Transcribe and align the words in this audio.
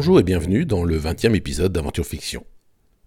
Bonjour 0.00 0.18
et 0.18 0.22
bienvenue 0.22 0.64
dans 0.64 0.82
le 0.82 0.98
20e 0.98 1.34
épisode 1.34 1.74
d'Aventure 1.74 2.06
Fiction. 2.06 2.42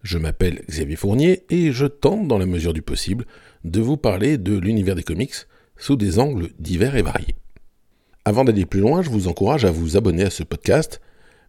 Je 0.04 0.20
m'appelle 0.20 0.62
Xavier 0.70 0.96
Fournier 0.96 1.44
et 1.50 1.72
je 1.72 1.88
tente, 1.88 2.28
dans 2.28 2.38
la 2.38 2.46
mesure 2.46 2.72
du 2.72 2.84
possible, 2.84 3.26
de 3.64 3.82
vous 3.82 3.98
parler 3.98 4.38
de 4.38 4.56
l'univers 4.56 4.94
des 4.94 5.02
comics 5.02 5.34
sous 5.76 5.96
des 5.96 6.20
angles 6.20 6.50
divers 6.60 6.96
et 6.96 7.02
variés. 7.02 7.34
Avant 8.26 8.44
d'aller 8.44 8.68
plus 8.68 8.80
loin, 8.80 9.02
je 9.02 9.10
vous 9.10 9.28
encourage 9.28 9.66
à 9.66 9.72
vous 9.72 9.98
abonner 9.98 10.22
à 10.22 10.30
ce 10.30 10.44
podcast. 10.44 11.02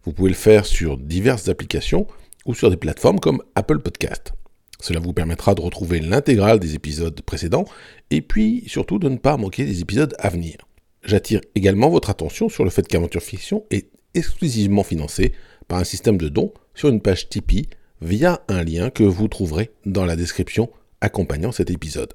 Vous 0.03 0.13
pouvez 0.13 0.29
le 0.29 0.35
faire 0.35 0.65
sur 0.65 0.97
diverses 0.97 1.47
applications 1.47 2.07
ou 2.47 2.55
sur 2.55 2.71
des 2.71 2.77
plateformes 2.77 3.19
comme 3.19 3.43
Apple 3.53 3.81
Podcast. 3.81 4.33
Cela 4.79 4.99
vous 4.99 5.13
permettra 5.13 5.53
de 5.53 5.61
retrouver 5.61 5.99
l'intégrale 5.99 6.59
des 6.59 6.73
épisodes 6.73 7.21
précédents 7.21 7.65
et 8.09 8.23
puis 8.23 8.63
surtout 8.65 8.97
de 8.97 9.09
ne 9.09 9.17
pas 9.17 9.37
manquer 9.37 9.65
des 9.65 9.81
épisodes 9.81 10.15
à 10.17 10.29
venir. 10.29 10.57
J'attire 11.03 11.41
également 11.53 11.91
votre 11.91 12.09
attention 12.09 12.49
sur 12.49 12.63
le 12.63 12.71
fait 12.71 12.87
qu'Aventure 12.87 13.21
Fiction 13.21 13.63
est 13.69 13.94
exclusivement 14.15 14.83
financé 14.83 15.33
par 15.67 15.79
un 15.79 15.83
système 15.83 16.17
de 16.17 16.29
dons 16.29 16.53
sur 16.73 16.89
une 16.89 17.01
page 17.01 17.29
Tipeee 17.29 17.67
via 18.01 18.41
un 18.47 18.63
lien 18.63 18.89
que 18.89 19.03
vous 19.03 19.27
trouverez 19.27 19.71
dans 19.85 20.05
la 20.05 20.15
description 20.15 20.69
accompagnant 21.01 21.51
cet 21.51 21.69
épisode. 21.69 22.13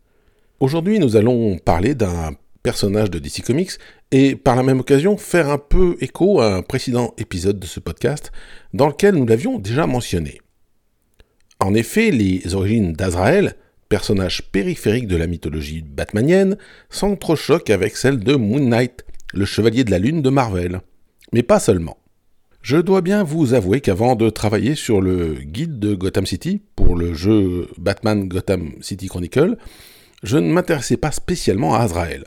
Aujourd'hui, 0.58 0.98
nous 0.98 1.16
allons 1.16 1.58
parler 1.58 1.94
d'un 1.94 2.32
personnage 2.62 3.10
de 3.10 3.18
DC 3.18 3.42
Comics 3.42 3.72
et 4.10 4.36
par 4.36 4.56
la 4.56 4.62
même 4.62 4.80
occasion 4.80 5.16
faire 5.16 5.48
un 5.48 5.58
peu 5.58 5.96
écho 6.00 6.40
à 6.40 6.56
un 6.56 6.62
précédent 6.62 7.14
épisode 7.16 7.58
de 7.58 7.66
ce 7.66 7.80
podcast 7.80 8.32
dans 8.74 8.88
lequel 8.88 9.14
nous 9.14 9.26
l'avions 9.26 9.58
déjà 9.58 9.86
mentionné. 9.86 10.40
En 11.58 11.74
effet, 11.74 12.10
les 12.10 12.54
origines 12.54 12.92
d'Azrael, 12.92 13.54
personnage 13.88 14.50
périphérique 14.50 15.06
de 15.06 15.16
la 15.16 15.26
mythologie 15.26 15.82
batmanienne, 15.82 16.56
s'entrechoquent 16.90 17.70
avec 17.70 17.96
celles 17.96 18.20
de 18.20 18.34
Moon 18.34 18.60
Knight, 18.60 19.04
le 19.32 19.44
chevalier 19.44 19.84
de 19.84 19.90
la 19.90 19.98
lune 19.98 20.22
de 20.22 20.30
Marvel 20.30 20.80
mais 21.32 21.42
pas 21.42 21.60
seulement. 21.60 21.96
Je 22.62 22.76
dois 22.76 23.00
bien 23.00 23.22
vous 23.22 23.54
avouer 23.54 23.80
qu'avant 23.80 24.16
de 24.16 24.28
travailler 24.28 24.74
sur 24.74 25.00
le 25.00 25.34
guide 25.34 25.78
de 25.78 25.94
Gotham 25.94 26.26
City 26.26 26.60
pour 26.76 26.94
le 26.94 27.14
jeu 27.14 27.68
Batman 27.78 28.28
Gotham 28.28 28.72
City 28.82 29.08
Chronicle, 29.08 29.56
je 30.22 30.36
ne 30.36 30.52
m'intéressais 30.52 30.98
pas 30.98 31.10
spécialement 31.10 31.74
à 31.74 31.80
Azrael, 31.80 32.24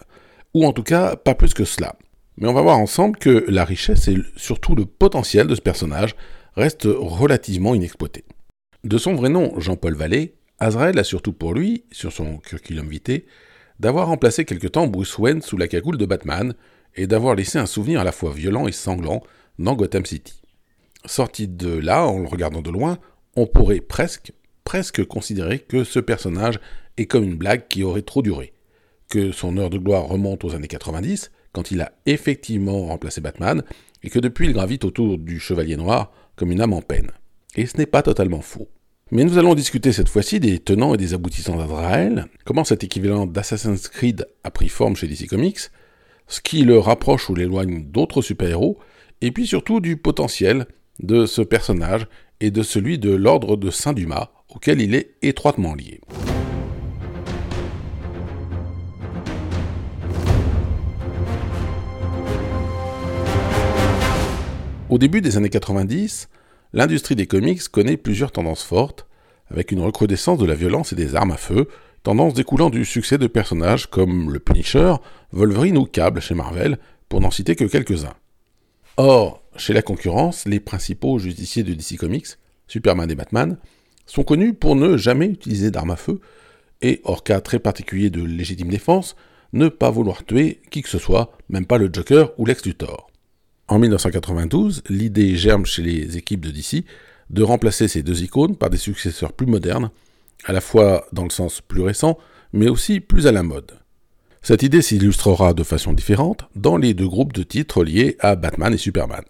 ou 0.55 0.65
en 0.65 0.73
tout 0.73 0.81
cas 0.81 1.15
pas 1.15 1.35
plus 1.35 1.53
que 1.53 1.65
cela. 1.65 1.95
Mais 2.37 2.47
on 2.47 2.53
va 2.53 2.63
voir 2.63 2.79
ensemble 2.79 3.17
que 3.17 3.45
la 3.47 3.63
richesse 3.63 4.07
et 4.07 4.17
surtout 4.35 4.73
le 4.73 4.85
potentiel 4.85 5.45
de 5.45 5.53
ce 5.53 5.61
personnage 5.61 6.15
restent 6.55 6.87
relativement 6.87 7.75
inexploités. 7.75 8.25
De 8.83 8.97
son 8.97 9.13
vrai 9.13 9.29
nom, 9.29 9.59
Jean-Paul 9.59 9.95
Vallée, 9.95 10.33
Azrael 10.59 10.97
a 10.97 11.03
surtout 11.03 11.33
pour 11.33 11.53
lui, 11.53 11.83
sur 11.91 12.11
son 12.11 12.37
curriculum 12.37 12.87
vitae, 12.87 13.23
d'avoir 13.79 14.07
remplacé 14.07 14.45
quelque 14.45 14.67
temps 14.67 14.87
Bruce 14.87 15.17
Wayne 15.17 15.41
sous 15.41 15.57
la 15.57 15.67
cagoule 15.67 15.97
de 15.97 16.05
Batman, 16.05 16.55
et 16.95 17.07
d'avoir 17.07 17.35
laissé 17.35 17.57
un 17.57 17.65
souvenir 17.65 17.99
à 17.99 18.03
la 18.03 18.11
fois 18.11 18.33
violent 18.33 18.67
et 18.67 18.71
sanglant 18.71 19.23
dans 19.59 19.75
Gotham 19.75 20.05
City. 20.05 20.41
Sorti 21.05 21.47
de 21.47 21.69
là, 21.69 22.05
en 22.07 22.19
le 22.19 22.27
regardant 22.27 22.61
de 22.61 22.71
loin, 22.71 22.97
on 23.35 23.47
pourrait 23.47 23.81
presque, 23.81 24.31
presque 24.63 25.03
considérer 25.05 25.59
que 25.59 25.83
ce 25.83 25.99
personnage 25.99 26.59
est 26.97 27.05
comme 27.05 27.23
une 27.23 27.35
blague 27.35 27.67
qui 27.67 27.83
aurait 27.83 28.03
trop 28.03 28.21
duré, 28.21 28.53
que 29.09 29.31
son 29.31 29.57
heure 29.57 29.69
de 29.69 29.77
gloire 29.77 30.07
remonte 30.07 30.43
aux 30.43 30.55
années 30.55 30.67
90, 30.67 31.31
quand 31.51 31.71
il 31.71 31.81
a 31.81 31.91
effectivement 32.05 32.85
remplacé 32.85 33.21
Batman, 33.21 33.63
et 34.03 34.09
que 34.09 34.19
depuis 34.19 34.47
il 34.47 34.53
gravite 34.53 34.85
autour 34.85 35.17
du 35.17 35.39
Chevalier 35.39 35.77
Noir 35.77 36.11
comme 36.35 36.51
une 36.51 36.61
âme 36.61 36.73
en 36.73 36.81
peine. 36.81 37.11
Et 37.55 37.65
ce 37.65 37.77
n'est 37.77 37.85
pas 37.85 38.01
totalement 38.01 38.41
faux. 38.41 38.69
Mais 39.11 39.23
nous 39.23 39.37
allons 39.37 39.53
discuter 39.53 39.91
cette 39.91 40.09
fois-ci 40.09 40.39
des 40.39 40.59
tenants 40.59 40.93
et 40.95 40.97
des 40.97 41.13
aboutissants 41.13 41.57
d'Azrael, 41.57 42.25
comment 42.45 42.63
cet 42.63 42.83
équivalent 42.83 43.27
d'Assassin's 43.27 43.87
Creed 43.87 44.27
a 44.43 44.49
pris 44.49 44.69
forme 44.69 44.95
chez 44.95 45.07
DC 45.07 45.27
Comics, 45.27 45.69
ce 46.27 46.41
qui 46.41 46.63
le 46.63 46.79
rapproche 46.79 47.29
ou 47.29 47.35
l'éloigne 47.35 47.85
d'autres 47.85 48.21
super-héros, 48.21 48.77
et 49.21 49.31
puis 49.31 49.47
surtout 49.47 49.79
du 49.79 49.97
potentiel 49.97 50.67
de 50.99 51.25
ce 51.25 51.41
personnage 51.41 52.07
et 52.39 52.51
de 52.51 52.61
celui 52.61 52.99
de 52.99 53.13
l'ordre 53.13 53.55
de 53.57 53.69
Saint-Dumas, 53.69 54.31
auquel 54.53 54.81
il 54.81 54.95
est 54.95 55.15
étroitement 55.21 55.75
lié. 55.75 56.01
Au 64.89 64.99
début 64.99 65.21
des 65.21 65.37
années 65.37 65.49
90, 65.49 66.29
l'industrie 66.73 67.15
des 67.15 67.25
comics 67.25 67.67
connaît 67.69 67.97
plusieurs 67.97 68.31
tendances 68.31 68.63
fortes, 68.63 69.07
avec 69.49 69.71
une 69.71 69.81
recrudescence 69.81 70.37
de 70.37 70.45
la 70.45 70.53
violence 70.53 70.93
et 70.93 70.95
des 70.95 71.15
armes 71.15 71.31
à 71.31 71.37
feu, 71.37 71.67
tendance 72.03 72.33
découlant 72.33 72.69
du 72.69 72.85
succès 72.85 73.17
de 73.17 73.27
personnages 73.27 73.87
comme 73.87 74.31
le 74.31 74.39
Punisher, 74.39 74.95
Wolverine 75.31 75.77
ou 75.77 75.85
Cable 75.85 76.21
chez 76.21 76.35
Marvel, 76.35 76.77
pour 77.09 77.21
n'en 77.21 77.31
citer 77.31 77.55
que 77.55 77.65
quelques-uns. 77.65 78.15
Or, 78.97 79.41
chez 79.55 79.73
la 79.73 79.81
concurrence, 79.81 80.45
les 80.45 80.59
principaux 80.59 81.17
justiciers 81.17 81.63
de 81.63 81.73
DC 81.73 81.97
Comics, 81.97 82.37
Superman 82.67 83.09
et 83.09 83.15
Batman, 83.15 83.57
sont 84.05 84.23
connus 84.23 84.53
pour 84.53 84.75
ne 84.75 84.97
jamais 84.97 85.27
utiliser 85.27 85.71
d'armes 85.71 85.91
à 85.91 85.95
feu, 85.95 86.19
et, 86.81 86.99
hors 87.05 87.23
cas 87.23 87.39
très 87.39 87.59
particulier 87.59 88.09
de 88.09 88.21
légitime 88.21 88.67
défense, 88.67 89.15
ne 89.53 89.69
pas 89.69 89.89
vouloir 89.89 90.25
tuer 90.25 90.61
qui 90.69 90.81
que 90.81 90.89
ce 90.89 90.97
soit, 90.97 91.31
même 91.47 91.65
pas 91.65 91.77
le 91.77 91.89
Joker 91.91 92.31
ou 92.37 92.45
Lex 92.45 92.65
Luthor. 92.65 93.09
En 93.69 93.79
1992, 93.79 94.83
l'idée 94.89 95.37
germe 95.37 95.65
chez 95.65 95.81
les 95.81 96.17
équipes 96.17 96.41
de 96.41 96.51
DC 96.51 96.83
de 97.29 97.43
remplacer 97.43 97.87
ces 97.87 98.03
deux 98.03 98.23
icônes 98.23 98.57
par 98.57 98.69
des 98.69 98.77
successeurs 98.77 99.31
plus 99.31 99.47
modernes, 99.47 99.89
à 100.45 100.53
la 100.53 100.61
fois 100.61 101.05
dans 101.13 101.23
le 101.23 101.29
sens 101.29 101.61
plus 101.61 101.81
récent, 101.81 102.17
mais 102.51 102.69
aussi 102.69 102.99
plus 102.99 103.27
à 103.27 103.31
la 103.31 103.43
mode. 103.43 103.71
Cette 104.41 104.63
idée 104.63 104.81
s'illustrera 104.81 105.53
de 105.53 105.63
façon 105.63 105.93
différente 105.93 106.49
dans 106.55 106.77
les 106.77 106.93
deux 106.93 107.07
groupes 107.07 107.33
de 107.33 107.43
titres 107.43 107.83
liés 107.83 108.17
à 108.19 108.35
Batman 108.35 108.73
et 108.73 108.77
Superman. 108.77 109.23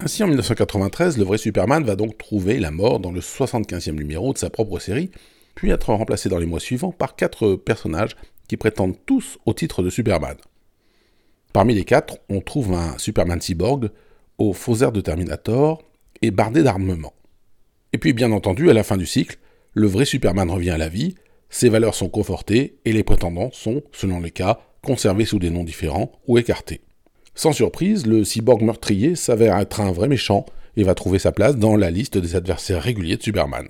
Ainsi, 0.00 0.24
en 0.24 0.26
1993, 0.26 1.18
le 1.18 1.24
vrai 1.24 1.38
Superman 1.38 1.84
va 1.84 1.94
donc 1.94 2.18
trouver 2.18 2.58
la 2.58 2.70
mort 2.70 3.00
dans 3.00 3.12
le 3.12 3.20
75e 3.20 3.92
numéro 3.92 4.32
de 4.32 4.38
sa 4.38 4.50
propre 4.50 4.78
série, 4.78 5.10
puis 5.54 5.70
être 5.70 5.92
remplacé 5.92 6.28
dans 6.28 6.38
les 6.38 6.46
mois 6.46 6.58
suivants 6.58 6.90
par 6.90 7.16
quatre 7.16 7.54
personnages 7.54 8.16
qui 8.48 8.56
prétendent 8.56 8.96
tous 9.06 9.38
au 9.46 9.54
titre 9.54 9.82
de 9.82 9.90
Superman. 9.90 10.36
Parmi 11.52 11.74
les 11.74 11.84
quatre, 11.84 12.18
on 12.28 12.40
trouve 12.40 12.72
un 12.72 12.98
Superman 12.98 13.40
cyborg, 13.40 13.90
aux 14.38 14.52
faux 14.52 14.82
airs 14.82 14.90
de 14.90 15.00
Terminator 15.00 15.82
et 16.22 16.32
bardé 16.32 16.62
d'armement. 16.64 17.12
Et 17.92 17.98
puis, 17.98 18.12
bien 18.12 18.32
entendu, 18.32 18.70
à 18.70 18.72
la 18.72 18.82
fin 18.82 18.96
du 18.96 19.06
cycle, 19.06 19.38
le 19.74 19.86
vrai 19.86 20.04
Superman 20.04 20.50
revient 20.50 20.70
à 20.70 20.78
la 20.78 20.88
vie, 20.88 21.16
ses 21.50 21.68
valeurs 21.68 21.94
sont 21.94 22.08
confortées 22.08 22.78
et 22.84 22.92
les 22.92 23.04
prétendants 23.04 23.50
sont, 23.52 23.82
selon 23.92 24.20
les 24.20 24.30
cas, 24.30 24.60
conservés 24.82 25.24
sous 25.24 25.38
des 25.38 25.50
noms 25.50 25.64
différents 25.64 26.12
ou 26.26 26.38
écartés. 26.38 26.80
Sans 27.34 27.52
surprise, 27.52 28.06
le 28.06 28.24
cyborg 28.24 28.62
meurtrier 28.62 29.16
s'avère 29.16 29.58
être 29.58 29.80
un 29.80 29.90
vrai 29.90 30.08
méchant 30.08 30.46
et 30.76 30.84
va 30.84 30.94
trouver 30.94 31.18
sa 31.18 31.32
place 31.32 31.56
dans 31.56 31.76
la 31.76 31.90
liste 31.90 32.18
des 32.18 32.36
adversaires 32.36 32.82
réguliers 32.82 33.16
de 33.16 33.22
Superman. 33.22 33.66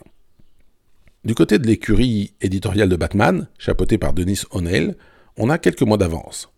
Du 1.24 1.34
côté 1.34 1.58
de 1.58 1.66
l'écurie 1.66 2.34
éditoriale 2.42 2.90
de 2.90 2.96
Batman, 2.96 3.48
chapeautée 3.58 3.96
par 3.96 4.12
Denis 4.12 4.42
O'Neill, 4.50 4.96
on 5.38 5.48
a 5.48 5.56
quelques 5.56 5.82
mois 5.82 5.96
d'avance. 5.96 6.50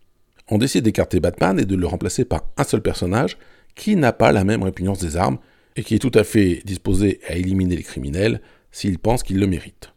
On 0.49 0.59
décide 0.59 0.85
d'écarter 0.85 1.21
Batman 1.21 1.59
et 1.61 1.65
de 1.65 1.77
le 1.77 1.87
remplacer 1.87 2.25
par 2.25 2.43
un 2.57 2.65
seul 2.65 2.83
personnage 2.83 3.39
qui 3.77 3.95
n'a 3.95 4.13
pas 4.13 4.33
la 4.33 4.43
même 4.43 4.65
répugnance 4.65 4.99
des 4.99 5.17
armes 5.17 5.39
et 5.77 5.85
qui 5.85 5.95
est 5.95 6.01
tout 6.01 6.13
à 6.15 6.25
fait 6.25 6.63
disposé 6.65 7.21
à 7.29 7.37
éliminer 7.37 7.77
les 7.77 7.83
criminels 7.83 8.41
s'il 8.77 8.99
pense 8.99 9.23
qu'il 9.23 9.39
le 9.39 9.47
mérite. 9.47 9.95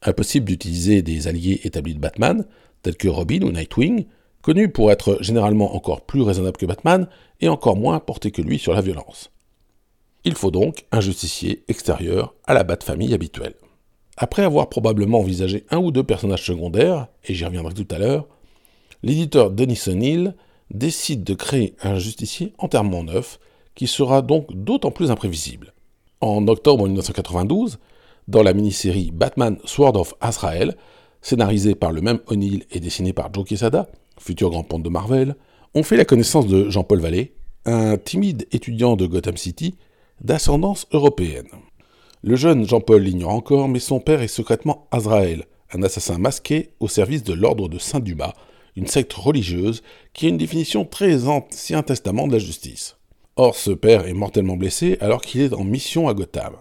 Impossible 0.00 0.46
d'utiliser 0.46 1.02
des 1.02 1.28
alliés 1.28 1.60
établis 1.64 1.92
de 1.92 2.00
Batman, 2.00 2.46
tels 2.80 2.96
que 2.96 3.06
Robin 3.06 3.42
ou 3.42 3.52
Nightwing, 3.52 4.06
connus 4.40 4.70
pour 4.70 4.90
être 4.90 5.18
généralement 5.20 5.76
encore 5.76 6.00
plus 6.06 6.22
raisonnables 6.22 6.56
que 6.56 6.64
Batman 6.64 7.06
et 7.42 7.50
encore 7.50 7.76
moins 7.76 8.00
portés 8.00 8.30
que 8.30 8.40
lui 8.40 8.58
sur 8.58 8.72
la 8.72 8.80
violence. 8.80 9.30
Il 10.24 10.34
faut 10.34 10.50
donc 10.50 10.86
un 10.90 11.02
justicier 11.02 11.64
extérieur 11.68 12.34
à 12.46 12.54
la 12.54 12.64
Bat-famille 12.64 13.12
habituelle. 13.12 13.56
Après 14.16 14.42
avoir 14.42 14.70
probablement 14.70 15.18
envisagé 15.18 15.66
un 15.68 15.76
ou 15.76 15.90
deux 15.90 16.02
personnages 16.02 16.46
secondaires, 16.46 17.08
et 17.24 17.34
j'y 17.34 17.44
reviendrai 17.44 17.74
tout 17.74 17.94
à 17.94 17.98
l'heure, 17.98 18.26
l'éditeur 19.02 19.50
Denis 19.50 19.82
O'Neill 19.86 20.34
décide 20.70 21.24
de 21.24 21.34
créer 21.34 21.74
un 21.82 21.98
justicier 21.98 22.54
entièrement 22.56 23.04
neuf, 23.04 23.38
qui 23.74 23.86
sera 23.86 24.22
donc 24.22 24.46
d'autant 24.54 24.92
plus 24.92 25.10
imprévisible. 25.10 25.71
En 26.22 26.46
octobre 26.46 26.86
1992, 26.86 27.80
dans 28.28 28.44
la 28.44 28.54
mini-série 28.54 29.10
Batman 29.12 29.58
Sword 29.64 29.96
of 29.96 30.14
Azrael, 30.20 30.76
scénarisée 31.20 31.74
par 31.74 31.90
le 31.90 32.00
même 32.00 32.20
O'Neill 32.28 32.64
et 32.70 32.78
dessinée 32.78 33.12
par 33.12 33.34
Joe 33.34 33.44
Quesada, 33.44 33.88
futur 34.20 34.50
grand 34.50 34.62
ponte 34.62 34.84
de 34.84 34.88
Marvel, 34.88 35.34
on 35.74 35.82
fait 35.82 35.96
la 35.96 36.04
connaissance 36.04 36.46
de 36.46 36.70
Jean-Paul 36.70 37.00
Vallée, 37.00 37.34
un 37.64 37.96
timide 37.96 38.46
étudiant 38.52 38.94
de 38.94 39.06
Gotham 39.06 39.36
City 39.36 39.74
d'ascendance 40.20 40.86
européenne. 40.92 41.48
Le 42.22 42.36
jeune 42.36 42.68
Jean-Paul 42.68 43.02
l'ignore 43.02 43.32
encore, 43.32 43.66
mais 43.66 43.80
son 43.80 43.98
père 43.98 44.22
est 44.22 44.28
secrètement 44.28 44.86
Azrael, 44.92 45.46
un 45.72 45.82
assassin 45.82 46.18
masqué 46.18 46.70
au 46.78 46.86
service 46.86 47.24
de 47.24 47.32
l'ordre 47.32 47.68
de 47.68 47.80
Saint-Dumas, 47.80 48.34
une 48.76 48.86
secte 48.86 49.12
religieuse 49.12 49.82
qui 50.12 50.26
a 50.26 50.28
une 50.28 50.38
définition 50.38 50.84
très 50.84 51.26
ancien 51.26 51.82
testament 51.82 52.28
de 52.28 52.34
la 52.34 52.38
justice. 52.38 52.96
Or, 53.36 53.56
ce 53.56 53.70
père 53.70 54.06
est 54.06 54.12
mortellement 54.12 54.56
blessé 54.56 54.98
alors 55.00 55.22
qu'il 55.22 55.40
est 55.40 55.54
en 55.54 55.64
mission 55.64 56.08
à 56.08 56.14
Gotham. 56.14 56.54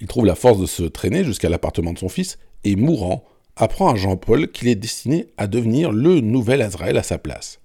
Il 0.00 0.08
trouve 0.08 0.26
la 0.26 0.34
force 0.34 0.58
de 0.58 0.66
se 0.66 0.82
traîner 0.82 1.22
jusqu'à 1.24 1.48
l'appartement 1.48 1.92
de 1.92 1.98
son 1.98 2.08
fils 2.08 2.38
et, 2.64 2.74
mourant, 2.74 3.24
apprend 3.56 3.92
à 3.92 3.96
Jean-Paul 3.96 4.50
qu'il 4.50 4.68
est 4.68 4.74
destiné 4.74 5.28
à 5.36 5.46
devenir 5.46 5.92
le 5.92 6.20
nouvel 6.20 6.62
Azrael 6.62 6.96
à 6.96 7.02
sa 7.02 7.18
place. 7.18 7.60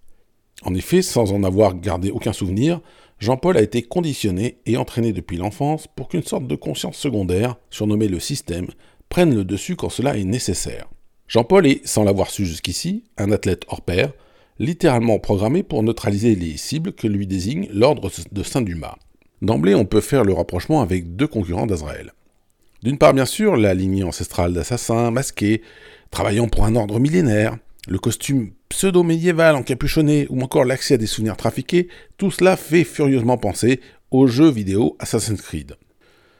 En 0.63 0.75
effet, 0.75 1.01
sans 1.01 1.33
en 1.33 1.43
avoir 1.43 1.75
gardé 1.75 2.11
aucun 2.11 2.33
souvenir, 2.33 2.79
Jean-Paul 3.19 3.57
a 3.57 3.61
été 3.61 3.81
conditionné 3.81 4.57
et 4.65 4.77
entraîné 4.77 5.13
depuis 5.13 5.37
l'enfance 5.37 5.87
pour 5.87 6.07
qu'une 6.07 6.23
sorte 6.23 6.47
de 6.47 6.55
conscience 6.55 6.97
secondaire, 6.97 7.55
surnommée 7.69 8.07
le 8.07 8.19
système, 8.19 8.67
prenne 9.09 9.35
le 9.35 9.45
dessus 9.45 9.75
quand 9.75 9.89
cela 9.89 10.17
est 10.17 10.23
nécessaire. 10.23 10.89
Jean-Paul 11.27 11.65
est, 11.65 11.85
sans 11.87 12.03
l'avoir 12.03 12.29
su 12.29 12.45
jusqu'ici, 12.45 13.03
un 13.17 13.31
athlète 13.31 13.63
hors 13.67 13.81
pair, 13.81 14.13
littéralement 14.59 15.19
programmé 15.19 15.63
pour 15.63 15.83
neutraliser 15.83 16.35
les 16.35 16.57
cibles 16.57 16.93
que 16.93 17.07
lui 17.07 17.27
désigne 17.27 17.67
l'ordre 17.71 18.11
de 18.31 18.43
Saint-Dumas. 18.43 18.97
D'emblée, 19.41 19.75
on 19.75 19.85
peut 19.85 20.01
faire 20.01 20.23
le 20.23 20.33
rapprochement 20.33 20.81
avec 20.81 21.15
deux 21.15 21.27
concurrents 21.27 21.67
d'Azraël. 21.67 22.13
D'une 22.81 22.97
part, 22.97 23.13
bien 23.13 23.25
sûr, 23.25 23.55
la 23.55 23.73
lignée 23.73 24.03
ancestrale 24.03 24.53
d'assassins 24.53 25.11
masqués, 25.11 25.61
travaillant 26.11 26.47
pour 26.47 26.65
un 26.65 26.75
ordre 26.75 26.99
millénaire, 26.99 27.57
le 27.87 27.99
costume 27.99 28.51
pseudo-médiéval 28.69 29.55
encapuchonné 29.55 30.27
ou 30.29 30.41
encore 30.41 30.65
l'accès 30.65 30.95
à 30.95 30.97
des 30.97 31.05
souvenirs 31.05 31.37
trafiqués, 31.37 31.87
tout 32.17 32.31
cela 32.31 32.55
fait 32.55 32.83
furieusement 32.83 33.37
penser 33.37 33.81
au 34.11 34.27
jeu 34.27 34.49
vidéo 34.49 34.95
Assassin's 34.99 35.41
Creed. 35.41 35.75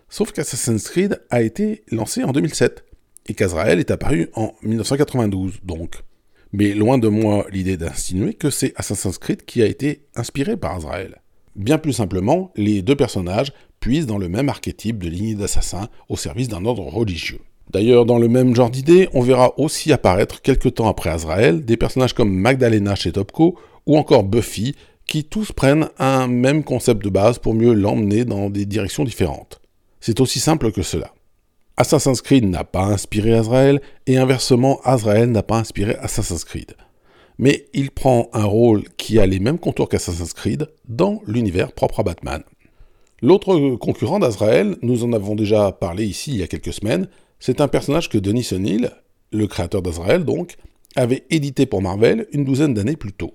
Sauf 0.10 0.32
qu'Assassin's 0.32 0.88
Creed 0.90 1.22
a 1.30 1.42
été 1.42 1.84
lancé 1.92 2.24
en 2.24 2.32
2007 2.32 2.86
et 3.28 3.34
qu'Azrael 3.34 3.80
est 3.80 3.92
apparu 3.92 4.30
en 4.36 4.54
1992 4.64 5.60
donc. 5.64 6.04
Mais 6.56 6.76
loin 6.76 7.00
de 7.00 7.08
moi 7.08 7.48
l'idée 7.52 7.78
d'insinuer 7.78 8.36
que 8.36 8.52
c'est 8.52 8.74
Assassin's 8.76 9.18
Creed 9.18 9.44
qui 9.44 9.64
a 9.64 9.66
été 9.66 10.06
inspiré 10.16 10.56
par 10.56 10.76
Azrael. 10.76 11.20
Bien 11.56 11.80
plus 11.80 11.94
simplement, 11.94 12.52
les 12.56 12.84
deux 12.84 12.96
personnages 12.96 13.54
puisent 13.80 14.06
dans 14.06 14.20
le 14.20 14.30
même 14.30 14.50
archétype 14.50 15.02
de 15.02 15.10
lignée 15.10 15.34
d'assassins 15.34 15.90
au 16.10 16.16
service 16.16 16.50
d'un 16.50 16.66
ordre 16.66 16.84
religieux. 16.84 17.40
D'ailleurs, 17.72 18.06
dans 18.06 18.20
le 18.20 18.28
même 18.28 18.56
genre 18.56 18.70
d'idée, 18.70 19.10
on 19.14 19.22
verra 19.22 19.60
aussi 19.60 19.92
apparaître 19.92 20.44
quelques 20.44 20.76
temps 20.76 20.88
après 20.88 21.10
Azrael 21.10 21.66
des 21.66 21.76
personnages 21.76 22.14
comme 22.14 22.32
Magdalena 22.32 22.94
chez 22.94 23.12
Topco 23.12 23.58
ou 23.88 23.98
encore 23.98 24.24
Buffy, 24.24 24.76
qui 25.08 25.24
tous 25.24 25.52
prennent 25.52 25.90
un 25.98 26.28
même 26.28 26.64
concept 26.64 27.04
de 27.04 27.10
base 27.10 27.40
pour 27.40 27.56
mieux 27.56 27.74
l'emmener 27.74 28.26
dans 28.26 28.52
des 28.52 28.68
directions 28.68 29.04
différentes. 29.04 29.60
C'est 30.00 30.20
aussi 30.20 30.40
simple 30.40 30.72
que 30.72 30.84
cela. 30.84 31.14
Assassin's 31.76 32.22
Creed 32.22 32.46
n'a 32.46 32.64
pas 32.64 32.86
inspiré 32.86 33.34
Azrael, 33.34 33.82
et 34.06 34.18
inversement, 34.18 34.80
Azrael 34.84 35.32
n'a 35.32 35.42
pas 35.42 35.58
inspiré 35.58 35.96
Assassin's 35.96 36.44
Creed. 36.44 36.76
Mais 37.40 37.68
il 37.74 37.90
prend 37.90 38.30
un 38.34 38.46
rôle 38.46 38.84
qui 38.98 39.20
a 39.20 39.26
les 39.26 39.40
mêmes 39.40 39.58
contours 39.58 39.90
qu'Assassin's 39.90 40.34
Creed 40.34 40.68
dans 40.88 41.22
l'univers 41.26 41.72
propre 41.72 42.02
à 42.02 42.04
Batman. 42.04 42.44
L'autre 43.24 43.76
concurrent 43.78 44.20
d'Azrael, 44.20 44.78
nous 44.84 45.04
en 45.04 45.14
avons 45.14 45.34
déjà 45.34 45.72
parlé 45.72 46.06
ici 46.06 46.32
il 46.32 46.38
y 46.38 46.44
a 46.44 46.48
quelques 46.48 46.74
semaines, 46.74 47.08
c'est 47.40 47.60
un 47.60 47.68
personnage 47.68 48.08
que 48.08 48.20
Denis 48.20 48.50
O'Neill, 48.52 48.92
le 49.32 49.48
créateur 49.48 49.82
d'Azrael 49.82 50.26
donc, 50.26 50.58
avait 50.96 51.26
édité 51.32 51.66
pour 51.66 51.82
Marvel 51.82 52.28
une 52.34 52.46
douzaine 52.46 52.76
d'années 52.76 52.98
plus 52.98 53.14
tôt. 53.14 53.34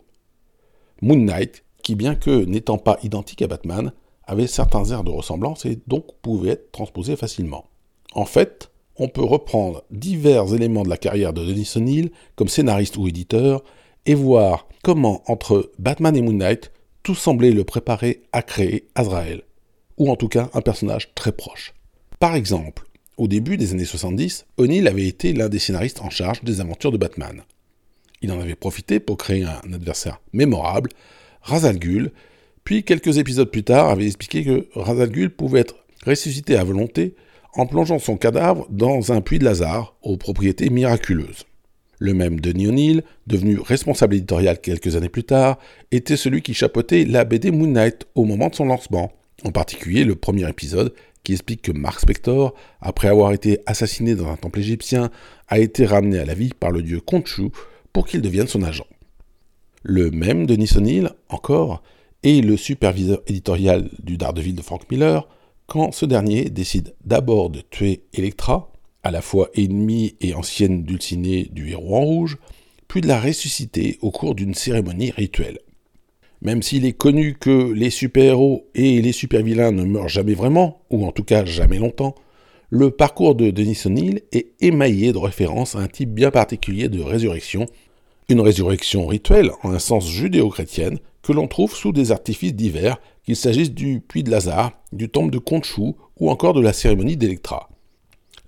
Moon 1.02 1.16
Knight, 1.16 1.64
qui 1.82 1.96
bien 1.96 2.14
que 2.14 2.44
n'étant 2.44 2.78
pas 2.78 2.98
identique 3.02 3.42
à 3.42 3.48
Batman, 3.48 3.92
avait 4.26 4.46
certains 4.46 4.84
airs 4.90 5.04
de 5.04 5.10
ressemblance 5.10 5.66
et 5.66 5.80
donc 5.88 6.04
pouvait 6.22 6.50
être 6.50 6.70
transposé 6.70 7.16
facilement. 7.16 7.64
En 8.12 8.24
fait, 8.24 8.70
on 8.96 9.08
peut 9.08 9.24
reprendre 9.24 9.84
divers 9.90 10.54
éléments 10.54 10.82
de 10.82 10.88
la 10.88 10.96
carrière 10.96 11.32
de 11.32 11.44
Denis 11.44 11.70
O'Neill 11.76 12.10
comme 12.34 12.48
scénariste 12.48 12.96
ou 12.96 13.06
éditeur 13.06 13.62
et 14.06 14.14
voir 14.14 14.68
comment 14.82 15.22
entre 15.30 15.70
Batman 15.78 16.16
et 16.16 16.22
Moon 16.22 16.32
Knight, 16.32 16.72
tout 17.02 17.14
semblait 17.14 17.52
le 17.52 17.64
préparer 17.64 18.22
à 18.32 18.42
créer 18.42 18.88
Azrael, 18.94 19.42
ou 19.96 20.10
en 20.10 20.16
tout 20.16 20.28
cas 20.28 20.50
un 20.54 20.60
personnage 20.60 21.14
très 21.14 21.32
proche. 21.32 21.74
Par 22.18 22.34
exemple, 22.34 22.84
au 23.16 23.28
début 23.28 23.56
des 23.56 23.72
années 23.72 23.84
70, 23.84 24.46
O'Neill 24.56 24.88
avait 24.88 25.06
été 25.06 25.32
l'un 25.32 25.48
des 25.48 25.58
scénaristes 25.58 26.00
en 26.02 26.10
charge 26.10 26.42
des 26.42 26.60
aventures 26.60 26.92
de 26.92 26.98
Batman. 26.98 27.42
Il 28.22 28.32
en 28.32 28.40
avait 28.40 28.54
profité 28.54 29.00
pour 29.00 29.16
créer 29.16 29.44
un 29.44 29.72
adversaire 29.72 30.20
mémorable, 30.32 30.90
Razal 31.42 31.78
Ghul, 31.78 32.12
puis 32.64 32.84
quelques 32.84 33.18
épisodes 33.18 33.50
plus 33.50 33.64
tard 33.64 33.88
avait 33.88 34.06
expliqué 34.06 34.44
que 34.44 34.68
Razal 34.74 35.10
Ghul 35.10 35.30
pouvait 35.30 35.60
être 35.60 35.76
ressuscité 36.04 36.56
à 36.56 36.64
volonté 36.64 37.14
en 37.54 37.66
plongeant 37.66 37.98
son 37.98 38.16
cadavre 38.16 38.66
dans 38.70 39.12
un 39.12 39.20
puits 39.20 39.38
de 39.38 39.44
Lazare 39.44 39.96
aux 40.02 40.16
propriétés 40.16 40.70
miraculeuses. 40.70 41.44
Le 41.98 42.14
même 42.14 42.40
Denis 42.40 42.68
O'Neill, 42.68 43.02
devenu 43.26 43.58
responsable 43.58 44.14
éditorial 44.14 44.60
quelques 44.60 44.94
années 44.94 45.08
plus 45.08 45.24
tard, 45.24 45.58
était 45.90 46.16
celui 46.16 46.42
qui 46.42 46.54
chapeautait 46.54 47.04
la 47.04 47.24
BD 47.24 47.50
Moon 47.50 47.66
Knight 47.66 48.06
au 48.14 48.24
moment 48.24 48.48
de 48.48 48.54
son 48.54 48.66
lancement, 48.66 49.12
en 49.44 49.50
particulier 49.50 50.04
le 50.04 50.14
premier 50.14 50.48
épisode 50.48 50.92
qui 51.24 51.32
explique 51.32 51.62
que 51.62 51.72
Mark 51.72 52.00
Spector, 52.00 52.54
après 52.80 53.08
avoir 53.08 53.32
été 53.32 53.58
assassiné 53.66 54.14
dans 54.14 54.28
un 54.28 54.36
temple 54.36 54.60
égyptien, 54.60 55.10
a 55.48 55.58
été 55.58 55.84
ramené 55.84 56.18
à 56.18 56.24
la 56.24 56.34
vie 56.34 56.52
par 56.58 56.70
le 56.70 56.82
dieu 56.82 57.00
Khonshu 57.00 57.50
pour 57.92 58.06
qu'il 58.06 58.22
devienne 58.22 58.46
son 58.46 58.62
agent. 58.62 58.86
Le 59.82 60.10
même 60.10 60.46
Denis 60.46 60.70
O'Neill, 60.76 61.10
encore, 61.28 61.82
est 62.22 62.44
le 62.44 62.56
superviseur 62.56 63.20
éditorial 63.26 63.90
du 64.02 64.16
Daredevil 64.16 64.54
de 64.54 64.62
Frank 64.62 64.90
Miller, 64.90 65.28
quand 65.68 65.92
ce 65.92 66.06
dernier 66.06 66.46
décide 66.46 66.94
d'abord 67.04 67.50
de 67.50 67.60
tuer 67.60 68.00
Electra, 68.14 68.72
à 69.04 69.10
la 69.10 69.20
fois 69.20 69.50
ennemie 69.54 70.16
et 70.20 70.34
ancienne 70.34 70.82
dulcinée 70.82 71.48
du 71.52 71.70
héros 71.70 71.94
en 71.94 72.04
rouge, 72.04 72.38
puis 72.88 73.02
de 73.02 73.06
la 73.06 73.20
ressusciter 73.20 73.98
au 74.00 74.10
cours 74.10 74.34
d'une 74.34 74.54
cérémonie 74.54 75.10
rituelle. 75.10 75.58
Même 76.40 76.62
s'il 76.62 76.86
est 76.86 76.94
connu 76.94 77.34
que 77.34 77.70
les 77.72 77.90
super-héros 77.90 78.66
et 78.74 79.02
les 79.02 79.12
super-vilains 79.12 79.72
ne 79.72 79.84
meurent 79.84 80.08
jamais 80.08 80.34
vraiment, 80.34 80.80
ou 80.88 81.04
en 81.04 81.12
tout 81.12 81.24
cas 81.24 81.44
jamais 81.44 81.78
longtemps, 81.78 82.14
le 82.70 82.90
parcours 82.90 83.34
de 83.34 83.50
Denis 83.50 83.78
O'Neill 83.84 84.22
est 84.32 84.52
émaillé 84.60 85.12
de 85.12 85.18
références 85.18 85.74
à 85.74 85.80
un 85.80 85.88
type 85.88 86.14
bien 86.14 86.30
particulier 86.30 86.88
de 86.88 87.02
résurrection, 87.02 87.66
une 88.28 88.40
résurrection 88.40 89.06
rituelle 89.06 89.50
en 89.62 89.72
un 89.72 89.78
sens 89.78 90.08
judéo-chrétienne 90.08 90.98
que 91.22 91.32
l'on 91.32 91.48
trouve 91.48 91.74
sous 91.74 91.92
des 91.92 92.12
artifices 92.12 92.54
divers, 92.54 92.98
qu'il 93.24 93.36
s'agisse 93.36 93.72
du 93.72 94.00
puits 94.00 94.22
de 94.22 94.30
Lazare, 94.30 94.72
du 94.92 95.08
temple 95.08 95.30
de 95.30 95.38
Khonshu 95.38 95.94
ou 96.18 96.30
encore 96.30 96.54
de 96.54 96.60
la 96.60 96.72
cérémonie 96.72 97.16
d'Electra. 97.16 97.68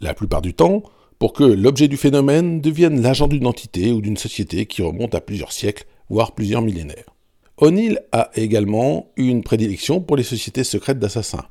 La 0.00 0.14
plupart 0.14 0.42
du 0.42 0.54
temps, 0.54 0.82
pour 1.18 1.32
que 1.32 1.44
l'objet 1.44 1.88
du 1.88 1.96
phénomène 1.96 2.60
devienne 2.60 3.02
l'agent 3.02 3.28
d'une 3.28 3.46
entité 3.46 3.92
ou 3.92 4.00
d'une 4.00 4.16
société 4.16 4.66
qui 4.66 4.82
remonte 4.82 5.14
à 5.14 5.20
plusieurs 5.20 5.52
siècles, 5.52 5.84
voire 6.08 6.32
plusieurs 6.32 6.62
millénaires. 6.62 7.14
O'Neill 7.58 8.00
a 8.12 8.30
également 8.34 9.10
une 9.16 9.42
prédilection 9.42 10.00
pour 10.00 10.16
les 10.16 10.22
sociétés 10.22 10.64
secrètes 10.64 10.98
d'assassins. 10.98 11.44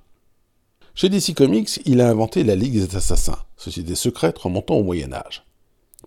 Chez 0.96 1.10
DC 1.10 1.36
Comics, 1.36 1.80
il 1.86 2.01
a 2.01 2.10
inventé 2.10 2.44
la 2.44 2.56
Ligue 2.56 2.74
des 2.74 2.96
Assassins, 2.96 3.38
société 3.56 3.94
secrète 3.94 4.38
remontant 4.39 4.75
au 4.75 4.84
Moyen 4.84 5.13
Âge. 5.13 5.46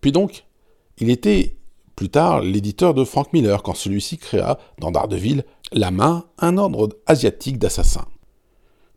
Puis 0.01 0.11
donc, 0.11 0.45
il 0.99 1.09
était 1.09 1.57
plus 2.03 2.11
tard 2.11 2.41
l'éditeur 2.41 2.95
de 2.95 3.05
Frank 3.05 3.33
Miller 3.33 3.63
quand 3.63 3.77
celui-ci 3.77 4.19
créa, 4.19 4.59
dans 4.81 4.91
Daredevil, 4.91 5.45
La 5.71 5.93
Main, 5.93 6.25
un 6.41 6.59
ordre 6.59 6.89
asiatique 7.07 7.61
d'assassins. 7.61 8.09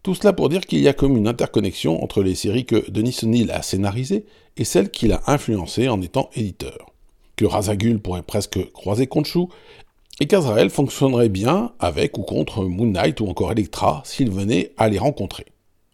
Tout 0.02 0.16
cela 0.16 0.34
pour 0.34 0.50
dire 0.50 0.62
qu'il 0.62 0.80
y 0.80 0.88
a 0.88 0.94
comme 0.94 1.16
une 1.16 1.28
interconnexion 1.28 2.04
entre 2.04 2.24
les 2.24 2.34
séries 2.34 2.66
que 2.66 2.90
Denis 2.90 3.20
O'Neill 3.22 3.52
a 3.52 3.62
scénarisées 3.62 4.26
et 4.58 4.64
celles 4.64 4.90
qu'il 4.90 5.12
a 5.12 5.22
influencées 5.28 5.88
en 5.88 6.02
étant 6.02 6.32
éditeur. 6.34 6.94
Que 7.36 7.46
Razagul 7.46 8.00
pourrait 8.00 8.24
presque 8.24 8.72
croiser 8.72 9.06
Khonshu 9.06 9.50
et 10.20 10.26
qu'Azrael 10.26 10.72
fonctionnerait 10.72 11.30
bien 11.30 11.74
avec 11.78 12.18
ou 12.18 12.24
contre 12.24 12.64
Moon 12.64 12.88
Knight 12.88 13.22
ou 13.22 13.28
encore 13.28 13.52
Electra 13.52 14.02
s'il 14.04 14.32
venait 14.32 14.72
à 14.78 14.90
les 14.90 14.98
rencontrer. 14.98 15.46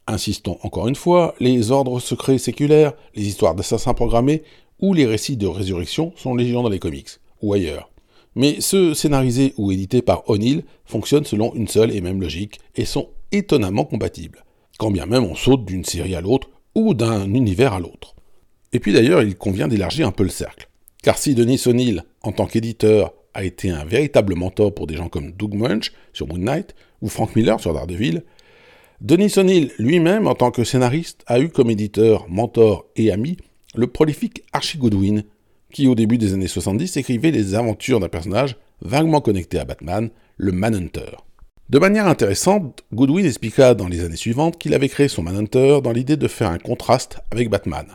Insistons 0.08 0.60
encore 0.64 0.88
une 0.88 0.96
fois, 0.96 1.36
les 1.42 1.72
ordres 1.72 2.00
secrets 2.00 2.38
séculaires, 2.38 2.94
les 3.16 3.28
histoires 3.28 3.54
d'assassins 3.54 3.94
programmés 3.94 4.44
ou 4.82 4.94
les 4.94 5.06
récits 5.06 5.38
de 5.38 5.48
résurrection 5.48 6.14
sont 6.16 6.36
légion 6.36 6.64
dans 6.64 6.70
les 6.70 6.80
comics, 6.80 7.10
ou 7.42 7.54
ailleurs. 7.54 7.92
Mais 8.36 8.62
ceux 8.62 8.94
scénarisés 8.94 9.54
ou 9.58 9.72
édités 9.72 10.02
par 10.02 10.30
O'Neill 10.30 10.64
fonctionnent 10.86 11.26
selon 11.26 11.54
une 11.54 11.68
seule 11.68 11.96
et 11.96 12.02
même 12.02 12.22
logique 12.22 12.60
et 12.76 12.86
sont 12.86 13.10
étonnamment 13.32 13.86
compatibles, 13.86 14.44
quand 14.78 14.92
bien 14.92 15.06
même 15.06 15.26
on 15.26 15.36
saute 15.36 15.66
d'une 15.66 15.86
série 15.86 16.16
à 16.16 16.22
l'autre 16.22 16.50
ou 16.76 16.94
d'un 16.94 17.34
univers 17.34 17.74
à 17.74 17.80
l'autre. 17.80 18.16
Et 18.74 18.80
puis 18.80 18.94
d'ailleurs, 18.94 19.22
il 19.22 19.36
convient 19.36 19.68
d'élargir 19.68 20.08
un 20.08 20.12
peu 20.12 20.24
le 20.24 20.30
cercle. 20.30 20.70
Car 21.04 21.18
si 21.18 21.36
Denis 21.36 21.62
O'Neill, 21.66 22.04
en 22.22 22.32
tant 22.32 22.46
qu'éditeur, 22.46 23.14
a 23.34 23.44
été 23.44 23.70
un 23.70 23.84
véritable 23.84 24.36
mentor 24.36 24.74
pour 24.74 24.88
des 24.88 24.96
gens 24.96 25.10
comme 25.10 25.32
Doug 25.32 25.56
Munch 25.56 25.92
sur 26.14 26.28
Moon 26.28 26.38
Knight 26.38 26.76
ou 27.02 27.10
Frank 27.10 27.36
Miller 27.36 27.60
sur 27.60 27.74
Daredevil, 27.74 28.24
Denis 29.02 29.34
O'Neill 29.38 29.72
lui-même, 29.80 30.28
en 30.28 30.36
tant 30.36 30.52
que 30.52 30.64
scénariste, 30.64 31.24
a 31.26 31.40
eu 31.40 31.50
comme 31.50 31.72
éditeur, 31.72 32.28
mentor 32.30 32.86
et 32.96 33.12
ami 33.12 33.38
le 33.76 33.88
prolifique 33.88 34.44
Archie 34.54 34.78
Goodwin, 34.78 35.24
qui 35.72 35.88
au 35.88 35.96
début 35.96 36.18
des 36.18 36.34
années 36.34 36.48
70 36.48 36.98
écrivait 36.98 37.32
les 37.32 37.56
aventures 37.56 38.00
d'un 38.00 38.10
personnage 38.10 38.58
vaguement 38.82 39.22
connecté 39.22 39.60
à 39.60 39.66
Batman, 39.66 40.10
le 40.38 40.52
Manhunter. 40.52 41.18
De 41.70 41.80
manière 41.80 42.08
intéressante, 42.08 42.84
Goodwin 42.94 43.26
expliqua 43.26 43.74
dans 43.74 43.88
les 43.88 44.04
années 44.04 44.18
suivantes 44.18 44.58
qu'il 44.58 44.74
avait 44.74 44.90
créé 44.90 45.08
son 45.08 45.24
Manhunter 45.24 45.80
dans 45.82 45.94
l'idée 45.94 46.18
de 46.18 46.28
faire 46.28 46.50
un 46.50 46.58
contraste 46.58 47.20
avec 47.32 47.50
Batman. 47.50 47.86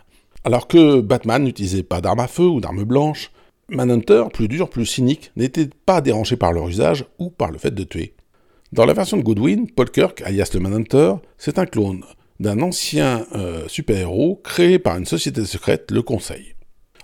Alors 0.45 0.69
que 0.69 1.01
Batman 1.01 1.45
n'utilisait 1.45 1.83
pas 1.83 2.01
d'armes 2.01 2.21
à 2.21 2.29
feu 2.29 2.47
ou 2.47 2.61
d'armes 2.61 2.85
blanches, 2.85 3.31
Manhunter, 3.69 4.25
plus 4.33 4.49
dur, 4.49 4.71
plus 4.71 4.87
cynique, 4.87 5.33
n'était 5.37 5.69
pas 5.85 6.01
dérangé 6.01 6.37
par 6.37 6.53
leur 6.53 6.69
usage 6.69 7.05
ou 7.19 7.31
par 7.31 7.51
le 7.51 7.59
fait 7.59 7.75
de 7.75 7.83
tuer. 7.83 8.15
Dans 8.73 8.87
la 8.87 8.95
version 8.95 9.17
de 9.17 9.23
Goodwin, 9.23 9.67
Paul 9.69 9.91
Kirk, 9.91 10.23
alias 10.23 10.51
le 10.55 10.61
Manhunter, 10.61 11.15
c'est 11.37 11.59
un 11.59 11.67
clone 11.67 12.05
d'un 12.41 12.61
ancien 12.61 13.27
euh, 13.35 13.67
super-héros 13.69 14.41
créé 14.45 14.79
par 14.79 14.97
une 14.97 15.07
société 15.07 15.45
secrète, 15.45 15.91
le 15.91 16.03
Conseil. 16.03 16.55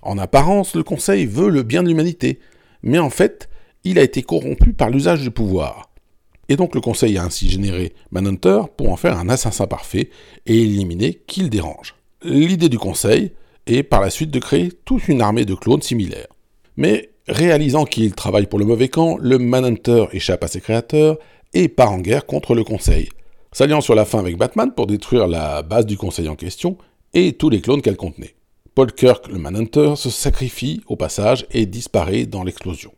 En 0.03 0.19
apparence, 0.19 0.75
le 0.75 0.83
Conseil 0.83 1.27
veut 1.27 1.49
le 1.49 1.63
bien 1.63 1.83
de 1.83 1.89
l'humanité, 1.89 2.41
mais 2.83 2.99
en 2.99 3.11
fait, 3.11 3.49
il 3.85 3.99
a 3.99 4.03
été 4.03 4.23
corrompu 4.23 4.73
par 4.73 4.91
l'usage 4.91 5.23
du 5.23 5.31
pouvoir. 5.31 5.93
Et 6.49 6.57
donc 6.57 6.75
le 6.75 6.81
conseil 6.81 7.17
a 7.19 7.25
ainsi 7.25 7.49
généré 7.49 7.95
Manhunter 8.11 8.63
pour 8.77 8.91
en 8.93 8.97
faire 8.97 9.17
un 9.17 9.29
assassin 9.29 9.67
parfait 9.67 10.11
et 10.45 10.61
éliminer 10.61 11.21
qui 11.27 11.43
le 11.43 11.49
dérange. 11.49 11.95
L'idée 12.23 12.69
du 12.69 12.79
conseil 12.79 13.33
est 13.67 13.83
par 13.83 14.01
la 14.01 14.11
suite 14.11 14.31
de 14.31 14.39
créer 14.39 14.71
toute 14.85 15.09
une 15.09 15.23
armée 15.23 15.45
de 15.45 15.55
clones 15.55 15.83
similaires. 15.83 16.29
Mais 16.77 17.11
réalisant 17.29 17.85
qu'il 17.85 18.13
travaille 18.15 18.47
pour 18.47 18.59
le 18.59 18.65
mauvais 18.65 18.89
camp, 18.89 19.17
le 19.19 19.39
Manhunter 19.39 20.07
échappe 20.13 20.45
à 20.45 20.49
ses 20.49 20.61
créateurs 20.61 21.19
et 21.55 21.69
part 21.69 21.93
en 21.93 21.99
guerre 21.99 22.27
contre 22.27 22.55
le 22.55 22.65
conseil, 22.65 23.09
s'alliant 23.53 23.81
sur 23.81 23.95
la 23.95 24.05
fin 24.05 24.19
avec 24.19 24.37
Batman 24.37 24.73
pour 24.73 24.87
détruire 24.87 25.27
la 25.27 25.63
base 25.63 25.87
du 25.87 25.97
conseil 25.97 26.29
en 26.29 26.37
question 26.37 26.79
et 27.15 27.35
tous 27.35 27.51
les 27.51 27.61
clones 27.61 27.83
qu'elle 27.83 27.97
contenait. 27.97 28.35
Paul 28.75 28.93
Kirk, 28.93 29.29
le 29.29 29.39
Manhunter, 29.39 29.95
se 29.97 30.09
sacrifie 30.09 30.83
au 30.87 30.97
passage 30.97 31.47
et 31.51 31.67
disparaît 31.67 32.25
dans 32.25 32.43
l'explosion. 32.43 32.93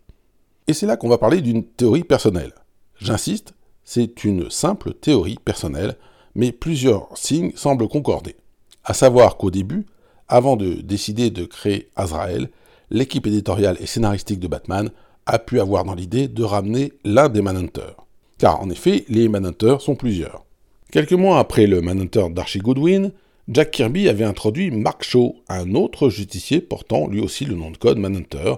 Et 0.68 0.72
c'est 0.72 0.86
là 0.86 0.96
qu'on 0.96 1.08
va 1.08 1.18
parler 1.18 1.40
d'une 1.40 1.64
théorie 1.64 2.04
personnelle. 2.04 2.54
J'insiste, 3.00 3.54
c'est 3.82 4.24
une 4.24 4.48
simple 4.50 4.94
théorie 4.94 5.38
personnelle, 5.44 5.96
mais 6.36 6.52
plusieurs 6.52 7.08
signes 7.16 7.52
semblent 7.56 7.88
concorder. 7.88 8.36
À 8.84 8.94
savoir 8.94 9.36
qu'au 9.36 9.50
début, 9.50 9.86
avant 10.28 10.56
de 10.56 10.74
décider 10.74 11.30
de 11.30 11.44
créer 11.44 11.90
Azrael, 11.96 12.50
l'équipe 12.90 13.26
éditoriale 13.26 13.76
et 13.80 13.86
scénaristique 13.86 14.40
de 14.40 14.48
Batman 14.48 14.90
a 15.26 15.38
pu 15.38 15.58
avoir 15.58 15.84
dans 15.84 15.94
l'idée 15.94 16.28
de 16.28 16.44
ramener 16.44 16.92
l'un 17.04 17.28
des 17.28 17.42
Manhunters. 17.42 18.03
Car 18.38 18.60
en 18.60 18.70
effet, 18.70 19.04
les 19.08 19.28
Manhunters 19.28 19.80
sont 19.80 19.94
plusieurs. 19.94 20.44
Quelques 20.92 21.12
mois 21.12 21.38
après 21.38 21.66
le 21.66 21.80
Manhunter 21.80 22.26
d'Archie 22.30 22.58
Goodwin, 22.58 23.12
Jack 23.48 23.72
Kirby 23.72 24.08
avait 24.08 24.24
introduit 24.24 24.70
Mark 24.70 25.04
Shaw, 25.04 25.36
un 25.48 25.74
autre 25.74 26.08
justicier 26.08 26.60
portant 26.60 27.08
lui 27.08 27.20
aussi 27.20 27.44
le 27.44 27.54
nom 27.54 27.70
de 27.70 27.76
code 27.76 27.98
Manhunter, 27.98 28.54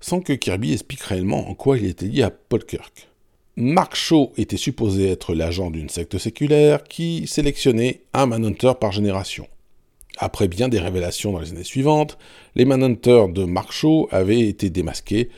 sans 0.00 0.20
que 0.20 0.32
Kirby 0.32 0.72
explique 0.72 1.02
réellement 1.02 1.48
en 1.48 1.54
quoi 1.54 1.78
il 1.78 1.86
était 1.86 2.06
lié 2.06 2.22
à 2.22 2.30
Paul 2.30 2.64
Kirk. 2.64 3.08
Mark 3.56 3.96
Shaw 3.96 4.32
était 4.36 4.56
supposé 4.56 5.10
être 5.10 5.34
l'agent 5.34 5.70
d'une 5.70 5.88
secte 5.88 6.18
séculaire 6.18 6.84
qui 6.84 7.26
sélectionnait 7.26 8.02
un 8.12 8.26
Manhunter 8.26 8.72
par 8.80 8.92
génération. 8.92 9.48
Après 10.18 10.46
bien 10.46 10.68
des 10.68 10.78
révélations 10.78 11.32
dans 11.32 11.40
les 11.40 11.50
années 11.50 11.64
suivantes, 11.64 12.18
les 12.54 12.64
Manhunters 12.64 13.28
de 13.28 13.44
Mark 13.44 13.72
Shaw 13.72 14.08
avaient 14.10 14.40
été 14.40 14.68
démasqués 14.68 15.30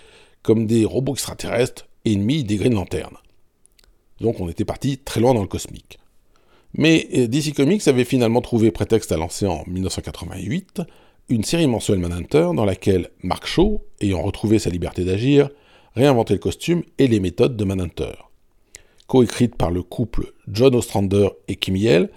comme 0.43 0.67
des 0.67 0.85
robots 0.85 1.13
extraterrestres 1.13 1.87
ennemis 2.05 2.45
des 2.45 2.57
Green 2.57 2.75
Lantern. 2.75 3.20
Donc 4.21 4.41
on 4.41 4.49
était 4.49 4.65
parti 4.65 4.99
très 4.99 5.21
loin 5.21 5.35
dans 5.35 5.43
le 5.43 5.49
cosmique. 5.49 5.99
Mais 6.75 7.09
euh, 7.15 7.27
DC 7.27 7.55
Comics 7.55 7.87
avait 7.89 8.05
finalement 8.05 8.41
trouvé 8.41 8.71
prétexte 8.71 9.13
à 9.13 9.17
lancer 9.17 9.47
en 9.47 9.65
1988 9.67 10.83
une 11.29 11.45
série 11.45 11.67
mensuelle 11.67 12.01
Manhunter 12.01 12.51
dans 12.55 12.65
laquelle 12.65 13.11
Mark 13.23 13.47
Shaw, 13.47 13.83
ayant 14.01 14.23
retrouvé 14.23 14.59
sa 14.59 14.71
liberté 14.71 15.05
d'agir, 15.05 15.49
réinventait 15.95 16.35
le 16.35 16.41
costume 16.41 16.83
et 16.99 17.07
les 17.07 17.21
méthodes 17.21 17.57
de 17.57 17.65
Manhunter. 17.65 18.13
Coécrite 19.07 19.57
par 19.57 19.71
le 19.71 19.83
couple 19.83 20.33
John 20.49 20.75
Ostrander 20.75 21.29
et 21.49 21.57
Kim 21.57 21.77
Yell, 21.77 22.11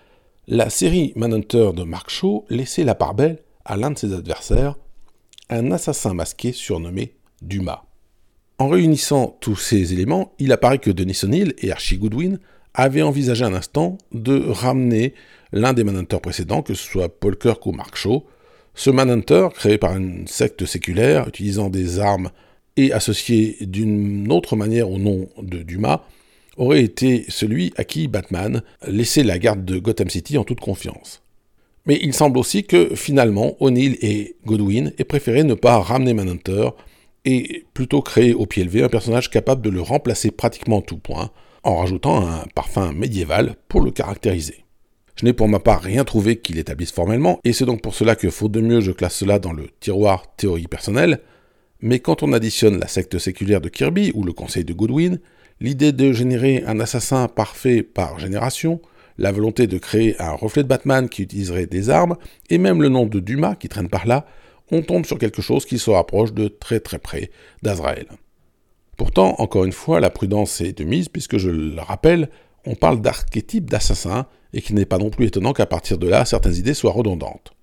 la 0.47 0.69
série 0.69 1.13
Manhunter 1.15 1.71
de 1.73 1.83
Mark 1.83 2.09
Shaw 2.09 2.45
laissait 2.49 2.83
la 2.83 2.95
part 2.95 3.13
belle 3.13 3.39
à 3.65 3.77
l'un 3.77 3.91
de 3.91 3.97
ses 3.97 4.13
adversaires, 4.13 4.75
un 5.49 5.71
assassin 5.71 6.13
masqué 6.13 6.51
surnommé 6.51 7.15
Dumas. 7.41 7.83
En 8.59 8.67
réunissant 8.69 9.37
tous 9.41 9.55
ces 9.55 9.93
éléments, 9.93 10.33
il 10.39 10.51
apparaît 10.51 10.77
que 10.77 10.91
Denis 10.91 11.19
O'Neill 11.23 11.53
et 11.57 11.71
Archie 11.71 11.97
Goodwin 11.97 12.39
avaient 12.73 13.01
envisagé 13.01 13.43
un 13.43 13.53
instant 13.53 13.97
de 14.11 14.43
ramener 14.47 15.13
l'un 15.51 15.73
des 15.73 15.83
Manhunters 15.83 16.21
précédents, 16.21 16.61
que 16.61 16.73
ce 16.73 16.83
soit 16.83 17.09
Paul 17.19 17.37
Kirk 17.37 17.65
ou 17.65 17.71
Mark 17.71 17.95
Shaw. 17.95 18.25
Ce 18.75 18.89
Manhunter, 18.89 19.49
créé 19.53 19.77
par 19.77 19.95
une 19.95 20.27
secte 20.27 20.65
séculaire, 20.65 21.27
utilisant 21.27 21.69
des 21.69 21.99
armes 21.99 22.29
et 22.75 22.91
associé 22.91 23.57
d'une 23.61 24.31
autre 24.31 24.55
manière 24.55 24.89
au 24.89 24.97
nom 24.97 25.29
de 25.41 25.59
Dumas, 25.59 26.01
aurait 26.57 26.83
été 26.83 27.25
celui 27.29 27.73
à 27.77 27.83
qui 27.83 28.07
Batman 28.07 28.61
laissait 28.87 29.23
la 29.23 29.39
garde 29.39 29.65
de 29.65 29.77
Gotham 29.77 30.09
City 30.09 30.37
en 30.37 30.43
toute 30.43 30.59
confiance. 30.59 31.21
Mais 31.85 31.99
il 32.01 32.13
semble 32.13 32.37
aussi 32.37 32.63
que 32.63 32.95
finalement 32.95 33.55
O'Neill 33.59 33.97
et 34.01 34.35
Godwin 34.45 34.93
aient 34.97 35.03
préféré 35.03 35.43
ne 35.43 35.53
pas 35.53 35.79
ramener 35.79 36.13
Manhunter 36.13 36.69
et 37.25 37.65
plutôt 37.73 38.01
créer 38.01 38.33
au 38.33 38.45
pied 38.45 38.63
levé 38.63 38.83
un 38.83 38.89
personnage 38.89 39.29
capable 39.29 39.61
de 39.61 39.69
le 39.69 39.81
remplacer 39.81 40.31
pratiquement 40.31 40.77
en 40.77 40.81
tout 40.81 40.97
point, 40.97 41.31
en 41.63 41.77
rajoutant 41.77 42.27
un 42.27 42.45
parfum 42.55 42.91
médiéval 42.93 43.55
pour 43.67 43.81
le 43.81 43.91
caractériser. 43.91 44.65
Je 45.15 45.25
n'ai 45.25 45.33
pour 45.33 45.47
ma 45.47 45.59
part 45.59 45.81
rien 45.81 46.03
trouvé 46.03 46.37
qui 46.37 46.53
l'établisse 46.53 46.91
formellement, 46.91 47.39
et 47.43 47.53
c'est 47.53 47.65
donc 47.65 47.81
pour 47.81 47.95
cela 47.95 48.15
que, 48.15 48.29
faute 48.29 48.51
de 48.51 48.61
mieux, 48.61 48.81
je 48.81 48.91
classe 48.91 49.15
cela 49.15 49.39
dans 49.39 49.53
le 49.53 49.67
tiroir 49.79 50.35
théorie 50.35 50.67
personnelle, 50.67 51.19
mais 51.81 51.99
quand 51.99 52.23
on 52.23 52.33
additionne 52.33 52.79
la 52.79 52.87
secte 52.87 53.17
séculaire 53.19 53.61
de 53.61 53.69
Kirby 53.69 54.11
ou 54.15 54.23
le 54.23 54.33
conseil 54.33 54.63
de 54.63 54.73
Goodwin, 54.73 55.19
l'idée 55.59 55.91
de 55.91 56.11
générer 56.11 56.63
un 56.65 56.79
assassin 56.79 57.27
parfait 57.27 57.83
par 57.83 58.19
génération, 58.19 58.81
la 59.17 59.31
volonté 59.31 59.67
de 59.67 59.77
créer 59.77 60.19
un 60.19 60.31
reflet 60.31 60.63
de 60.63 60.67
Batman 60.67 61.07
qui 61.07 61.23
utiliserait 61.23 61.67
des 61.67 61.89
armes, 61.89 62.15
et 62.49 62.57
même 62.57 62.81
le 62.81 62.89
nom 62.89 63.05
de 63.05 63.19
Dumas 63.19 63.55
qui 63.55 63.69
traîne 63.69 63.89
par 63.89 64.07
là, 64.07 64.25
on 64.71 64.81
tombe 64.81 65.05
sur 65.05 65.17
quelque 65.17 65.41
chose 65.41 65.65
qui 65.65 65.79
se 65.79 65.89
rapproche 65.89 66.33
de 66.33 66.47
très 66.47 66.79
très 66.79 66.99
près 66.99 67.31
d'Azrael. 67.61 68.07
Pourtant, 68.97 69.35
encore 69.39 69.65
une 69.65 69.71
fois, 69.71 69.99
la 69.99 70.09
prudence 70.09 70.61
est 70.61 70.77
de 70.77 70.83
mise, 70.83 71.09
puisque 71.09 71.37
je 71.37 71.49
le 71.49 71.81
rappelle, 71.81 72.29
on 72.65 72.75
parle 72.75 73.01
d'archétype 73.01 73.69
d'assassin, 73.69 74.27
et 74.53 74.61
qu'il 74.61 74.75
n'est 74.75 74.85
pas 74.85 74.99
non 74.99 75.09
plus 75.09 75.25
étonnant 75.25 75.53
qu'à 75.53 75.65
partir 75.65 75.97
de 75.97 76.07
là, 76.07 76.25
certaines 76.25 76.55
idées 76.55 76.75
soient 76.75 76.91
redondantes. 76.91 77.53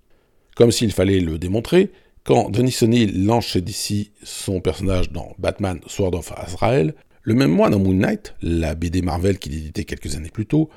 Comme 0.57 0.73
s'il 0.73 0.93
fallait 0.93 1.21
le 1.21 1.39
démontrer, 1.39 1.93
quand 2.25 2.51
Denis 2.51 2.77
O'Neill 2.83 3.25
lance 3.25 3.47
chez 3.47 3.61
DC 3.61 4.11
son 4.23 4.61
personnage 4.61 5.11
dans 5.11 5.33
Batman 5.39 5.81
Sword 5.87 6.15
of 6.15 6.33
Azrael, 6.37 6.95
le 7.23 7.35
même 7.35 7.53
mois 7.53 7.71
dans 7.71 7.79
Moon 7.79 7.95
Knight, 7.95 8.35
la 8.43 8.75
BD 8.75 9.03
Marvel 9.03 9.39
qu'il 9.39 9.55
éditait 9.55 9.85
quelques 9.85 10.17
années 10.17 10.31
plus 10.31 10.47
tôt, 10.47 10.69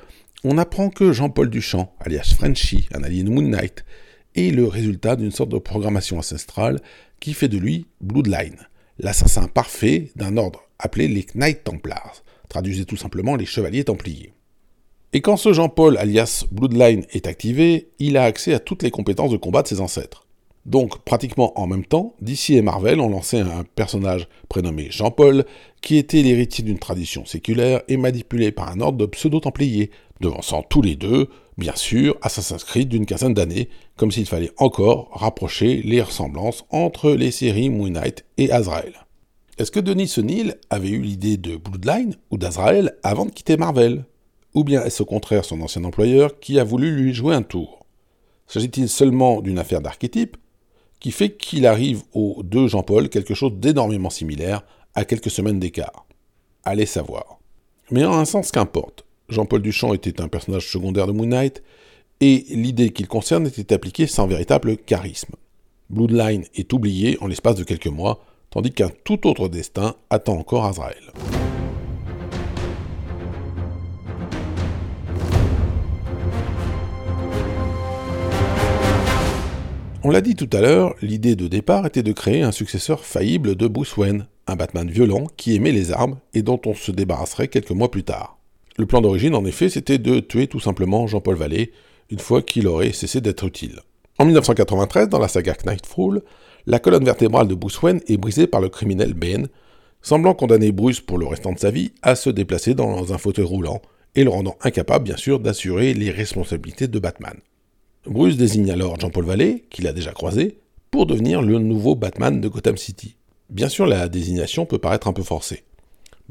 on 0.44 0.58
apprend 0.58 0.88
que 0.88 1.12
Jean-Paul 1.12 1.50
Duchamp, 1.50 1.92
alias 2.00 2.34
Frenchy, 2.36 2.86
un 2.94 3.02
allié 3.02 3.24
de 3.24 3.30
Moon 3.30 3.42
Knight, 3.42 3.84
est 4.34 4.50
le 4.50 4.66
résultat 4.66 5.16
d'une 5.16 5.30
sorte 5.30 5.50
de 5.50 5.58
programmation 5.58 6.18
ancestrale 6.18 6.80
qui 7.20 7.34
fait 7.34 7.48
de 7.48 7.58
lui 7.58 7.86
Bloodline, 8.00 8.68
l'assassin 8.98 9.48
parfait 9.48 10.10
d'un 10.16 10.36
ordre 10.36 10.62
appelé 10.78 11.08
les 11.08 11.26
Knight 11.34 11.64
Templars, 11.64 12.22
traduisez 12.48 12.84
tout 12.84 12.96
simplement 12.96 13.36
les 13.36 13.46
chevaliers 13.46 13.84
templiers. 13.84 14.32
Et 15.12 15.20
quand 15.20 15.36
ce 15.36 15.52
Jean-Paul 15.52 15.96
alias 15.96 16.44
Bloodline 16.50 17.06
est 17.12 17.26
activé, 17.26 17.88
il 18.00 18.16
a 18.16 18.24
accès 18.24 18.52
à 18.52 18.58
toutes 18.58 18.82
les 18.82 18.90
compétences 18.90 19.30
de 19.30 19.36
combat 19.36 19.62
de 19.62 19.68
ses 19.68 19.80
ancêtres. 19.80 20.26
Donc, 20.66 21.04
pratiquement 21.04 21.58
en 21.60 21.66
même 21.66 21.84
temps, 21.84 22.14
DC 22.22 22.50
et 22.50 22.62
Marvel 22.62 22.98
ont 22.98 23.08
lancé 23.08 23.38
un 23.38 23.64
personnage 23.74 24.28
prénommé 24.48 24.88
Jean-Paul, 24.90 25.44
qui 25.82 25.98
était 25.98 26.22
l'héritier 26.22 26.64
d'une 26.64 26.78
tradition 26.78 27.26
séculaire 27.26 27.82
et 27.86 27.98
manipulé 27.98 28.50
par 28.50 28.70
un 28.70 28.80
ordre 28.80 28.98
de 28.98 29.06
pseudo-templiers, 29.06 29.90
devançant 30.20 30.62
tous 30.62 30.80
les 30.80 30.96
deux, 30.96 31.28
bien 31.58 31.76
sûr, 31.76 32.16
Assassin's 32.22 32.64
Creed 32.64 32.88
d'une 32.88 33.06
quinzaine 33.06 33.34
d'années, 33.34 33.68
comme 33.96 34.10
s'il 34.10 34.26
fallait 34.26 34.52
encore 34.58 35.10
rapprocher 35.12 35.82
les 35.82 36.02
ressemblances 36.02 36.64
entre 36.70 37.12
les 37.12 37.30
séries 37.30 37.70
Moon 37.70 37.90
Knight 37.90 38.24
et 38.38 38.50
Azrael. 38.50 38.94
Est-ce 39.56 39.70
que 39.70 39.80
Denis 39.80 40.12
O'Neill 40.18 40.56
avait 40.68 40.88
eu 40.88 41.00
l'idée 41.00 41.36
de 41.36 41.56
Bloodline 41.56 42.16
ou 42.30 42.38
d'Azrael 42.38 42.96
avant 43.04 43.24
de 43.24 43.30
quitter 43.30 43.56
Marvel? 43.56 44.04
Ou 44.54 44.64
bien 44.64 44.82
est-ce 44.84 45.02
au 45.02 45.06
contraire 45.06 45.44
son 45.44 45.60
ancien 45.60 45.84
employeur 45.84 46.40
qui 46.40 46.58
a 46.58 46.64
voulu 46.64 46.94
lui 46.94 47.14
jouer 47.14 47.34
un 47.34 47.42
tour? 47.42 47.86
S'agit-il 48.48 48.88
seulement 48.88 49.40
d'une 49.40 49.58
affaire 49.58 49.80
d'archétype 49.80 50.36
qui 50.98 51.12
fait 51.12 51.36
qu'il 51.36 51.66
arrive 51.66 52.02
aux 52.12 52.42
deux 52.42 52.66
Jean-Paul 52.66 53.08
quelque 53.08 53.34
chose 53.34 53.52
d'énormément 53.54 54.10
similaire 54.10 54.64
à 54.94 55.04
quelques 55.04 55.30
semaines 55.30 55.60
d'écart? 55.60 56.06
Allez 56.64 56.86
savoir. 56.86 57.38
Mais 57.90 58.04
en 58.04 58.14
un 58.14 58.24
sens 58.24 58.50
qu'importe. 58.50 59.04
Jean-Paul 59.28 59.62
Duchamp 59.62 59.94
était 59.94 60.20
un 60.20 60.28
personnage 60.28 60.70
secondaire 60.70 61.06
de 61.06 61.12
Moon 61.12 61.26
Knight, 61.26 61.62
et 62.24 62.46
l'idée 62.48 62.88
qu'il 62.88 63.06
concerne 63.06 63.46
était 63.46 63.74
appliquée 63.74 64.06
sans 64.06 64.26
véritable 64.26 64.78
charisme. 64.78 65.34
Bloodline 65.90 66.44
est 66.54 66.72
oublié 66.72 67.18
en 67.20 67.26
l'espace 67.26 67.56
de 67.56 67.64
quelques 67.64 67.86
mois, 67.86 68.24
tandis 68.48 68.72
qu'un 68.72 68.90
tout 69.04 69.26
autre 69.26 69.48
destin 69.48 69.94
attend 70.08 70.38
encore 70.38 70.64
Azrael. 70.64 71.12
On 80.02 80.08
l'a 80.08 80.22
dit 80.22 80.34
tout 80.34 80.48
à 80.54 80.62
l'heure, 80.62 80.94
l'idée 81.02 81.36
de 81.36 81.46
départ 81.46 81.84
était 81.84 82.02
de 82.02 82.12
créer 82.12 82.42
un 82.42 82.52
successeur 82.52 83.04
faillible 83.04 83.54
de 83.54 83.68
Bruce 83.68 83.98
Wayne, 83.98 84.28
un 84.46 84.56
Batman 84.56 84.88
violent 84.88 85.26
qui 85.36 85.56
aimait 85.56 85.72
les 85.72 85.92
armes 85.92 86.16
et 86.32 86.40
dont 86.40 86.60
on 86.64 86.72
se 86.72 86.90
débarrasserait 86.90 87.48
quelques 87.48 87.70
mois 87.70 87.90
plus 87.90 88.04
tard. 88.04 88.38
Le 88.78 88.86
plan 88.86 89.02
d'origine, 89.02 89.34
en 89.34 89.44
effet, 89.44 89.68
c'était 89.68 89.98
de 89.98 90.20
tuer 90.20 90.46
tout 90.46 90.60
simplement 90.60 91.06
Jean-Paul 91.06 91.36
Vallée, 91.36 91.70
une 92.10 92.18
fois 92.18 92.42
qu'il 92.42 92.66
aurait 92.66 92.92
cessé 92.92 93.20
d'être 93.20 93.44
utile. 93.44 93.80
En 94.18 94.24
1993, 94.24 95.08
dans 95.08 95.18
la 95.18 95.28
saga 95.28 95.54
Knightfall, 95.54 96.22
la 96.66 96.78
colonne 96.78 97.04
vertébrale 97.04 97.48
de 97.48 97.54
Bruce 97.54 97.80
Wayne 97.82 98.00
est 98.06 98.16
brisée 98.16 98.46
par 98.46 98.60
le 98.60 98.68
criminel 98.68 99.14
Bane, 99.14 99.48
semblant 100.02 100.34
condamner 100.34 100.72
Bruce 100.72 101.00
pour 101.00 101.18
le 101.18 101.26
restant 101.26 101.52
de 101.52 101.58
sa 101.58 101.70
vie 101.70 101.92
à 102.02 102.14
se 102.14 102.30
déplacer 102.30 102.74
dans 102.74 103.12
un 103.12 103.18
fauteuil 103.18 103.44
roulant 103.44 103.82
et 104.14 104.24
le 104.24 104.30
rendant 104.30 104.56
incapable, 104.60 105.04
bien 105.04 105.16
sûr, 105.16 105.40
d'assurer 105.40 105.94
les 105.94 106.10
responsabilités 106.10 106.88
de 106.88 106.98
Batman. 106.98 107.36
Bruce 108.06 108.36
désigne 108.36 108.70
alors 108.70 109.00
Jean-Paul 109.00 109.24
Vallée, 109.24 109.64
qu'il 109.70 109.86
a 109.86 109.92
déjà 109.92 110.12
croisé, 110.12 110.58
pour 110.90 111.06
devenir 111.06 111.42
le 111.42 111.58
nouveau 111.58 111.96
Batman 111.96 112.40
de 112.40 112.48
Gotham 112.48 112.76
City. 112.76 113.16
Bien 113.50 113.68
sûr, 113.68 113.86
la 113.86 114.08
désignation 114.08 114.66
peut 114.66 114.78
paraître 114.78 115.08
un 115.08 115.12
peu 115.12 115.22
forcée. 115.22 115.64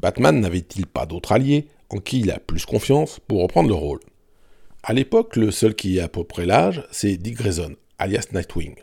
Batman 0.00 0.40
n'avait-il 0.40 0.86
pas 0.86 1.06
d'autre 1.06 1.32
allié 1.32 1.66
en 1.90 1.98
qui 1.98 2.20
il 2.20 2.30
a 2.30 2.38
plus 2.38 2.64
confiance 2.64 3.20
pour 3.28 3.42
reprendre 3.42 3.68
le 3.68 3.74
rôle? 3.74 4.00
À 4.86 4.92
l'époque, 4.92 5.36
le 5.36 5.50
seul 5.50 5.74
qui 5.74 5.96
ait 5.96 6.02
à 6.02 6.08
peu 6.08 6.24
près 6.24 6.44
l'âge, 6.44 6.86
c'est 6.90 7.16
Dick 7.16 7.36
Grayson, 7.38 7.74
alias 7.98 8.26
Nightwing. 8.34 8.74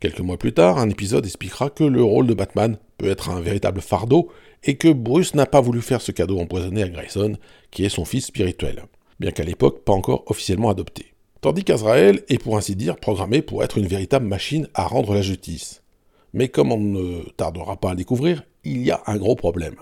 Quelques 0.00 0.20
mois 0.20 0.38
plus 0.38 0.54
tard, 0.54 0.78
un 0.78 0.88
épisode 0.88 1.26
expliquera 1.26 1.68
que 1.68 1.84
le 1.84 2.02
rôle 2.02 2.26
de 2.26 2.32
Batman 2.32 2.78
peut 2.96 3.10
être 3.10 3.28
un 3.28 3.42
véritable 3.42 3.82
fardeau 3.82 4.30
et 4.64 4.78
que 4.78 4.88
Bruce 4.88 5.34
n'a 5.34 5.44
pas 5.44 5.60
voulu 5.60 5.82
faire 5.82 6.00
ce 6.00 6.10
cadeau 6.10 6.38
empoisonné 6.38 6.82
à 6.82 6.88
Grayson, 6.88 7.36
qui 7.70 7.84
est 7.84 7.90
son 7.90 8.06
fils 8.06 8.24
spirituel, 8.24 8.84
bien 9.20 9.30
qu'à 9.30 9.44
l'époque 9.44 9.84
pas 9.84 9.92
encore 9.92 10.24
officiellement 10.28 10.70
adopté. 10.70 11.12
Tandis 11.42 11.64
qu'Azrael 11.64 12.22
est 12.30 12.42
pour 12.42 12.56
ainsi 12.56 12.74
dire 12.74 12.96
programmé 12.96 13.42
pour 13.42 13.62
être 13.62 13.76
une 13.76 13.86
véritable 13.86 14.24
machine 14.24 14.68
à 14.72 14.86
rendre 14.86 15.12
la 15.12 15.20
justice. 15.20 15.82
Mais 16.32 16.48
comme 16.48 16.72
on 16.72 16.78
ne 16.78 17.28
tardera 17.36 17.76
pas 17.76 17.90
à 17.90 17.94
découvrir, 17.94 18.42
il 18.64 18.82
y 18.82 18.90
a 18.90 19.02
un 19.06 19.18
gros 19.18 19.36
problème. 19.36 19.76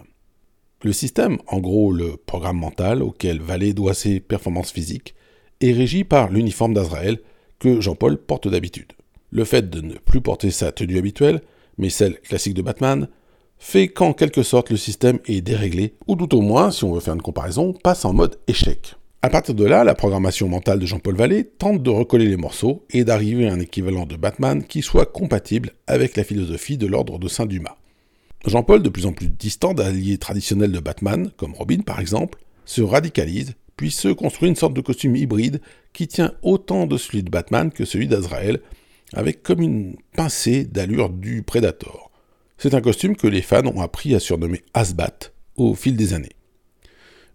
Le 0.82 0.92
système, 0.92 1.38
en 1.46 1.60
gros 1.60 1.92
le 1.92 2.16
programme 2.16 2.58
mental 2.58 3.04
auquel 3.04 3.40
Valet 3.40 3.72
doit 3.72 3.94
ses 3.94 4.18
performances 4.18 4.72
physiques, 4.72 5.14
est 5.60 5.72
régi 5.72 6.04
par 6.04 6.30
l'uniforme 6.30 6.74
d'Azrael 6.74 7.18
que 7.58 7.80
Jean-Paul 7.80 8.16
porte 8.16 8.48
d'habitude. 8.48 8.92
Le 9.30 9.44
fait 9.44 9.70
de 9.70 9.80
ne 9.80 9.94
plus 9.94 10.20
porter 10.20 10.50
sa 10.50 10.72
tenue 10.72 10.98
habituelle, 10.98 11.42
mais 11.78 11.90
celle 11.90 12.18
classique 12.20 12.54
de 12.54 12.62
Batman, 12.62 13.08
fait 13.58 13.88
qu'en 13.88 14.12
quelque 14.12 14.42
sorte 14.42 14.70
le 14.70 14.76
système 14.76 15.18
est 15.26 15.42
déréglé, 15.42 15.94
ou 16.06 16.16
tout 16.16 16.34
au 16.34 16.40
moins, 16.40 16.70
si 16.70 16.84
on 16.84 16.92
veut 16.92 17.00
faire 17.00 17.14
une 17.14 17.22
comparaison, 17.22 17.72
passe 17.72 18.04
en 18.04 18.12
mode 18.12 18.38
échec. 18.48 18.94
À 19.22 19.28
partir 19.28 19.54
de 19.54 19.66
là, 19.66 19.84
la 19.84 19.94
programmation 19.94 20.48
mentale 20.48 20.78
de 20.78 20.86
Jean-Paul 20.86 21.14
Vallée 21.14 21.44
tente 21.44 21.82
de 21.82 21.90
recoller 21.90 22.26
les 22.26 22.38
morceaux 22.38 22.86
et 22.88 23.04
d'arriver 23.04 23.48
à 23.48 23.52
un 23.52 23.60
équivalent 23.60 24.06
de 24.06 24.16
Batman 24.16 24.64
qui 24.64 24.80
soit 24.80 25.04
compatible 25.04 25.72
avec 25.86 26.16
la 26.16 26.24
philosophie 26.24 26.78
de 26.78 26.86
l'ordre 26.86 27.18
de 27.18 27.28
Saint-Dumas. 27.28 27.76
Jean-Paul, 28.46 28.82
de 28.82 28.88
plus 28.88 29.04
en 29.04 29.12
plus 29.12 29.28
distant 29.28 29.74
d'alliés 29.74 30.16
traditionnels 30.16 30.72
de 30.72 30.80
Batman, 30.80 31.30
comme 31.36 31.52
Robin 31.52 31.80
par 31.80 32.00
exemple, 32.00 32.38
se 32.64 32.80
radicalise, 32.80 33.52
puis 33.80 33.90
se 33.90 34.08
construit 34.08 34.50
une 34.50 34.56
sorte 34.56 34.74
de 34.74 34.82
costume 34.82 35.16
hybride 35.16 35.62
qui 35.94 36.06
tient 36.06 36.34
autant 36.42 36.86
de 36.86 36.98
celui 36.98 37.22
de 37.22 37.30
Batman 37.30 37.72
que 37.72 37.86
celui 37.86 38.08
d'Azrael, 38.08 38.60
avec 39.14 39.42
comme 39.42 39.62
une 39.62 39.96
pincée 40.14 40.64
d'allure 40.64 41.08
du 41.08 41.42
Predator. 41.42 42.10
C'est 42.58 42.74
un 42.74 42.82
costume 42.82 43.16
que 43.16 43.26
les 43.26 43.40
fans 43.40 43.64
ont 43.64 43.80
appris 43.80 44.14
à 44.14 44.20
surnommer 44.20 44.60
Asbat 44.74 45.32
au 45.56 45.74
fil 45.74 45.96
des 45.96 46.12
années. 46.12 46.36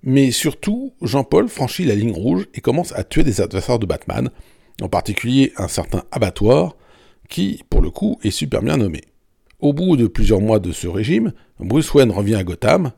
Mais 0.04 0.30
surtout, 0.30 0.94
Jean-Paul 1.02 1.50
franchit 1.50 1.84
la 1.84 1.96
ligne 1.96 2.14
rouge 2.14 2.46
et 2.54 2.62
commence 2.62 2.92
à 2.92 3.04
tuer 3.04 3.24
des 3.24 3.42
adversaires 3.42 3.80
de 3.80 3.88
Batman, 3.88 4.30
en 4.84 4.88
particulier 4.88 5.52
un 5.58 5.68
certain 5.68 6.04
abattoir, 6.12 6.76
qui, 7.28 7.64
pour 7.72 7.82
le 7.82 7.90
coup, 7.90 8.20
est 8.24 8.30
super 8.30 8.62
bien 8.62 8.78
nommé. 8.78 9.02
Au 9.62 9.74
bout 9.74 9.98
de 9.98 10.06
plusieurs 10.06 10.42
mois 10.42 10.60
de 10.60 10.72
ce 10.72 10.88
régime, 10.88 11.34
Bruce 11.60 11.92
Wayne 11.92 12.12
revient 12.12 12.36
à 12.36 12.44
Gotham. 12.44 12.92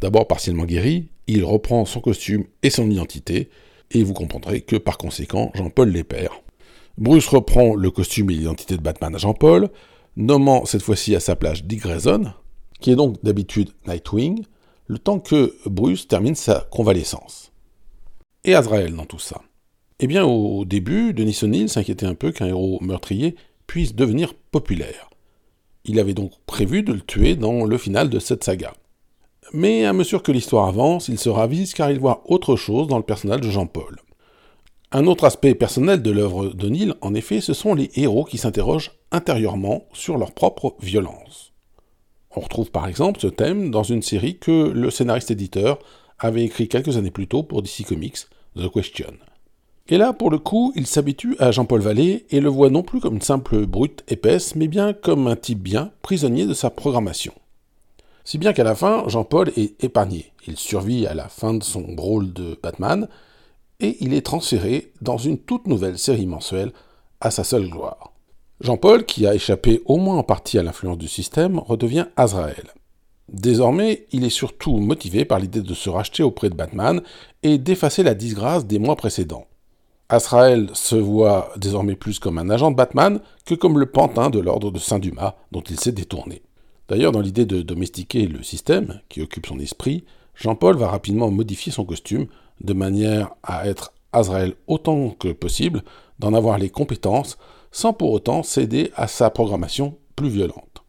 D'abord 0.00 0.26
partiellement 0.26 0.64
guéri, 0.64 1.10
il 1.32 1.44
reprend 1.44 1.84
son 1.84 2.00
costume 2.00 2.44
et 2.62 2.70
son 2.70 2.90
identité, 2.90 3.50
et 3.92 4.02
vous 4.02 4.14
comprendrez 4.14 4.60
que 4.60 4.76
par 4.76 4.98
conséquent, 4.98 5.50
Jean-Paul 5.54 5.90
les 5.90 6.04
perd. 6.04 6.34
Bruce 6.98 7.28
reprend 7.28 7.74
le 7.74 7.90
costume 7.90 8.30
et 8.30 8.34
l'identité 8.34 8.76
de 8.76 8.82
Batman 8.82 9.14
à 9.14 9.18
Jean-Paul, 9.18 9.68
nommant 10.16 10.64
cette 10.64 10.82
fois-ci 10.82 11.14
à 11.14 11.20
sa 11.20 11.36
place 11.36 11.62
Dick 11.62 11.80
Grayson, 11.80 12.32
qui 12.80 12.90
est 12.90 12.96
donc 12.96 13.22
d'habitude 13.22 13.70
Nightwing, 13.86 14.44
le 14.86 14.98
temps 14.98 15.20
que 15.20 15.54
Bruce 15.66 16.08
termine 16.08 16.34
sa 16.34 16.66
convalescence. 16.70 17.52
Et 18.44 18.54
Azrael 18.54 18.94
dans 18.94 19.06
tout 19.06 19.18
ça 19.18 19.42
Eh 20.00 20.06
bien, 20.06 20.24
au 20.24 20.64
début, 20.64 21.14
Denis 21.14 21.38
O'Neill 21.42 21.68
s'inquiétait 21.68 22.06
un 22.06 22.14
peu 22.14 22.32
qu'un 22.32 22.46
héros 22.46 22.78
meurtrier 22.80 23.36
puisse 23.66 23.94
devenir 23.94 24.34
populaire. 24.34 25.10
Il 25.84 26.00
avait 26.00 26.14
donc 26.14 26.32
prévu 26.46 26.82
de 26.82 26.92
le 26.92 27.00
tuer 27.00 27.36
dans 27.36 27.64
le 27.64 27.78
final 27.78 28.10
de 28.10 28.18
cette 28.18 28.42
saga. 28.42 28.74
Mais 29.52 29.84
à 29.84 29.92
mesure 29.92 30.22
que 30.22 30.30
l'histoire 30.30 30.68
avance, 30.68 31.08
il 31.08 31.18
se 31.18 31.28
ravise 31.28 31.74
car 31.74 31.90
il 31.90 31.98
voit 31.98 32.22
autre 32.26 32.54
chose 32.56 32.86
dans 32.86 32.98
le 32.98 33.02
personnage 33.02 33.40
de 33.40 33.50
Jean-Paul. 33.50 33.98
Un 34.92 35.06
autre 35.06 35.24
aspect 35.24 35.54
personnel 35.54 36.02
de 36.02 36.10
l'œuvre 36.10 36.48
d'O'Neill, 36.48 36.94
en 37.00 37.14
effet, 37.14 37.40
ce 37.40 37.52
sont 37.52 37.74
les 37.74 37.90
héros 37.94 38.24
qui 38.24 38.38
s'interrogent 38.38 38.92
intérieurement 39.12 39.84
sur 39.92 40.18
leur 40.18 40.32
propre 40.32 40.74
violence. 40.80 41.52
On 42.34 42.40
retrouve 42.40 42.70
par 42.70 42.86
exemple 42.86 43.20
ce 43.20 43.26
thème 43.26 43.70
dans 43.70 43.82
une 43.82 44.02
série 44.02 44.38
que 44.38 44.70
le 44.70 44.90
scénariste-éditeur 44.90 45.78
avait 46.18 46.44
écrit 46.44 46.68
quelques 46.68 46.96
années 46.96 47.10
plus 47.10 47.26
tôt 47.26 47.42
pour 47.42 47.62
DC 47.62 47.84
Comics, 47.86 48.18
The 48.56 48.70
Question. 48.72 49.14
Et 49.88 49.96
là, 49.96 50.12
pour 50.12 50.30
le 50.30 50.38
coup, 50.38 50.72
il 50.76 50.86
s'habitue 50.86 51.34
à 51.40 51.50
Jean-Paul 51.50 51.80
Vallée 51.80 52.26
et 52.30 52.38
le 52.38 52.48
voit 52.48 52.70
non 52.70 52.84
plus 52.84 53.00
comme 53.00 53.14
une 53.14 53.20
simple 53.20 53.66
brute 53.66 54.04
épaisse, 54.06 54.54
mais 54.54 54.68
bien 54.68 54.92
comme 54.92 55.26
un 55.26 55.34
type 55.34 55.60
bien, 55.60 55.90
prisonnier 56.02 56.46
de 56.46 56.54
sa 56.54 56.70
programmation. 56.70 57.32
Si 58.30 58.38
bien 58.38 58.52
qu'à 58.52 58.62
la 58.62 58.76
fin, 58.76 59.02
Jean-Paul 59.08 59.50
est 59.56 59.82
épargné. 59.82 60.30
Il 60.46 60.56
survit 60.56 61.04
à 61.04 61.14
la 61.14 61.28
fin 61.28 61.52
de 61.52 61.64
son 61.64 61.84
rôle 61.96 62.32
de 62.32 62.56
Batman, 62.62 63.08
et 63.80 63.96
il 64.04 64.14
est 64.14 64.24
transféré 64.24 64.92
dans 65.00 65.18
une 65.18 65.36
toute 65.36 65.66
nouvelle 65.66 65.98
série 65.98 66.26
mensuelle 66.26 66.70
à 67.20 67.32
sa 67.32 67.42
seule 67.42 67.68
gloire. 67.68 68.12
Jean-Paul, 68.60 69.04
qui 69.04 69.26
a 69.26 69.34
échappé 69.34 69.82
au 69.84 69.96
moins 69.96 70.18
en 70.18 70.22
partie 70.22 70.60
à 70.60 70.62
l'influence 70.62 70.98
du 70.98 71.08
système, 71.08 71.58
redevient 71.58 72.06
Azrael. 72.14 72.68
Désormais, 73.32 74.06
il 74.12 74.22
est 74.22 74.30
surtout 74.30 74.76
motivé 74.76 75.24
par 75.24 75.40
l'idée 75.40 75.62
de 75.62 75.74
se 75.74 75.90
racheter 75.90 76.22
auprès 76.22 76.50
de 76.50 76.54
Batman 76.54 77.02
et 77.42 77.58
d'effacer 77.58 78.04
la 78.04 78.14
disgrâce 78.14 78.64
des 78.64 78.78
mois 78.78 78.94
précédents. 78.94 79.48
Azrael 80.08 80.70
se 80.74 80.94
voit 80.94 81.50
désormais 81.56 81.96
plus 81.96 82.20
comme 82.20 82.38
un 82.38 82.50
agent 82.50 82.70
de 82.70 82.76
Batman 82.76 83.18
que 83.44 83.56
comme 83.56 83.80
le 83.80 83.86
pantin 83.86 84.30
de 84.30 84.38
l'ordre 84.38 84.70
de 84.70 84.78
Saint-Dumas 84.78 85.34
dont 85.50 85.62
il 85.62 85.80
s'est 85.80 85.90
détourné. 85.90 86.42
D'ailleurs, 86.90 87.12
dans 87.12 87.20
l'idée 87.20 87.46
de 87.46 87.62
domestiquer 87.62 88.26
le 88.26 88.42
système 88.42 89.00
qui 89.08 89.22
occupe 89.22 89.46
son 89.46 89.60
esprit, 89.60 90.02
Jean-Paul 90.34 90.76
va 90.76 90.88
rapidement 90.88 91.30
modifier 91.30 91.70
son 91.70 91.84
costume 91.84 92.26
de 92.60 92.72
manière 92.72 93.30
à 93.44 93.68
être 93.68 93.94
Azrael 94.12 94.54
autant 94.66 95.10
que 95.10 95.28
possible, 95.28 95.84
d'en 96.18 96.34
avoir 96.34 96.58
les 96.58 96.68
compétences, 96.68 97.38
sans 97.70 97.92
pour 97.92 98.10
autant 98.10 98.42
céder 98.42 98.90
à 98.96 99.06
sa 99.06 99.30
programmation 99.30 99.98
plus 100.16 100.30
violente. 100.30 100.82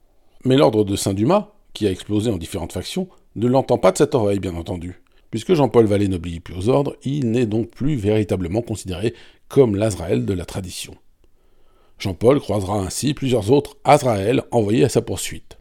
Mais 0.43 0.57
l'ordre 0.57 0.83
de 0.83 0.95
Saint-Dumas, 0.95 1.51
qui 1.73 1.85
a 1.85 1.91
explosé 1.91 2.31
en 2.31 2.37
différentes 2.37 2.73
factions, 2.73 3.07
ne 3.35 3.47
l'entend 3.47 3.77
pas 3.77 3.91
de 3.91 3.99
cette 3.99 4.15
oreille, 4.15 4.39
bien 4.39 4.55
entendu. 4.55 5.03
Puisque 5.29 5.53
Jean-Paul 5.53 5.85
Vallée 5.85 6.07
n'obéit 6.07 6.43
plus 6.43 6.55
aux 6.55 6.69
ordres, 6.69 6.95
il 7.03 7.29
n'est 7.29 7.45
donc 7.45 7.69
plus 7.69 7.95
véritablement 7.95 8.63
considéré 8.63 9.13
comme 9.49 9.75
l'Azraël 9.75 10.25
de 10.25 10.33
la 10.33 10.45
tradition. 10.45 10.95
Jean-Paul 11.99 12.39
croisera 12.39 12.79
ainsi 12.79 13.13
plusieurs 13.13 13.51
autres 13.51 13.77
Azraël 13.83 14.41
envoyés 14.49 14.83
à 14.83 14.89
sa 14.89 15.03
poursuite. 15.03 15.60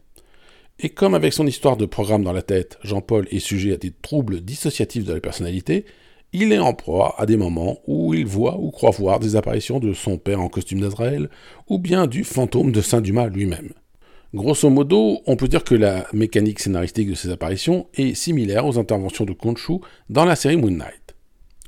Et 0.83 0.89
comme 0.89 1.13
avec 1.13 1.31
son 1.31 1.45
histoire 1.45 1.77
de 1.77 1.85
programme 1.85 2.23
dans 2.23 2.33
la 2.33 2.41
tête, 2.41 2.79
Jean-Paul 2.83 3.27
est 3.29 3.37
sujet 3.37 3.73
à 3.73 3.77
des 3.77 3.91
troubles 3.91 4.41
dissociatifs 4.41 5.05
de 5.05 5.13
la 5.13 5.19
personnalité, 5.19 5.85
il 6.33 6.51
est 6.51 6.57
en 6.57 6.73
proie 6.73 7.13
à 7.19 7.27
des 7.27 7.37
moments 7.37 7.77
où 7.85 8.15
il 8.15 8.25
voit 8.25 8.57
ou 8.57 8.71
croit 8.71 8.89
voir 8.89 9.19
des 9.19 9.35
apparitions 9.35 9.79
de 9.79 9.93
son 9.93 10.17
père 10.17 10.41
en 10.41 10.49
costume 10.49 10.79
d'Azraël, 10.79 11.29
ou 11.69 11.77
bien 11.77 12.07
du 12.07 12.23
fantôme 12.23 12.71
de 12.71 12.81
Saint-Dumas 12.81 13.27
lui-même. 13.27 13.73
Grosso 14.33 14.71
modo, 14.71 15.19
on 15.27 15.35
peut 15.35 15.47
dire 15.47 15.63
que 15.63 15.75
la 15.75 16.07
mécanique 16.13 16.59
scénaristique 16.59 17.11
de 17.11 17.15
ces 17.15 17.29
apparitions 17.29 17.85
est 17.93 18.15
similaire 18.15 18.65
aux 18.65 18.79
interventions 18.79 19.25
de 19.25 19.33
Khonshu 19.33 19.81
dans 20.09 20.25
la 20.25 20.35
série 20.35 20.57
Moon 20.57 20.71
Knight. 20.71 21.13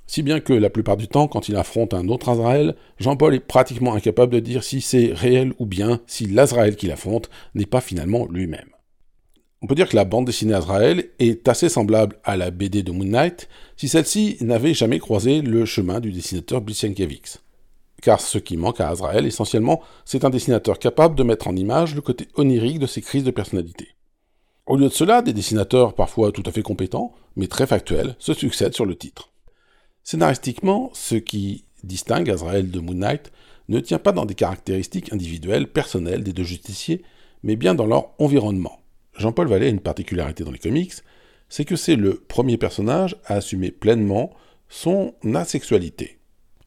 Si 0.08 0.24
bien 0.24 0.40
que 0.40 0.54
la 0.54 0.72
plupart 0.72 0.98
du 0.98 1.08
temps, 1.08 1.28
quand 1.28 1.50
il 1.50 1.56
affronte 1.56 1.94
un 1.94 2.08
autre 2.08 2.30
Azrael, 2.30 2.76
Jean-Paul 2.98 3.36
est 3.36 3.40
pratiquement 3.40 3.94
incapable 3.94 4.34
de 4.34 4.40
dire 4.40 4.64
si 4.64 4.82
c'est 4.82 5.12
réel 5.14 5.54
ou 5.60 5.68
bien 5.68 6.00
si 6.08 6.26
l'Azrael 6.26 6.76
qu'il 6.76 6.92
affronte 6.92 7.30
n'est 7.54 7.68
pas 7.68 7.82
finalement 7.82 8.28
lui-même. 8.28 8.73
On 9.64 9.68
peut 9.68 9.76
dire 9.76 9.88
que 9.88 9.96
la 9.96 10.04
bande 10.04 10.26
dessinée 10.26 10.54
Azrael 10.54 11.12
est 11.20 11.48
assez 11.48 11.70
semblable 11.70 12.20
à 12.26 12.36
la 12.36 12.52
BD 12.52 12.84
de 12.84 12.92
Moon 12.92 13.06
Knight 13.06 13.48
si 13.78 13.88
celle-ci 13.88 14.36
n'avait 14.42 14.74
jamais 14.74 15.00
croisé 15.00 15.42
le 15.42 15.64
chemin 15.64 16.02
du 16.02 16.12
dessinateur 16.12 16.60
Blissienkiewicz. 16.60 17.40
Car 18.02 18.20
ce 18.20 18.40
qui 18.40 18.58
manque 18.58 18.82
à 18.82 18.90
Azrael, 18.90 19.26
essentiellement, 19.26 19.82
c'est 20.04 20.26
un 20.26 20.30
dessinateur 20.30 20.80
capable 20.80 21.16
de 21.16 21.24
mettre 21.24 21.48
en 21.48 21.56
image 21.56 21.96
le 21.96 22.02
côté 22.02 22.28
onirique 22.36 22.80
de 22.80 22.88
ses 22.88 23.02
crises 23.02 23.24
de 23.24 23.32
personnalité. 23.32 23.88
Au 24.66 24.76
lieu 24.76 24.90
de 24.90 24.94
cela, 24.94 25.22
des 25.22 25.32
dessinateurs 25.32 25.96
parfois 25.96 26.34
tout 26.34 26.44
à 26.46 26.52
fait 26.52 26.62
compétents, 26.62 27.14
mais 27.38 27.48
très 27.48 27.66
factuels, 27.66 28.18
se 28.20 28.34
succèdent 28.34 28.76
sur 28.76 28.86
le 28.86 28.98
titre. 28.98 29.32
Scénaristiquement, 30.04 30.90
ce 30.92 31.16
qui 31.16 31.64
distingue 31.86 32.30
Azrael 32.30 32.70
de 32.70 32.82
Moon 32.82 32.96
Knight 32.96 33.32
ne 33.70 33.80
tient 33.80 34.00
pas 34.00 34.12
dans 34.12 34.26
des 34.26 34.36
caractéristiques 34.36 35.14
individuelles, 35.14 35.72
personnelles 35.72 36.24
des 36.24 36.34
deux 36.34 36.44
justiciers, 36.44 37.02
mais 37.44 37.56
bien 37.56 37.76
dans 37.76 37.86
leur 37.86 38.10
environnement. 38.20 38.83
Jean-Paul 39.18 39.48
Vallée 39.48 39.68
a 39.68 39.70
une 39.70 39.80
particularité 39.80 40.44
dans 40.44 40.52
les 40.52 40.60
comics, 40.60 40.94
c'est 41.50 41.66
que 41.66 41.76
c'est 41.76 41.96
le 41.96 42.16
premier 42.16 42.58
personnage 42.58 43.16
à 43.26 43.36
assumer 43.36 43.72
pleinement 43.72 44.32
son 44.70 45.14
asexualité. 45.36 46.18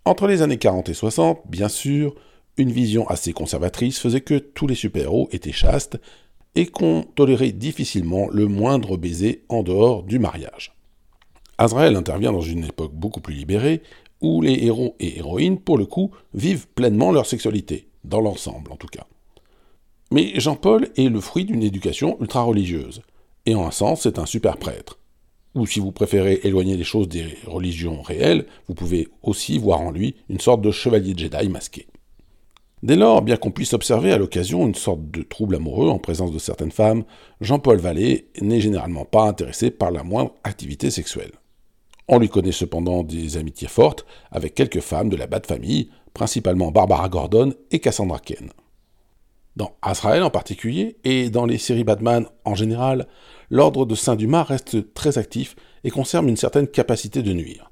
Entre 0.04 0.28
les 0.28 0.42
années 0.42 0.58
40 0.58 0.88
et 0.88 0.94
60, 0.94 1.42
bien 1.48 1.68
sûr, 1.68 2.14
une 2.56 2.70
vision 2.70 3.08
assez 3.08 3.32
conservatrice 3.32 3.98
faisait 3.98 4.20
que 4.20 4.38
tous 4.38 4.66
les 4.66 4.76
super-héros 4.76 5.28
étaient 5.32 5.52
chastes 5.52 5.98
et 6.54 6.66
qu'on 6.66 7.02
tolérait 7.02 7.52
difficilement 7.52 8.28
le 8.30 8.46
moindre 8.46 8.96
baiser 8.96 9.44
en 9.48 9.62
dehors 9.62 10.04
du 10.04 10.18
mariage. 10.18 10.74
Azrael 11.58 11.96
intervient 11.96 12.32
dans 12.32 12.40
une 12.40 12.64
époque 12.64 12.94
beaucoup 12.94 13.20
plus 13.20 13.34
libérée, 13.34 13.82
où 14.20 14.40
les 14.40 14.64
héros 14.64 14.94
et 14.98 15.18
héroïnes, 15.18 15.58
pour 15.58 15.76
le 15.76 15.84
coup, 15.84 16.10
vivent 16.32 16.66
pleinement 16.68 17.12
leur 17.12 17.26
sexualité, 17.26 17.88
dans 18.04 18.20
l'ensemble 18.20 18.72
en 18.72 18.76
tout 18.76 18.86
cas. 18.86 19.06
Mais 20.12 20.38
Jean-Paul 20.38 20.88
est 20.96 21.08
le 21.08 21.20
fruit 21.20 21.44
d'une 21.44 21.62
éducation 21.62 22.16
ultra-religieuse, 22.20 23.02
et 23.44 23.54
en 23.54 23.66
un 23.66 23.70
sens, 23.72 24.02
c'est 24.02 24.18
un 24.18 24.26
super 24.26 24.56
prêtre. 24.56 24.98
Ou 25.54 25.66
si 25.66 25.80
vous 25.80 25.90
préférez 25.90 26.40
éloigner 26.44 26.76
les 26.76 26.84
choses 26.84 27.08
des 27.08 27.26
religions 27.46 28.02
réelles, 28.02 28.46
vous 28.68 28.74
pouvez 28.74 29.08
aussi 29.22 29.58
voir 29.58 29.80
en 29.80 29.90
lui 29.90 30.16
une 30.28 30.40
sorte 30.40 30.60
de 30.60 30.70
chevalier 30.70 31.14
Jedi 31.16 31.48
masqué. 31.48 31.86
Dès 32.82 32.94
lors, 32.94 33.22
bien 33.22 33.36
qu'on 33.36 33.50
puisse 33.50 33.72
observer 33.72 34.12
à 34.12 34.18
l'occasion 34.18 34.66
une 34.66 34.74
sorte 34.74 35.10
de 35.10 35.22
trouble 35.22 35.56
amoureux 35.56 35.88
en 35.88 35.98
présence 35.98 36.30
de 36.30 36.38
certaines 36.38 36.70
femmes, 36.70 37.04
Jean-Paul 37.40 37.78
Vallée 37.78 38.28
n'est 38.40 38.60
généralement 38.60 39.06
pas 39.06 39.26
intéressé 39.26 39.70
par 39.70 39.90
la 39.90 40.04
moindre 40.04 40.34
activité 40.44 40.90
sexuelle. 40.90 41.32
On 42.06 42.18
lui 42.18 42.28
connaît 42.28 42.52
cependant 42.52 43.02
des 43.02 43.38
amitiés 43.38 43.66
fortes 43.66 44.06
avec 44.30 44.54
quelques 44.54 44.80
femmes 44.80 45.08
de 45.08 45.16
la 45.16 45.26
Bat 45.26 45.46
famille, 45.48 45.90
principalement 46.14 46.70
Barbara 46.70 47.08
Gordon 47.08 47.54
et 47.70 47.80
Cassandra 47.80 48.20
Ken. 48.20 48.50
Dans 49.56 49.74
Azrael 49.80 50.22
en 50.22 50.30
particulier, 50.30 50.98
et 51.04 51.30
dans 51.30 51.46
les 51.46 51.56
séries 51.56 51.82
Batman 51.82 52.26
en 52.44 52.54
général, 52.54 53.06
l'ordre 53.50 53.86
de 53.86 53.94
Saint-Dumas 53.94 54.42
reste 54.42 54.92
très 54.92 55.16
actif 55.16 55.56
et 55.82 55.90
conserve 55.90 56.28
une 56.28 56.36
certaine 56.36 56.68
capacité 56.68 57.22
de 57.22 57.32
nuire. 57.32 57.70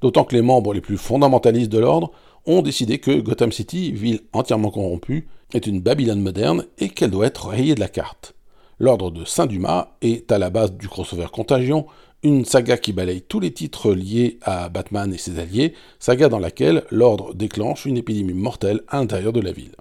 D'autant 0.00 0.24
que 0.24 0.34
les 0.34 0.42
membres 0.42 0.72
les 0.72 0.80
plus 0.80 0.96
fondamentalistes 0.96 1.70
de 1.70 1.78
l'ordre 1.78 2.12
ont 2.46 2.62
décidé 2.62 2.98
que 2.98 3.20
Gotham 3.20 3.52
City, 3.52 3.92
ville 3.92 4.20
entièrement 4.32 4.70
corrompue, 4.70 5.28
est 5.52 5.66
une 5.66 5.80
Babylone 5.82 6.22
moderne 6.22 6.64
et 6.78 6.88
qu'elle 6.88 7.10
doit 7.10 7.26
être 7.26 7.48
rayée 7.48 7.74
de 7.74 7.80
la 7.80 7.88
carte. 7.88 8.34
L'ordre 8.78 9.10
de 9.10 9.24
Saint-Dumas 9.24 9.96
est 10.00 10.32
à 10.32 10.38
la 10.38 10.50
base 10.50 10.72
du 10.72 10.88
crossover 10.88 11.26
Contagion, 11.30 11.86
une 12.22 12.44
saga 12.44 12.78
qui 12.78 12.92
balaye 12.92 13.22
tous 13.22 13.40
les 13.40 13.52
titres 13.52 13.92
liés 13.92 14.38
à 14.42 14.68
Batman 14.70 15.12
et 15.12 15.18
ses 15.18 15.38
alliés, 15.38 15.74
saga 15.98 16.28
dans 16.28 16.38
laquelle 16.38 16.84
l'ordre 16.90 17.34
déclenche 17.34 17.84
une 17.84 17.98
épidémie 17.98 18.32
mortelle 18.32 18.80
à 18.88 18.98
l'intérieur 18.98 19.32
de 19.32 19.40
la 19.40 19.52
ville. 19.52 19.74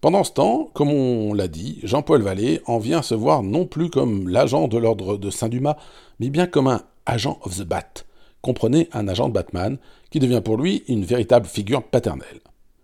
Pendant 0.00 0.22
ce 0.22 0.30
temps, 0.30 0.70
comme 0.74 0.90
on 0.90 1.34
l'a 1.34 1.48
dit, 1.48 1.80
Jean-Paul 1.82 2.22
Vallée 2.22 2.60
en 2.66 2.78
vient 2.78 3.02
se 3.02 3.16
voir 3.16 3.42
non 3.42 3.66
plus 3.66 3.90
comme 3.90 4.28
l'agent 4.28 4.68
de 4.68 4.78
l'ordre 4.78 5.16
de 5.16 5.28
Saint-Dumas, 5.28 5.76
mais 6.20 6.30
bien 6.30 6.46
comme 6.46 6.68
un 6.68 6.82
agent 7.04 7.40
of 7.42 7.58
the 7.58 7.64
Bat, 7.64 8.04
comprenez 8.40 8.88
un 8.92 9.08
agent 9.08 9.28
de 9.28 9.32
Batman, 9.34 9.76
qui 10.10 10.20
devient 10.20 10.40
pour 10.44 10.56
lui 10.56 10.84
une 10.86 11.04
véritable 11.04 11.46
figure 11.46 11.82
paternelle. 11.82 12.40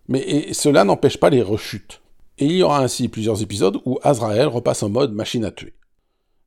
Mais 0.09 0.51
cela 0.53 0.83
n'empêche 0.83 1.17
pas 1.17 1.29
les 1.29 1.41
rechutes. 1.41 2.01
Et 2.37 2.47
il 2.47 2.57
y 2.57 2.63
aura 2.63 2.79
ainsi 2.79 3.07
plusieurs 3.07 3.41
épisodes 3.41 3.79
où 3.85 3.97
Azrael 4.03 4.47
repasse 4.47 4.83
en 4.83 4.89
mode 4.89 5.13
machine 5.13 5.45
à 5.45 5.51
tuer. 5.51 5.73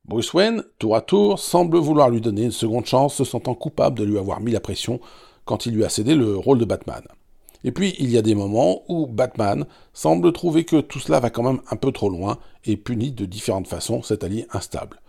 Bruce 0.05 0.33
Wayne, 0.33 0.63
tour 0.77 0.95
à 0.95 1.01
tour, 1.01 1.39
semble 1.39 1.77
vouloir 1.77 2.11
lui 2.11 2.21
donner 2.21 2.43
une 2.43 2.51
seconde 2.51 2.85
chance, 2.85 3.15
se 3.15 3.23
sentant 3.23 3.55
coupable 3.55 3.97
de 3.97 4.03
lui 4.03 4.19
avoir 4.19 4.39
mis 4.39 4.51
la 4.51 4.59
pression 4.59 4.99
quand 5.45 5.65
il 5.65 5.73
lui 5.73 5.83
a 5.83 5.89
cédé 5.89 6.13
le 6.13 6.37
rôle 6.37 6.59
de 6.59 6.65
Batman. 6.65 7.01
Et 7.63 7.71
puis, 7.71 7.95
il 7.99 8.09
y 8.09 8.17
a 8.17 8.21
des 8.21 8.35
moments 8.35 8.83
où 8.87 9.05
Batman 9.07 9.65
semble 9.93 10.31
trouver 10.31 10.63
que 10.63 10.79
tout 10.81 10.99
cela 10.99 11.19
va 11.19 11.29
quand 11.29 11.43
même 11.43 11.61
un 11.69 11.75
peu 11.75 11.91
trop 11.91 12.09
loin 12.09 12.37
et 12.65 12.77
punit 12.77 13.11
de 13.11 13.25
différentes 13.25 13.67
façons 13.67 14.01
cet 14.01 14.23
allié 14.23 14.47
instable. 14.51 14.99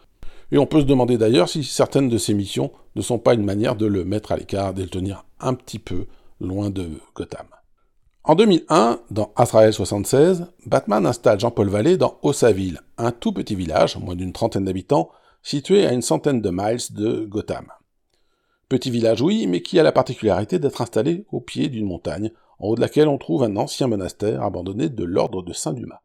Et 0.52 0.58
on 0.58 0.66
peut 0.66 0.80
se 0.80 0.86
demander 0.86 1.16
d'ailleurs 1.16 1.48
si 1.48 1.62
certaines 1.62 2.08
de 2.08 2.18
ces 2.18 2.34
missions 2.34 2.72
ne 2.96 3.02
sont 3.02 3.18
pas 3.18 3.34
une 3.34 3.44
manière 3.44 3.76
de 3.76 3.86
le 3.86 4.04
mettre 4.04 4.32
à 4.32 4.36
l'écart, 4.36 4.74
de 4.74 4.82
le 4.82 4.88
tenir 4.88 5.24
un 5.38 5.54
petit 5.54 5.78
peu 5.78 6.06
loin 6.40 6.70
de 6.70 6.88
Gotham. 7.14 7.46
En 8.24 8.34
2001, 8.34 9.00
dans 9.10 9.32
Azrael 9.36 9.72
76, 9.72 10.46
Batman 10.66 11.06
installe 11.06 11.40
Jean-Paul 11.40 11.68
Vallée 11.68 11.96
dans 11.96 12.18
Ossaville, 12.22 12.80
un 12.98 13.12
tout 13.12 13.32
petit 13.32 13.54
village, 13.54 13.96
moins 13.96 14.16
d'une 14.16 14.32
trentaine 14.32 14.64
d'habitants, 14.64 15.10
situé 15.42 15.86
à 15.86 15.92
une 15.92 16.02
centaine 16.02 16.42
de 16.42 16.50
miles 16.50 16.80
de 16.90 17.24
Gotham. 17.24 17.66
Petit 18.70 18.92
village, 18.92 19.20
oui, 19.20 19.48
mais 19.48 19.62
qui 19.62 19.80
a 19.80 19.82
la 19.82 19.90
particularité 19.90 20.60
d'être 20.60 20.80
installé 20.80 21.24
au 21.32 21.40
pied 21.40 21.68
d'une 21.68 21.86
montagne, 21.86 22.30
en 22.60 22.68
haut 22.68 22.76
de 22.76 22.80
laquelle 22.80 23.08
on 23.08 23.18
trouve 23.18 23.42
un 23.42 23.56
ancien 23.56 23.88
monastère 23.88 24.44
abandonné 24.44 24.88
de 24.88 25.02
l'ordre 25.02 25.42
de 25.42 25.52
Saint-Dumas. 25.52 26.02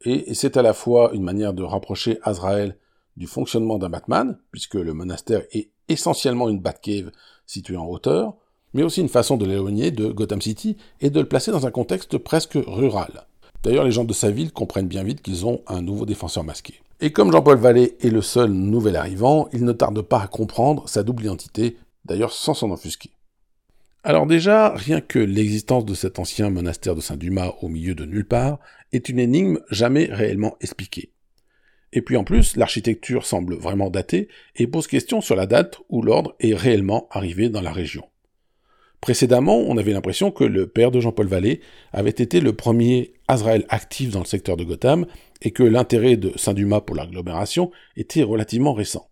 Et 0.00 0.32
c'est 0.32 0.56
à 0.56 0.62
la 0.62 0.72
fois 0.72 1.10
une 1.12 1.22
manière 1.22 1.52
de 1.52 1.62
rapprocher 1.62 2.18
Azrael 2.22 2.78
du 3.18 3.26
fonctionnement 3.26 3.76
d'un 3.76 3.90
Batman, 3.90 4.38
puisque 4.50 4.76
le 4.76 4.94
monastère 4.94 5.42
est 5.52 5.68
essentiellement 5.90 6.48
une 6.48 6.58
Batcave 6.58 7.10
située 7.44 7.76
en 7.76 7.86
hauteur, 7.86 8.32
mais 8.72 8.82
aussi 8.82 9.02
une 9.02 9.10
façon 9.10 9.36
de 9.36 9.44
l'éloigner 9.44 9.90
de 9.90 10.06
Gotham 10.06 10.40
City 10.40 10.78
et 11.02 11.10
de 11.10 11.20
le 11.20 11.28
placer 11.28 11.50
dans 11.50 11.66
un 11.66 11.70
contexte 11.70 12.16
presque 12.16 12.58
rural. 12.66 13.26
D'ailleurs, 13.62 13.84
les 13.84 13.90
gens 13.90 14.04
de 14.04 14.14
sa 14.14 14.30
ville 14.30 14.52
comprennent 14.52 14.88
bien 14.88 15.04
vite 15.04 15.20
qu'ils 15.20 15.44
ont 15.44 15.60
un 15.66 15.82
nouveau 15.82 16.06
défenseur 16.06 16.44
masqué. 16.44 16.80
Et 17.02 17.12
comme 17.12 17.30
Jean-Paul 17.30 17.58
Vallée 17.58 17.94
est 18.00 18.08
le 18.08 18.22
seul 18.22 18.52
nouvel 18.52 18.96
arrivant, 18.96 19.48
il 19.52 19.66
ne 19.66 19.72
tarde 19.72 20.00
pas 20.00 20.22
à 20.22 20.28
comprendre 20.28 20.88
sa 20.88 21.02
double 21.02 21.24
identité, 21.24 21.76
d'ailleurs 22.06 22.32
sans 22.32 22.54
s'en 22.54 22.70
offusquer. 22.70 23.10
Alors 24.04 24.26
déjà, 24.26 24.72
rien 24.74 25.00
que 25.00 25.18
l'existence 25.18 25.84
de 25.84 25.94
cet 25.94 26.18
ancien 26.20 26.48
monastère 26.48 26.94
de 26.94 27.00
Saint-Dumas 27.00 27.54
au 27.60 27.68
milieu 27.68 27.94
de 27.94 28.04
nulle 28.04 28.24
part 28.24 28.60
est 28.92 29.08
une 29.08 29.18
énigme 29.18 29.58
jamais 29.70 30.04
réellement 30.04 30.56
expliquée. 30.60 31.10
Et 31.92 32.02
puis 32.02 32.16
en 32.16 32.24
plus, 32.24 32.56
l'architecture 32.56 33.26
semble 33.26 33.56
vraiment 33.56 33.90
datée 33.90 34.28
et 34.54 34.66
pose 34.66 34.86
question 34.86 35.20
sur 35.20 35.34
la 35.34 35.46
date 35.46 35.78
où 35.88 36.02
l'ordre 36.02 36.36
est 36.40 36.54
réellement 36.54 37.08
arrivé 37.10 37.48
dans 37.48 37.62
la 37.62 37.72
région. 37.72 38.04
Précédemment, 39.00 39.58
on 39.58 39.76
avait 39.76 39.92
l'impression 39.92 40.30
que 40.30 40.44
le 40.44 40.66
père 40.66 40.90
de 40.90 41.00
Jean-Paul 41.00 41.26
Vallée 41.26 41.60
avait 41.92 42.10
été 42.10 42.40
le 42.40 42.52
premier 42.52 43.14
Azrael 43.28 43.66
actif 43.68 44.10
dans 44.10 44.20
le 44.20 44.24
secteur 44.24 44.56
de 44.56 44.64
Gotham 44.64 45.06
et 45.42 45.50
que 45.50 45.62
l'intérêt 45.62 46.16
de 46.16 46.32
Saint-Dumas 46.36 46.80
pour 46.80 46.96
l'agglomération 46.96 47.70
était 47.96 48.22
relativement 48.22 48.72
récent. 48.72 49.08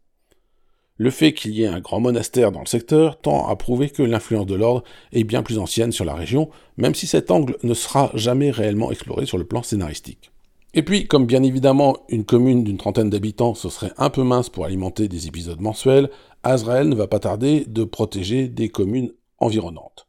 Le 0.96 1.11
fait 1.11 1.33
qu'il 1.33 1.52
y 1.54 1.64
ait 1.64 1.68
un 1.68 1.80
grand 1.80 1.98
monastère 1.98 2.52
dans 2.52 2.61
le 2.61 2.66
secteur 2.66 3.20
tend 3.20 3.48
à 3.48 3.57
prouver 3.57 3.90
que 3.90 4.04
l'influence 4.04 4.46
de 4.46 4.54
l'ordre 4.54 4.85
est 5.12 5.24
bien 5.24 5.42
plus 5.42 5.59
ancienne 5.59 5.90
sur 5.90 6.04
la 6.04 6.14
région, 6.14 6.50
même 6.76 6.94
si 6.94 7.09
cet 7.09 7.33
angle 7.33 7.57
ne 7.64 7.74
sera 7.74 8.12
jamais 8.14 8.52
réellement 8.52 8.92
exploré 8.92 9.26
sur 9.26 9.37
le 9.37 9.44
plan 9.44 9.64
scénaristique. 9.64 10.30
Et 10.72 10.83
puis, 10.83 11.09
comme 11.09 11.26
bien 11.26 11.42
évidemment 11.42 11.96
une 12.09 12.24
commune 12.24 12.62
d'une 12.62 12.78
trentaine 12.78 13.11
d'habitants 13.11 13.54
ce 13.54 13.68
serait 13.68 13.92
un 13.98 14.09
peu 14.09 14.22
mince 14.22 14.50
pour 14.50 14.66
alimenter 14.66 15.09
des 15.09 15.26
épisodes 15.26 15.61
mensuels, 15.61 16.11
Azrael 16.44 16.88
ne 16.88 16.94
va 16.94 17.09
pas 17.09 17.18
tarder 17.18 17.64
de 17.66 17.83
protéger 17.83 18.46
des 18.46 18.68
communes 18.68 19.12
environnantes. 19.38 20.07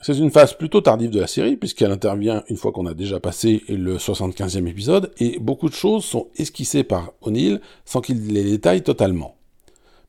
C'est 0.00 0.16
une 0.16 0.30
phase 0.30 0.54
plutôt 0.54 0.80
tardive 0.80 1.10
de 1.10 1.20
la 1.20 1.26
série, 1.26 1.56
puisqu'elle 1.56 1.92
intervient 1.92 2.42
une 2.48 2.56
fois 2.56 2.72
qu'on 2.72 2.86
a 2.86 2.94
déjà 2.94 3.20
passé 3.20 3.62
le 3.68 3.96
75e 3.96 4.66
épisode, 4.66 5.12
et 5.18 5.38
beaucoup 5.40 5.68
de 5.68 5.74
choses 5.74 6.04
sont 6.04 6.28
esquissées 6.36 6.84
par 6.84 7.12
O'Neill 7.20 7.60
sans 7.84 8.00
qu'il 8.00 8.32
les 8.32 8.44
détaille 8.44 8.82
totalement. 8.82 9.35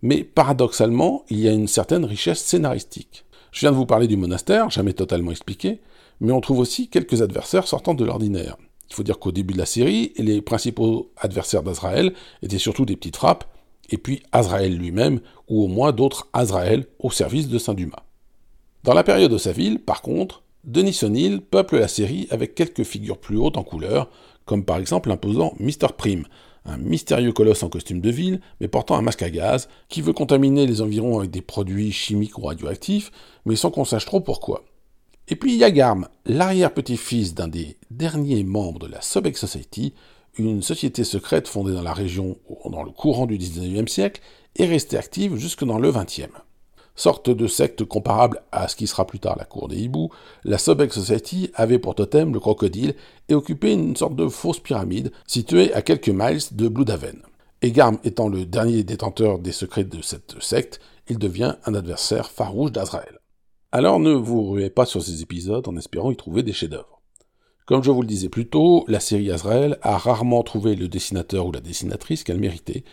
Mais 0.01 0.23
paradoxalement, 0.23 1.23
il 1.29 1.39
y 1.39 1.47
a 1.47 1.51
une 1.51 1.67
certaine 1.67 2.05
richesse 2.05 2.43
scénaristique. 2.43 3.25
Je 3.51 3.61
viens 3.61 3.71
de 3.71 3.77
vous 3.77 3.85
parler 3.85 4.07
du 4.07 4.17
monastère, 4.17 4.69
jamais 4.69 4.93
totalement 4.93 5.31
expliqué, 5.31 5.79
mais 6.19 6.31
on 6.31 6.41
trouve 6.41 6.59
aussi 6.59 6.89
quelques 6.89 7.21
adversaires 7.21 7.67
sortant 7.67 7.93
de 7.93 8.05
l'ordinaire. 8.05 8.57
Il 8.89 8.95
faut 8.95 9.03
dire 9.03 9.19
qu'au 9.19 9.31
début 9.31 9.53
de 9.53 9.59
la 9.59 9.65
série, 9.65 10.13
les 10.17 10.41
principaux 10.41 11.11
adversaires 11.17 11.63
d'Azrael 11.63 12.13
étaient 12.41 12.57
surtout 12.57 12.85
des 12.85 12.95
petites 12.95 13.17
frappes, 13.17 13.45
et 13.89 13.97
puis 13.97 14.21
Azrael 14.31 14.77
lui-même, 14.77 15.21
ou 15.47 15.63
au 15.63 15.67
moins 15.67 15.91
d'autres 15.91 16.27
Azrael 16.33 16.85
au 16.99 17.11
service 17.11 17.47
de 17.47 17.57
Saint-Dumas. 17.57 18.03
Dans 18.83 18.93
la 18.93 19.03
période 19.03 19.31
de 19.31 19.37
sa 19.37 19.51
ville, 19.51 19.79
par 19.79 20.01
contre, 20.01 20.43
Denis 20.63 20.99
O'Neill 21.03 21.41
peuple 21.41 21.79
la 21.79 21.87
série 21.87 22.27
avec 22.29 22.55
quelques 22.55 22.83
figures 22.83 23.17
plus 23.17 23.37
hautes 23.37 23.57
en 23.57 23.63
couleur, 23.63 24.09
comme 24.45 24.65
par 24.65 24.77
exemple 24.77 25.09
l'imposant 25.09 25.53
Mr. 25.59 25.93
Prime, 25.97 26.25
un 26.67 26.77
mystérieux 26.77 27.31
colosse 27.31 27.63
en 27.63 27.69
costume 27.69 28.01
de 28.01 28.11
ville, 28.11 28.41
mais 28.59 28.67
portant 28.67 28.95
un 28.95 29.01
masque 29.01 29.23
à 29.23 29.29
gaz, 29.29 29.69
qui 29.89 30.01
veut 30.01 30.13
contaminer 30.13 30.67
les 30.67 30.81
environs 30.81 31.19
avec 31.19 31.31
des 31.31 31.41
produits 31.41 31.91
chimiques 31.91 32.37
ou 32.37 32.41
radioactifs, 32.41 33.11
mais 33.45 33.55
sans 33.55 33.71
qu'on 33.71 33.85
sache 33.85 34.05
trop 34.05 34.19
pourquoi. 34.19 34.65
Et 35.29 35.35
puis 35.35 35.55
il 35.55 35.95
l'arrière-petit-fils 36.25 37.33
d'un 37.33 37.47
des 37.47 37.77
derniers 37.89 38.43
membres 38.43 38.79
de 38.79 38.87
la 38.87 39.01
Sobek 39.01 39.37
Society, 39.37 39.93
une 40.37 40.61
société 40.61 41.03
secrète 41.03 41.47
fondée 41.47 41.73
dans 41.73 41.81
la 41.81 41.93
région 41.93 42.37
dans 42.65 42.83
le 42.83 42.91
courant 42.91 43.25
du 43.25 43.37
19e 43.37 43.87
siècle 43.87 44.21
et 44.55 44.65
restée 44.65 44.97
active 44.97 45.35
jusque 45.35 45.65
dans 45.65 45.79
le 45.79 45.91
20e. 45.91 46.27
Sorte 46.97 47.29
de 47.29 47.45
secte 47.45 47.85
comparable 47.85 48.41
à 48.51 48.67
ce 48.67 48.75
qui 48.75 48.87
sera 48.87 49.05
plus 49.05 49.19
tard 49.19 49.35
la 49.37 49.45
cour 49.45 49.67
des 49.67 49.77
hiboux, 49.77 50.09
la 50.43 50.57
Sobek 50.57 50.91
Society 50.91 51.51
avait 51.53 51.77
pour 51.77 51.93
totem 51.93 52.33
le 52.33 52.39
crocodile 52.39 52.95
et 53.29 53.35
occupait 53.35 53.73
une 53.73 53.95
sorte 53.95 54.15
de 54.15 54.27
fausse 54.27 54.59
pyramide 54.59 55.11
située 55.27 55.71
à 55.75 55.83
quelques 55.83 56.09
miles 56.09 56.41
de 56.53 56.67
Bloodhaven. 56.67 57.21
Et 57.61 57.71
Garm 57.71 57.99
étant 58.03 58.29
le 58.29 58.47
dernier 58.47 58.83
détenteur 58.83 59.37
des 59.37 59.51
secrets 59.51 59.83
de 59.83 60.01
cette 60.01 60.41
secte, 60.41 60.79
il 61.07 61.19
devient 61.19 61.55
un 61.65 61.75
adversaire 61.75 62.31
farouche 62.31 62.71
d'Azrael. 62.71 63.19
Alors 63.71 63.99
ne 63.99 64.13
vous 64.13 64.49
ruez 64.49 64.71
pas 64.71 64.87
sur 64.87 65.03
ces 65.03 65.21
épisodes 65.21 65.67
en 65.67 65.77
espérant 65.77 66.09
y 66.09 66.15
trouver 66.15 66.41
des 66.41 66.53
chefs-d'œuvre. 66.53 67.01
Comme 67.67 67.83
je 67.83 67.91
vous 67.91 68.01
le 68.01 68.07
disais 68.07 68.29
plus 68.29 68.49
tôt, 68.49 68.85
la 68.87 68.99
série 68.99 69.31
Azrael 69.31 69.77
a 69.83 69.99
rarement 69.99 70.41
trouvé 70.41 70.75
le 70.75 70.87
dessinateur 70.87 71.45
ou 71.45 71.51
la 71.51 71.59
dessinatrice 71.59 72.23
qu'elle 72.23 72.39
méritait, 72.39 72.83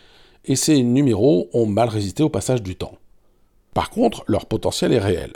et 0.43 0.55
ces 0.55 0.83
numéros 0.83 1.49
ont 1.53 1.65
mal 1.65 1.89
résisté 1.89 2.21
au 2.21 2.29
passage 2.29 2.61
du 2.61 2.75
temps. 2.75 2.99
Par 3.75 3.89
contre, 3.89 4.23
leur 4.27 4.45
potentiel 4.45 4.93
est 4.93 4.99
réel. 4.99 5.33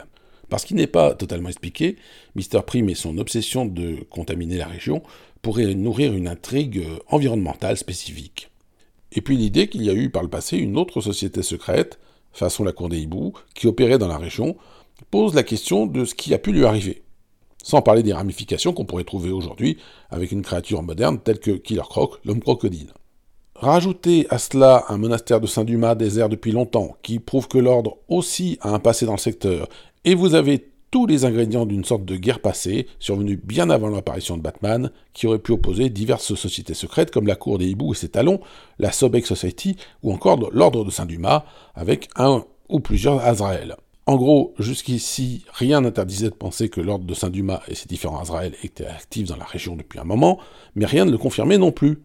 Parce 0.48 0.64
qu'il 0.64 0.78
n'est 0.78 0.88
pas 0.88 1.14
totalement 1.14 1.50
expliqué, 1.50 1.96
Mr. 2.34 2.62
Prime 2.66 2.88
et 2.88 2.94
son 2.94 3.18
obsession 3.18 3.66
de 3.66 3.98
contaminer 4.08 4.56
la 4.56 4.66
région 4.66 5.02
pourraient 5.42 5.74
nourrir 5.74 6.14
une 6.14 6.26
intrigue 6.26 6.82
environnementale 7.08 7.76
spécifique. 7.76 8.50
Et 9.12 9.20
puis 9.20 9.36
l'idée 9.36 9.68
qu'il 9.68 9.82
y 9.82 9.90
a 9.90 9.94
eu 9.94 10.08
par 10.08 10.22
le 10.22 10.30
passé 10.30 10.56
une 10.56 10.78
autre 10.78 11.02
société 11.02 11.42
secrète, 11.42 11.98
façon 12.32 12.64
la 12.64 12.72
Cour 12.72 12.88
des 12.88 13.00
Hiboux, 13.00 13.34
qui 13.54 13.66
opérait 13.66 13.98
dans 13.98 14.08
la 14.08 14.18
région, 14.18 14.56
pose 15.10 15.34
la 15.34 15.42
question 15.42 15.84
de 15.84 16.06
ce 16.06 16.14
qui 16.14 16.32
a 16.32 16.38
pu 16.38 16.52
lui 16.52 16.64
arriver. 16.64 17.02
Sans 17.62 17.82
parler 17.82 18.02
des 18.02 18.14
ramifications 18.14 18.72
qu'on 18.72 18.86
pourrait 18.86 19.04
trouver 19.04 19.30
aujourd'hui 19.30 19.76
avec 20.08 20.32
une 20.32 20.42
créature 20.42 20.82
moderne 20.82 21.20
telle 21.20 21.40
que 21.40 21.50
Killer 21.50 21.82
Croc, 21.82 22.18
l'homme 22.24 22.40
crocodile. 22.40 22.94
Rajoutez 23.60 24.26
à 24.30 24.38
cela 24.38 24.86
un 24.88 24.96
monastère 24.96 25.38
de 25.38 25.46
Saint-Dumas 25.46 25.94
désert 25.94 26.30
depuis 26.30 26.50
longtemps, 26.50 26.96
qui 27.02 27.18
prouve 27.18 27.46
que 27.46 27.58
l'ordre 27.58 27.98
aussi 28.08 28.56
a 28.62 28.70
un 28.70 28.78
passé 28.78 29.04
dans 29.04 29.12
le 29.12 29.18
secteur, 29.18 29.68
et 30.06 30.14
vous 30.14 30.34
avez 30.34 30.70
tous 30.90 31.04
les 31.04 31.26
ingrédients 31.26 31.66
d'une 31.66 31.84
sorte 31.84 32.06
de 32.06 32.16
guerre 32.16 32.40
passée, 32.40 32.86
survenue 33.00 33.36
bien 33.36 33.68
avant 33.68 33.90
l'apparition 33.90 34.38
de 34.38 34.42
Batman, 34.42 34.90
qui 35.12 35.26
aurait 35.26 35.40
pu 35.40 35.52
opposer 35.52 35.90
diverses 35.90 36.34
sociétés 36.34 36.72
secrètes 36.72 37.10
comme 37.10 37.26
la 37.26 37.36
Cour 37.36 37.58
des 37.58 37.66
Hiboux 37.66 37.92
et 37.92 37.96
ses 37.96 38.08
talons, 38.08 38.40
la 38.78 38.92
Sobek 38.92 39.26
Society 39.26 39.76
ou 40.02 40.10
encore 40.10 40.38
l'Ordre 40.52 40.82
de 40.82 40.90
Saint-Dumas, 40.90 41.44
avec 41.74 42.08
un 42.16 42.46
ou 42.70 42.80
plusieurs 42.80 43.20
Azrael. 43.20 43.76
En 44.06 44.16
gros, 44.16 44.54
jusqu'ici, 44.58 45.44
rien 45.52 45.82
n'interdisait 45.82 46.30
de 46.30 46.34
penser 46.34 46.70
que 46.70 46.80
l'ordre 46.80 47.04
de 47.04 47.12
Saint-Dumas 47.12 47.60
et 47.68 47.74
ses 47.74 47.88
différents 47.88 48.20
Azraël 48.20 48.54
étaient 48.64 48.86
actifs 48.86 49.28
dans 49.28 49.36
la 49.36 49.44
région 49.44 49.76
depuis 49.76 49.98
un 49.98 50.04
moment, 50.04 50.38
mais 50.74 50.86
rien 50.86 51.04
ne 51.04 51.10
le 51.10 51.18
confirmait 51.18 51.58
non 51.58 51.72
plus. 51.72 51.98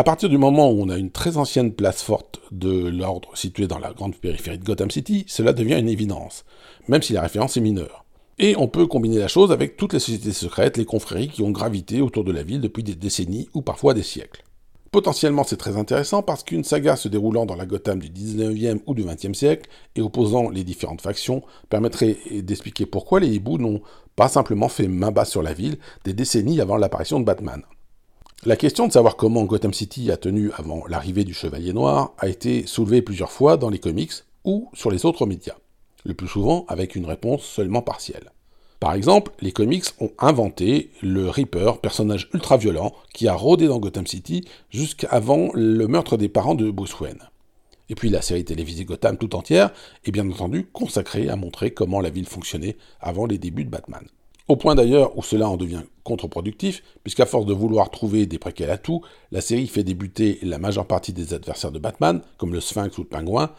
À 0.00 0.02
partir 0.02 0.30
du 0.30 0.38
moment 0.38 0.70
où 0.70 0.80
on 0.80 0.88
a 0.88 0.96
une 0.96 1.10
très 1.10 1.36
ancienne 1.36 1.74
place 1.74 2.02
forte 2.02 2.40
de 2.52 2.88
l'ordre 2.88 3.36
située 3.36 3.66
dans 3.66 3.78
la 3.78 3.92
grande 3.92 4.16
périphérie 4.16 4.56
de 4.56 4.64
Gotham 4.64 4.90
City, 4.90 5.26
cela 5.28 5.52
devient 5.52 5.78
une 5.78 5.90
évidence, 5.90 6.46
même 6.88 7.02
si 7.02 7.12
la 7.12 7.20
référence 7.20 7.58
est 7.58 7.60
mineure. 7.60 8.06
Et 8.38 8.56
on 8.56 8.66
peut 8.66 8.86
combiner 8.86 9.18
la 9.18 9.28
chose 9.28 9.52
avec 9.52 9.76
toutes 9.76 9.92
les 9.92 9.98
sociétés 9.98 10.32
secrètes, 10.32 10.78
les 10.78 10.86
confréries 10.86 11.28
qui 11.28 11.42
ont 11.42 11.50
gravité 11.50 12.00
autour 12.00 12.24
de 12.24 12.32
la 12.32 12.42
ville 12.42 12.62
depuis 12.62 12.82
des 12.82 12.94
décennies 12.94 13.50
ou 13.52 13.60
parfois 13.60 13.92
des 13.92 14.02
siècles. 14.02 14.42
Potentiellement, 14.90 15.44
c'est 15.44 15.58
très 15.58 15.76
intéressant 15.76 16.22
parce 16.22 16.44
qu'une 16.44 16.64
saga 16.64 16.96
se 16.96 17.08
déroulant 17.08 17.44
dans 17.44 17.56
la 17.56 17.66
Gotham 17.66 17.98
du 17.98 18.08
19e 18.08 18.80
ou 18.86 18.94
du 18.94 19.04
20e 19.04 19.34
siècle 19.34 19.68
et 19.96 20.00
opposant 20.00 20.48
les 20.48 20.64
différentes 20.64 21.02
factions 21.02 21.42
permettrait 21.68 22.16
d'expliquer 22.40 22.86
pourquoi 22.86 23.20
les 23.20 23.28
hiboux 23.28 23.58
n'ont 23.58 23.82
pas 24.16 24.28
simplement 24.28 24.70
fait 24.70 24.88
main 24.88 25.10
basse 25.10 25.30
sur 25.30 25.42
la 25.42 25.52
ville 25.52 25.76
des 26.04 26.14
décennies 26.14 26.62
avant 26.62 26.78
l'apparition 26.78 27.20
de 27.20 27.26
Batman. 27.26 27.64
La 28.46 28.56
question 28.56 28.86
de 28.86 28.92
savoir 28.92 29.16
comment 29.16 29.44
Gotham 29.44 29.74
City 29.74 30.10
a 30.10 30.16
tenu 30.16 30.50
avant 30.52 30.86
l'arrivée 30.88 31.24
du 31.24 31.34
Chevalier 31.34 31.74
Noir 31.74 32.14
a 32.16 32.26
été 32.26 32.66
soulevée 32.66 33.02
plusieurs 33.02 33.30
fois 33.30 33.58
dans 33.58 33.68
les 33.68 33.78
comics 33.78 34.14
ou 34.44 34.70
sur 34.72 34.90
les 34.90 35.04
autres 35.04 35.26
médias, 35.26 35.58
le 36.06 36.14
plus 36.14 36.26
souvent 36.26 36.64
avec 36.66 36.94
une 36.94 37.04
réponse 37.04 37.42
seulement 37.42 37.82
partielle. 37.82 38.32
Par 38.80 38.94
exemple, 38.94 39.32
les 39.42 39.52
comics 39.52 39.84
ont 40.00 40.12
inventé 40.18 40.90
le 41.02 41.28
Reaper, 41.28 41.80
personnage 41.82 42.30
ultra-violent, 42.32 42.94
qui 43.12 43.28
a 43.28 43.34
rôdé 43.34 43.66
dans 43.66 43.78
Gotham 43.78 44.06
City 44.06 44.48
jusqu'avant 44.70 45.50
le 45.52 45.86
meurtre 45.86 46.16
des 46.16 46.30
parents 46.30 46.54
de 46.54 46.70
Bruce 46.70 46.98
Wayne. 46.98 47.28
Et 47.90 47.94
puis 47.94 48.08
la 48.08 48.22
série 48.22 48.46
télévisée 48.46 48.86
Gotham 48.86 49.18
tout 49.18 49.36
entière 49.36 49.70
est 50.06 50.12
bien 50.12 50.26
entendu 50.30 50.64
consacrée 50.72 51.28
à 51.28 51.36
montrer 51.36 51.72
comment 51.72 52.00
la 52.00 52.08
ville 52.08 52.26
fonctionnait 52.26 52.78
avant 53.02 53.26
les 53.26 53.36
débuts 53.36 53.66
de 53.66 53.70
Batman. 53.70 54.06
Au 54.50 54.56
point 54.56 54.74
d'ailleurs 54.74 55.16
où 55.16 55.22
cela 55.22 55.48
en 55.48 55.56
devient 55.56 55.84
contre-productif, 56.02 56.82
puisqu'à 57.04 57.24
force 57.24 57.46
de 57.46 57.52
vouloir 57.52 57.88
trouver 57.88 58.26
des 58.26 58.40
préquels 58.40 58.72
à 58.72 58.78
tout, 58.78 59.00
la 59.30 59.40
série 59.40 59.68
fait 59.68 59.84
débuter 59.84 60.40
la 60.42 60.58
majeure 60.58 60.88
partie 60.88 61.12
des 61.12 61.34
adversaires 61.34 61.70
de 61.70 61.78
Batman, 61.78 62.20
comme 62.36 62.52
le 62.52 62.58
Sphinx 62.58 62.98
ou 62.98 63.02
le 63.02 63.06
Pingouin, 63.06 63.52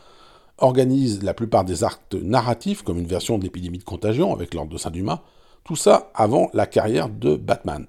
organise 0.58 1.24
la 1.24 1.34
plupart 1.34 1.64
des 1.64 1.86
actes 1.86 2.16
narratifs, 2.16 2.82
comme 2.82 3.00
une 3.00 3.08
version 3.08 3.38
de 3.38 3.44
l'épidémie 3.46 3.78
de 3.78 3.86
contagion 3.86 4.34
avec 4.34 4.54
l'ordre 4.54 4.74
de 4.74 4.78
Saint-Dumas, 4.78 5.22
tout 5.64 5.78
ça 5.78 6.12
avant 6.14 6.50
la 6.54 6.66
carrière 6.66 7.08
de 7.08 7.38
Batman. 7.38 7.88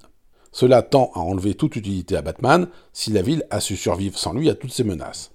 Cela 0.53 0.83
tend 0.83 1.11
à 1.17 1.19
enlever 1.19 1.55
toute 1.55 1.75
utilité 1.75 2.15
à 2.15 2.23
Batman 2.23 2.69
si 2.93 3.11
la 3.11 3.23
ville 3.23 3.45
a 3.51 3.59
su 3.59 3.75
survivre 3.77 4.17
sans 4.17 4.33
lui 4.33 4.49
à 4.49 4.55
toutes 4.55 4.73
ces 4.73 4.85
menaces. 4.85 5.33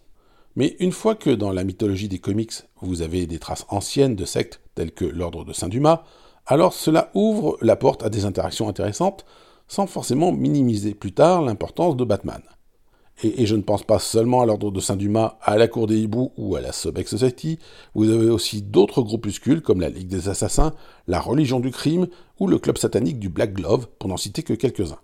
Mais 0.56 0.78
une 0.80 0.94
fois 0.94 1.16
que 1.16 1.32
dans 1.32 1.52
la 1.52 1.66
mythologie 1.66 2.08
des 2.08 2.20
comics 2.20 2.54
vous 2.82 3.02
avez 3.02 3.28
des 3.28 3.40
traces 3.40 3.66
anciennes 3.68 4.16
de 4.16 4.24
sectes 4.24 4.62
telles 4.74 4.94
que 4.94 5.04
l'ordre 5.04 5.44
de 5.44 5.52
Saint-Dumas, 5.52 6.06
alors 6.48 6.74
cela 6.74 7.12
ouvre 7.14 7.58
la 7.62 7.76
porte 7.76 8.04
à 8.04 8.10
des 8.10 8.26
interactions 8.26 8.70
intéressantes 8.70 9.26
sans 9.68 9.86
forcément 9.86 10.32
minimiser 10.32 10.94
plus 10.94 11.12
tard 11.12 11.42
l'importance 11.42 11.98
de 11.98 12.06
Batman. 12.06 12.42
Et, 13.24 13.48
je 13.48 13.56
ne 13.56 13.64
pense 13.64 13.84
pas 13.84 13.98
seulement 13.98 14.42
à 14.42 14.46
l'ordre 14.46 14.70
de 14.70 14.80
Saint-Dumas, 14.80 15.40
à 15.42 15.58
la 15.58 15.68
Cour 15.68 15.88
des 15.88 15.98
Hiboux 15.98 16.32
ou 16.38 16.56
à 16.56 16.62
la 16.62 16.72
Sobek 16.72 17.08
Society, 17.08 17.58
vous 17.96 18.12
avez 18.12 18.30
aussi 18.30 18.62
d'autres 18.62 19.02
groupuscules 19.02 19.64
comme 19.64 19.82
la 19.82 19.90
Ligue 19.90 20.08
des 20.08 20.30
Assassins, 20.30 20.74
la 21.08 21.20
Religion 21.20 21.60
du 21.60 21.72
Crime 21.72 22.08
ou 22.40 22.48
le 22.48 22.60
club 22.60 22.78
satanique 22.78 23.18
du 23.18 23.30
Black 23.30 23.54
Glove, 23.54 23.88
pour 23.98 24.08
n'en 24.08 24.18
citer 24.18 24.44
que 24.44 24.54
quelques-uns. 24.54 25.00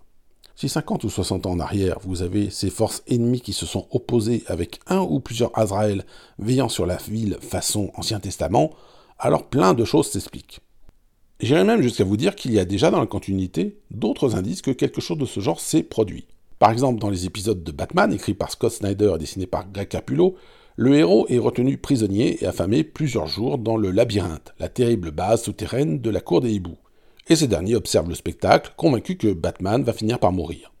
Si 0.54 0.68
50 0.68 1.02
ou 1.02 1.10
60 1.10 1.46
ans 1.46 1.50
en 1.50 1.60
arrière, 1.60 1.98
vous 2.04 2.22
avez 2.22 2.50
ces 2.50 2.70
forces 2.70 3.02
ennemies 3.08 3.40
qui 3.40 3.52
se 3.52 3.66
sont 3.66 3.88
opposées 3.90 4.44
avec 4.46 4.78
un 4.86 5.00
ou 5.00 5.18
plusieurs 5.18 5.50
Azraël 5.58 6.06
veillant 6.38 6.68
sur 6.68 6.86
la 6.86 6.96
ville 6.96 7.36
façon 7.40 7.90
Ancien 7.96 8.20
Testament, 8.20 8.70
alors 9.18 9.48
plein 9.48 9.74
de 9.74 9.84
choses 9.84 10.08
s'expliquent. 10.08 10.60
J'irais 11.40 11.64
même 11.64 11.82
jusqu'à 11.82 12.04
vous 12.04 12.16
dire 12.16 12.36
qu'il 12.36 12.52
y 12.52 12.58
a 12.58 12.64
déjà 12.64 12.90
dans 12.90 13.00
la 13.00 13.06
continuité 13.06 13.78
d'autres 13.90 14.36
indices 14.36 14.62
que 14.62 14.70
quelque 14.70 15.00
chose 15.00 15.18
de 15.18 15.26
ce 15.26 15.40
genre 15.40 15.60
s'est 15.60 15.82
produit. 15.82 16.26
Par 16.58 16.70
exemple, 16.70 17.00
dans 17.00 17.10
les 17.10 17.26
épisodes 17.26 17.64
de 17.64 17.72
Batman, 17.72 18.12
écrits 18.12 18.34
par 18.34 18.50
Scott 18.50 18.72
Snyder 18.72 19.12
et 19.14 19.18
dessinés 19.18 19.46
par 19.46 19.70
Greg 19.70 19.88
Capullo, 19.88 20.36
le 20.76 20.96
héros 20.96 21.26
est 21.28 21.38
retenu 21.38 21.76
prisonnier 21.76 22.42
et 22.42 22.46
affamé 22.46 22.84
plusieurs 22.84 23.26
jours 23.26 23.58
dans 23.58 23.76
le 23.76 23.90
labyrinthe, 23.90 24.54
la 24.58 24.68
terrible 24.68 25.10
base 25.10 25.42
souterraine 25.42 26.00
de 26.00 26.10
la 26.10 26.20
cour 26.20 26.40
des 26.40 26.52
hiboux. 26.52 26.78
Et 27.28 27.36
ces 27.36 27.48
derniers 27.48 27.76
observent 27.76 28.08
le 28.08 28.14
spectacle, 28.14 28.72
convaincus 28.76 29.18
que 29.18 29.32
Batman 29.32 29.82
va 29.82 29.92
finir 29.92 30.18
par 30.18 30.32
mourir. 30.32 30.72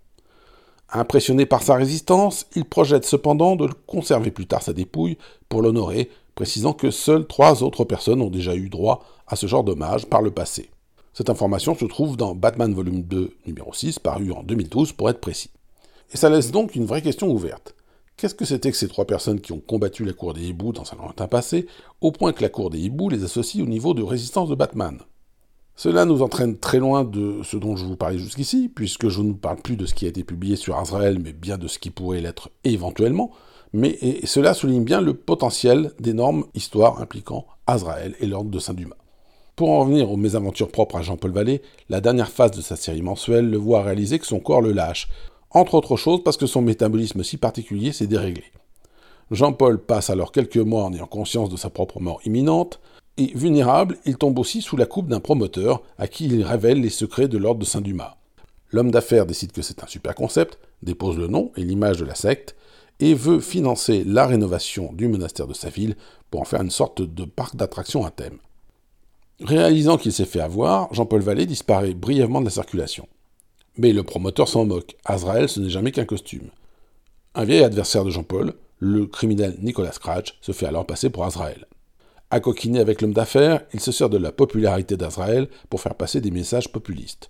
Impressionné 0.92 1.46
par 1.46 1.62
sa 1.62 1.74
résistance, 1.74 2.46
il 2.54 2.64
projette 2.64 3.04
cependant 3.04 3.56
de 3.56 3.68
conserver 3.86 4.30
plus 4.30 4.46
tard 4.46 4.62
sa 4.62 4.72
dépouille 4.72 5.18
pour 5.48 5.62
l'honorer, 5.62 6.10
précisant 6.34 6.72
que 6.72 6.90
seules 6.90 7.26
trois 7.26 7.62
autres 7.62 7.84
personnes 7.84 8.22
ont 8.22 8.30
déjà 8.30 8.54
eu 8.54 8.68
droit 8.68 9.04
à 9.26 9.36
ce 9.36 9.46
genre 9.46 9.64
d'hommage 9.64 10.06
par 10.06 10.22
le 10.22 10.30
passé. 10.30 10.70
Cette 11.12 11.30
information 11.30 11.74
se 11.76 11.84
trouve 11.84 12.16
dans 12.16 12.34
Batman 12.34 12.74
Volume 12.74 13.02
2, 13.02 13.36
numéro 13.46 13.72
6, 13.72 14.00
paru 14.00 14.32
en 14.32 14.42
2012 14.42 14.92
pour 14.92 15.08
être 15.10 15.20
précis. 15.20 15.50
Et 16.12 16.16
ça 16.16 16.28
laisse 16.28 16.50
donc 16.50 16.74
une 16.74 16.86
vraie 16.86 17.02
question 17.02 17.30
ouverte. 17.30 17.74
Qu'est-ce 18.16 18.34
que 18.34 18.44
c'était 18.44 18.70
que 18.70 18.76
ces 18.76 18.88
trois 18.88 19.06
personnes 19.06 19.40
qui 19.40 19.52
ont 19.52 19.60
combattu 19.60 20.04
la 20.04 20.12
cour 20.12 20.34
des 20.34 20.44
hiboux 20.44 20.72
dans 20.72 20.92
un 20.92 20.96
lointain 20.96 21.26
passé, 21.26 21.66
au 22.00 22.12
point 22.12 22.32
que 22.32 22.42
la 22.42 22.48
cour 22.48 22.70
des 22.70 22.78
hiboux 22.78 23.08
les 23.08 23.24
associe 23.24 23.62
au 23.62 23.66
niveau 23.66 23.94
de 23.94 24.02
résistance 24.02 24.48
de 24.48 24.54
Batman? 24.54 24.98
Cela 25.76 26.04
nous 26.04 26.22
entraîne 26.22 26.56
très 26.56 26.78
loin 26.78 27.02
de 27.02 27.40
ce 27.42 27.56
dont 27.56 27.74
je 27.74 27.84
vous 27.84 27.96
parlais 27.96 28.18
jusqu'ici, 28.18 28.70
puisque 28.72 29.08
je 29.08 29.20
ne 29.20 29.32
parle 29.32 29.60
plus 29.60 29.76
de 29.76 29.86
ce 29.86 29.94
qui 29.94 30.06
a 30.06 30.08
été 30.08 30.22
publié 30.22 30.54
sur 30.54 30.76
Azrael, 30.76 31.18
mais 31.18 31.32
bien 31.32 31.58
de 31.58 31.66
ce 31.66 31.80
qui 31.80 31.90
pourrait 31.90 32.20
l'être 32.20 32.50
éventuellement, 32.62 33.32
mais 33.74 33.98
cela 34.24 34.54
souligne 34.54 34.84
bien 34.84 35.00
le 35.00 35.14
potentiel 35.14 35.90
d'énormes 35.98 36.46
histoires 36.54 37.02
impliquant 37.02 37.44
Azrael 37.66 38.14
et 38.20 38.26
l'ordre 38.26 38.50
de 38.50 38.60
Saint-Dumas. 38.60 38.94
Pour 39.56 39.70
en 39.70 39.80
revenir 39.80 40.12
aux 40.12 40.16
mésaventures 40.16 40.70
propres 40.70 40.96
à 40.96 41.02
Jean-Paul 41.02 41.32
Vallée, 41.32 41.60
la 41.88 42.00
dernière 42.00 42.30
phase 42.30 42.52
de 42.52 42.60
sa 42.60 42.76
série 42.76 43.02
mensuelle 43.02 43.50
le 43.50 43.58
voit 43.58 43.82
réaliser 43.82 44.20
que 44.20 44.26
son 44.26 44.38
corps 44.38 44.62
le 44.62 44.70
lâche, 44.70 45.08
entre 45.50 45.74
autres 45.74 45.96
choses 45.96 46.22
parce 46.22 46.36
que 46.36 46.46
son 46.46 46.62
métabolisme 46.62 47.24
si 47.24 47.36
particulier 47.36 47.90
s'est 47.92 48.06
déréglé. 48.06 48.44
Jean-Paul 49.32 49.80
passe 49.82 50.08
alors 50.08 50.30
quelques 50.30 50.56
mois 50.56 50.84
en 50.84 50.92
ayant 50.92 51.06
conscience 51.06 51.50
de 51.50 51.56
sa 51.56 51.68
propre 51.68 51.98
mort 51.98 52.20
imminente, 52.24 52.78
et 53.16 53.32
vulnérable, 53.34 53.98
il 54.04 54.18
tombe 54.18 54.38
aussi 54.38 54.62
sous 54.62 54.76
la 54.76 54.86
coupe 54.86 55.08
d'un 55.08 55.20
promoteur 55.20 55.82
à 55.98 56.06
qui 56.06 56.26
il 56.26 56.44
révèle 56.44 56.80
les 56.80 56.90
secrets 56.90 57.28
de 57.28 57.38
l'ordre 57.38 57.60
de 57.60 57.64
Saint-Dumas. 57.64 58.18
L'homme 58.70 58.92
d'affaires 58.92 59.26
décide 59.26 59.50
que 59.50 59.62
c'est 59.62 59.82
un 59.82 59.88
super 59.88 60.14
concept, 60.14 60.60
dépose 60.82 61.16
le 61.18 61.26
nom 61.26 61.50
et 61.56 61.64
l'image 61.64 61.98
de 61.98 62.04
la 62.04 62.14
secte, 62.14 62.54
et 63.00 63.14
veut 63.14 63.40
financer 63.40 64.04
la 64.04 64.26
rénovation 64.26 64.92
du 64.92 65.08
monastère 65.08 65.46
de 65.46 65.54
sa 65.54 65.68
ville 65.68 65.96
pour 66.30 66.40
en 66.40 66.44
faire 66.44 66.62
une 66.62 66.70
sorte 66.70 67.02
de 67.02 67.24
parc 67.24 67.56
d'attractions 67.56 68.04
à 68.04 68.10
thème. 68.10 68.38
Réalisant 69.40 69.98
qu'il 69.98 70.12
s'est 70.12 70.24
fait 70.24 70.40
avoir, 70.40 70.92
Jean-Paul 70.94 71.20
Vallée 71.20 71.46
disparaît 71.46 71.94
brièvement 71.94 72.40
de 72.40 72.46
la 72.46 72.50
circulation. 72.50 73.08
Mais 73.76 73.92
le 73.92 74.04
promoteur 74.04 74.48
s'en 74.48 74.64
moque. 74.64 74.96
Azrael, 75.04 75.48
ce 75.48 75.58
n'est 75.58 75.70
jamais 75.70 75.90
qu'un 75.90 76.04
costume. 76.04 76.50
Un 77.34 77.44
vieil 77.44 77.64
adversaire 77.64 78.04
de 78.04 78.10
Jean-Paul, 78.10 78.54
le 78.78 79.06
criminel 79.06 79.56
Nicolas 79.60 79.90
Scratch, 79.90 80.38
se 80.40 80.52
fait 80.52 80.66
alors 80.66 80.86
passer 80.86 81.10
pour 81.10 81.24
Azrael. 81.24 81.66
coquiner 82.40 82.78
avec 82.78 83.02
l'homme 83.02 83.12
d'affaires, 83.12 83.64
il 83.72 83.80
se 83.80 83.90
sert 83.90 84.08
de 84.08 84.18
la 84.18 84.30
popularité 84.30 84.96
d'Azrael 84.96 85.48
pour 85.68 85.80
faire 85.80 85.96
passer 85.96 86.20
des 86.20 86.30
messages 86.30 86.70
populistes. 86.70 87.28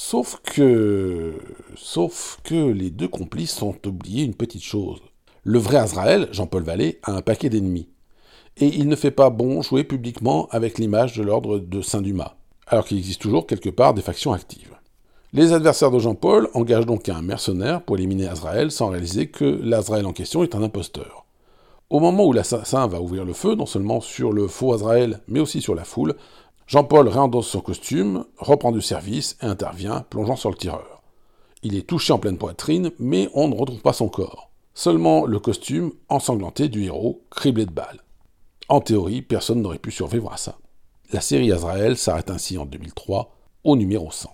Sauf 0.00 0.40
que. 0.44 1.34
Sauf 1.74 2.38
que 2.44 2.70
les 2.70 2.88
deux 2.88 3.08
complices 3.08 3.60
ont 3.62 3.74
oublié 3.84 4.22
une 4.22 4.36
petite 4.36 4.62
chose. 4.62 5.00
Le 5.42 5.58
vrai 5.58 5.76
Azrael, 5.78 6.28
Jean-Paul 6.30 6.62
Vallée, 6.62 7.00
a 7.02 7.10
un 7.10 7.20
paquet 7.20 7.48
d'ennemis. 7.48 7.88
Et 8.58 8.68
il 8.68 8.86
ne 8.86 8.94
fait 8.94 9.10
pas 9.10 9.28
bon 9.28 9.60
jouer 9.60 9.82
publiquement 9.82 10.46
avec 10.52 10.78
l'image 10.78 11.16
de 11.16 11.24
l'ordre 11.24 11.58
de 11.58 11.82
Saint-Dumas, 11.82 12.36
alors 12.68 12.84
qu'il 12.84 12.96
existe 12.96 13.20
toujours 13.20 13.48
quelque 13.48 13.70
part 13.70 13.92
des 13.92 14.00
factions 14.00 14.32
actives. 14.32 14.76
Les 15.32 15.52
adversaires 15.52 15.90
de 15.90 15.98
Jean-Paul 15.98 16.48
engagent 16.54 16.86
donc 16.86 17.08
un 17.08 17.20
mercenaire 17.20 17.82
pour 17.82 17.96
éliminer 17.96 18.28
Azrael 18.28 18.70
sans 18.70 18.90
réaliser 18.90 19.26
que 19.26 19.44
l'Azrael 19.44 20.06
en 20.06 20.12
question 20.12 20.44
est 20.44 20.54
un 20.54 20.62
imposteur. 20.62 21.26
Au 21.90 21.98
moment 21.98 22.24
où 22.24 22.32
l'assassin 22.32 22.86
va 22.86 23.00
ouvrir 23.00 23.24
le 23.24 23.32
feu, 23.32 23.56
non 23.56 23.66
seulement 23.66 24.00
sur 24.00 24.32
le 24.32 24.46
faux 24.46 24.74
Azrael, 24.74 25.20
mais 25.26 25.40
aussi 25.40 25.60
sur 25.60 25.74
la 25.74 25.84
foule, 25.84 26.14
Jean-Paul 26.68 27.08
réendosse 27.08 27.48
son 27.48 27.62
costume, 27.62 28.26
reprend 28.36 28.72
du 28.72 28.82
service 28.82 29.38
et 29.42 29.46
intervient, 29.46 30.04
plongeant 30.10 30.36
sur 30.36 30.50
le 30.50 30.56
tireur. 30.56 31.02
Il 31.62 31.74
est 31.74 31.86
touché 31.86 32.12
en 32.12 32.18
pleine 32.18 32.36
poitrine, 32.36 32.90
mais 32.98 33.30
on 33.32 33.48
ne 33.48 33.56
retrouve 33.56 33.80
pas 33.80 33.94
son 33.94 34.10
corps. 34.10 34.50
Seulement 34.74 35.24
le 35.24 35.40
costume 35.40 35.92
ensanglanté 36.10 36.68
du 36.68 36.84
héros, 36.84 37.22
criblé 37.30 37.64
de 37.64 37.72
balles. 37.72 38.02
En 38.68 38.82
théorie, 38.82 39.22
personne 39.22 39.62
n'aurait 39.62 39.78
pu 39.78 39.90
survivre 39.90 40.30
à 40.30 40.36
ça. 40.36 40.58
La 41.10 41.22
série 41.22 41.50
Azrael 41.52 41.96
s'arrête 41.96 42.28
ainsi 42.28 42.58
en 42.58 42.66
2003, 42.66 43.34
au 43.64 43.74
numéro 43.74 44.10
100. 44.10 44.28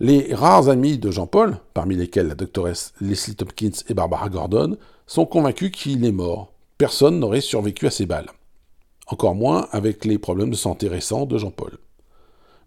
Les 0.00 0.34
rares 0.34 0.70
amis 0.70 0.96
de 0.96 1.10
Jean-Paul, 1.10 1.58
parmi 1.74 1.94
lesquels 1.94 2.28
la 2.28 2.36
doctoresse 2.36 2.94
Leslie 3.02 3.36
Tompkins 3.36 3.82
et 3.86 3.94
Barbara 3.94 4.30
Gordon, 4.30 4.78
sont 5.06 5.26
convaincus 5.26 5.72
qu'il 5.72 6.06
est 6.06 6.12
mort. 6.12 6.54
Personne 6.78 7.18
n'aurait 7.18 7.42
survécu 7.42 7.86
à 7.86 7.90
ces 7.90 8.06
balles. 8.06 8.30
Encore 9.08 9.34
moins 9.34 9.68
avec 9.72 10.04
les 10.04 10.18
problèmes 10.18 10.50
de 10.50 10.56
santé 10.56 10.86
récents 10.86 11.26
de 11.26 11.38
Jean-Paul. 11.38 11.78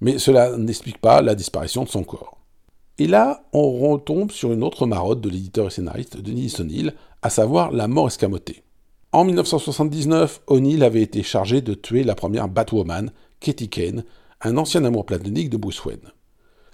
Mais 0.01 0.17
cela 0.17 0.57
n'explique 0.57 0.99
pas 0.99 1.21
la 1.21 1.35
disparition 1.35 1.83
de 1.83 1.89
son 1.89 2.03
corps. 2.03 2.37
Et 2.97 3.07
là, 3.07 3.43
on 3.53 3.71
retombe 3.71 4.31
sur 4.31 4.51
une 4.51 4.63
autre 4.63 4.85
marotte 4.85 5.21
de 5.21 5.29
l'éditeur 5.29 5.67
et 5.67 5.69
scénariste 5.69 6.17
Denis 6.17 6.53
O'Neill, 6.59 6.93
à 7.21 7.29
savoir 7.29 7.71
la 7.71 7.87
mort 7.87 8.07
escamotée. 8.07 8.63
En 9.11 9.23
1979, 9.23 10.41
O'Neill 10.47 10.83
avait 10.83 11.01
été 11.01 11.21
chargé 11.21 11.61
de 11.61 11.73
tuer 11.73 12.03
la 12.03 12.15
première 12.15 12.47
Batwoman, 12.47 13.11
Katie 13.39 13.69
Kane, 13.69 14.03
un 14.41 14.57
ancien 14.57 14.83
amour 14.85 15.05
platonique 15.05 15.49
de 15.49 15.57
Bruce 15.57 15.83
Wayne. 15.85 16.11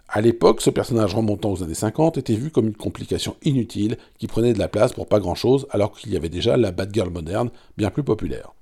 À 0.09 0.21
l'époque, 0.21 0.61
ce 0.61 0.69
personnage 0.69 1.15
remontant 1.15 1.51
aux 1.51 1.63
années 1.63 1.73
50 1.73 2.17
était 2.17 2.35
vu 2.35 2.49
comme 2.49 2.67
une 2.67 2.75
complication 2.75 3.35
inutile 3.43 3.97
qui 4.17 4.27
prenait 4.27 4.53
de 4.53 4.59
la 4.59 4.69
place 4.69 4.93
pour 4.93 5.07
pas 5.07 5.19
grand-chose 5.19 5.67
alors 5.71 5.91
qu'il 5.91 6.13
y 6.13 6.17
avait 6.17 6.29
déjà 6.29 6.55
la 6.55 6.71
Batgirl 6.71 7.09
moderne, 7.09 7.49
bien 7.77 7.89
plus 7.89 8.03
populaire. 8.03 8.53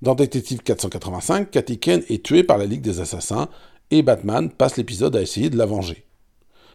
Dans 0.00 0.14
Détective 0.14 0.62
485, 0.62 1.50
Katy 1.50 1.78
Kane 1.80 2.02
est 2.08 2.24
tuée 2.24 2.44
par 2.44 2.56
la 2.56 2.66
Ligue 2.66 2.82
des 2.82 3.00
Assassins 3.00 3.48
et 3.90 4.02
Batman 4.02 4.48
passe 4.48 4.76
l'épisode 4.76 5.16
à 5.16 5.22
essayer 5.22 5.50
de 5.50 5.56
la 5.56 5.66
venger. 5.66 6.04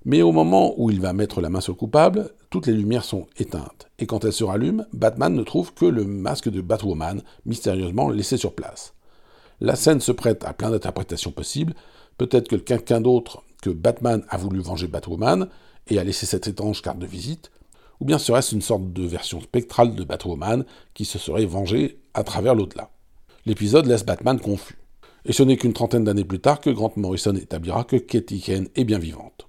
Mais 0.04 0.22
au 0.22 0.34
moment 0.34 0.74
où 0.76 0.92
il 0.92 1.00
va 1.00 1.14
mettre 1.14 1.40
la 1.40 1.50
main 1.50 1.62
sur 1.62 1.72
le 1.72 1.78
coupable, 1.78 2.32
toutes 2.50 2.68
les 2.68 2.74
lumières 2.74 3.06
sont 3.06 3.28
éteintes, 3.38 3.88
et 3.98 4.08
quand 4.08 4.26
elles 4.26 4.34
se 4.34 4.44
rallument, 4.44 4.86
Batman 4.92 5.34
ne 5.34 5.44
trouve 5.44 5.74
que 5.74 5.86
le 5.86 6.04
masque 6.04 6.50
de 6.50 6.60
Batwoman, 6.60 7.22
mystérieusement 7.46 8.10
laissé 8.10 8.36
sur 8.36 8.56
place. 8.56 8.94
La 9.62 9.78
scène 9.78 10.02
se 10.02 10.12
prête 10.12 10.44
à 10.44 10.52
plein 10.52 10.72
d'interprétations 10.72 11.32
possibles, 11.32 11.76
peut-être 12.18 12.50
que 12.50 12.58
quelqu'un 12.58 13.00
d'autre 13.00 13.42
que 13.62 13.70
Batman 13.70 14.26
a 14.28 14.38
voulu 14.38 14.60
venger 14.60 14.88
Batwoman 14.88 15.48
et 15.88 15.98
a 15.98 16.04
laissé 16.04 16.26
cette 16.26 16.48
étrange 16.48 16.82
carte 16.82 17.00
de 17.00 17.08
visite, 17.08 17.52
ou 18.02 18.06
bien 18.06 18.18
serait-ce 18.18 18.54
une 18.54 18.62
sorte 18.62 18.92
de 18.92 19.08
version 19.08 19.40
spectrale 19.40 19.96
de 19.96 20.04
Batwoman 20.04 20.66
qui 20.94 21.06
se 21.06 21.20
serait 21.20 21.46
vengée 21.46 22.00
à 22.14 22.26
travers 22.26 22.54
l'au-delà. 22.54 22.90
L'épisode 23.46 23.88
laisse 23.88 24.06
Batman 24.06 24.40
confus. 24.40 24.78
Et 25.26 25.34
ce 25.34 25.44
n'est 25.44 25.58
qu'une 25.58 25.74
trentaine 25.74 26.06
d'années 26.06 26.24
plus 26.24 26.40
tard 26.40 26.62
que 26.62 26.70
Grant 26.70 26.94
Morrison 26.96 27.36
établira 27.36 27.84
que 27.84 27.98
Katie 27.98 28.40
Kane 28.40 28.70
est 28.76 28.86
bien 28.86 29.00
vivante. 29.00 29.48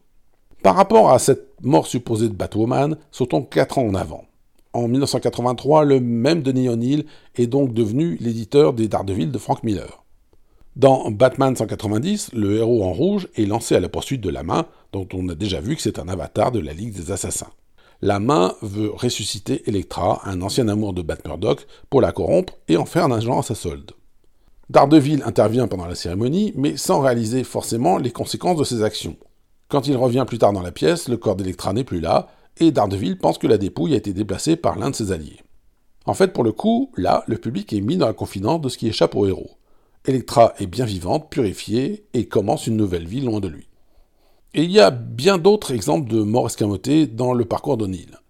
Par 0.65 0.75
rapport 0.75 1.11
à 1.11 1.19
cette 1.21 1.63
mort 1.63 1.87
supposée 1.87 2.29
de 2.29 2.35
Batwoman, 2.35 2.97
sautons 3.13 3.43
4 3.43 3.79
ans 3.79 3.87
en 3.87 3.95
avant. 3.95 4.25
En 4.73 4.89
1983, 4.89 5.85
le 5.85 6.01
même 6.01 6.43
Denis 6.43 6.69
O'Neill 6.69 7.05
est 7.37 7.47
donc 7.47 7.73
devenu 7.73 8.17
l'éditeur 8.21 8.73
des 8.73 8.89
Daredevil 8.89 9.31
de 9.31 9.39
Frank 9.39 9.63
Miller. 9.63 10.03
Dans 10.75 11.13
Batman 11.13 11.55
190, 11.55 12.33
le 12.33 12.57
héros 12.57 12.83
en 12.83 12.93
rouge 12.93 13.29
est 13.37 13.47
lancé 13.47 13.77
à 13.77 13.81
la 13.81 13.89
poursuite 13.89 14.21
de 14.21 14.31
la 14.31 14.43
main, 14.43 14.67
dont 14.93 15.07
on 15.13 15.29
a 15.29 15.37
déjà 15.37 15.61
vu 15.61 15.77
que 15.77 15.83
c'est 15.83 16.01
un 16.01 16.09
avatar 16.09 16.51
de 16.51 16.59
la 16.59 16.73
Ligue 16.73 16.95
des 16.95 17.13
Assassins. 17.13 17.53
La 18.05 18.21
main 18.21 18.55
veut 18.61 18.91
ressusciter 18.91 19.67
Elektra, 19.67 20.21
un 20.27 20.43
ancien 20.43 20.69
amour 20.69 20.93
de 20.93 21.01
Bat 21.01 21.25
Murdock, 21.25 21.67
pour 21.89 22.03
la 22.03 22.13
corrompre 22.13 22.53
et 22.69 22.77
en 22.77 22.85
faire 22.85 23.07
un 23.07 23.13
agent 23.13 23.39
à 23.39 23.43
sa 23.43 23.55
solde. 23.55 23.93
Daredevil 24.69 25.23
intervient 25.25 25.69
pendant 25.69 25.87
la 25.87 25.95
cérémonie, 25.95 26.53
mais 26.55 26.77
sans 26.77 27.01
réaliser 27.01 27.45
forcément 27.45 27.97
les 27.97 28.11
conséquences 28.11 28.59
de 28.59 28.65
ses 28.65 28.83
actions. 28.83 29.17
Quand 29.69 29.87
il 29.87 29.97
revient 29.97 30.27
plus 30.29 30.37
tard 30.37 30.53
dans 30.53 30.61
la 30.61 30.71
pièce, 30.71 31.09
le 31.09 31.17
corps 31.17 31.35
d'Electra 31.35 31.73
n'est 31.73 31.83
plus 31.83 32.01
là, 32.01 32.29
et 32.59 32.73
Daredevil 32.73 33.17
pense 33.17 33.39
que 33.39 33.47
la 33.47 33.57
dépouille 33.57 33.95
a 33.95 33.97
été 33.97 34.13
déplacée 34.13 34.57
par 34.57 34.79
l'un 34.79 34.91
de 34.91 34.95
ses 34.95 35.11
alliés. 35.11 35.41
En 36.05 36.13
fait, 36.13 36.35
pour 36.35 36.45
le 36.45 36.53
coup, 36.53 36.93
là, 36.99 37.25
le 37.27 37.39
public 37.39 37.73
est 37.73 37.81
mis 37.81 37.97
dans 37.97 38.07
la 38.07 38.13
confidence 38.13 38.61
de 38.61 38.69
ce 38.69 38.77
qui 38.77 38.89
échappe 38.89 39.15
au 39.15 39.27
héros. 39.27 39.57
Electra 40.05 40.53
est 40.59 40.67
bien 40.67 40.85
vivante, 40.85 41.31
purifiée, 41.31 42.05
et 42.13 42.29
commence 42.29 42.67
une 42.67 42.77
nouvelle 42.77 43.07
vie 43.07 43.23
loin 43.23 43.41
de 43.41 43.49
lui. 43.49 43.67
Il 44.57 44.71
y 44.71 44.79
a 44.79 44.93
bien 44.93 45.39
d'autres 45.39 45.73
exemples 45.73 46.09
de 46.09 46.23
morts 46.23 46.47
escamotées 46.47 47.09
dans 47.09 47.33
le 47.33 47.45
parcours 47.45 47.77
d'O'Neill. 47.77 48.21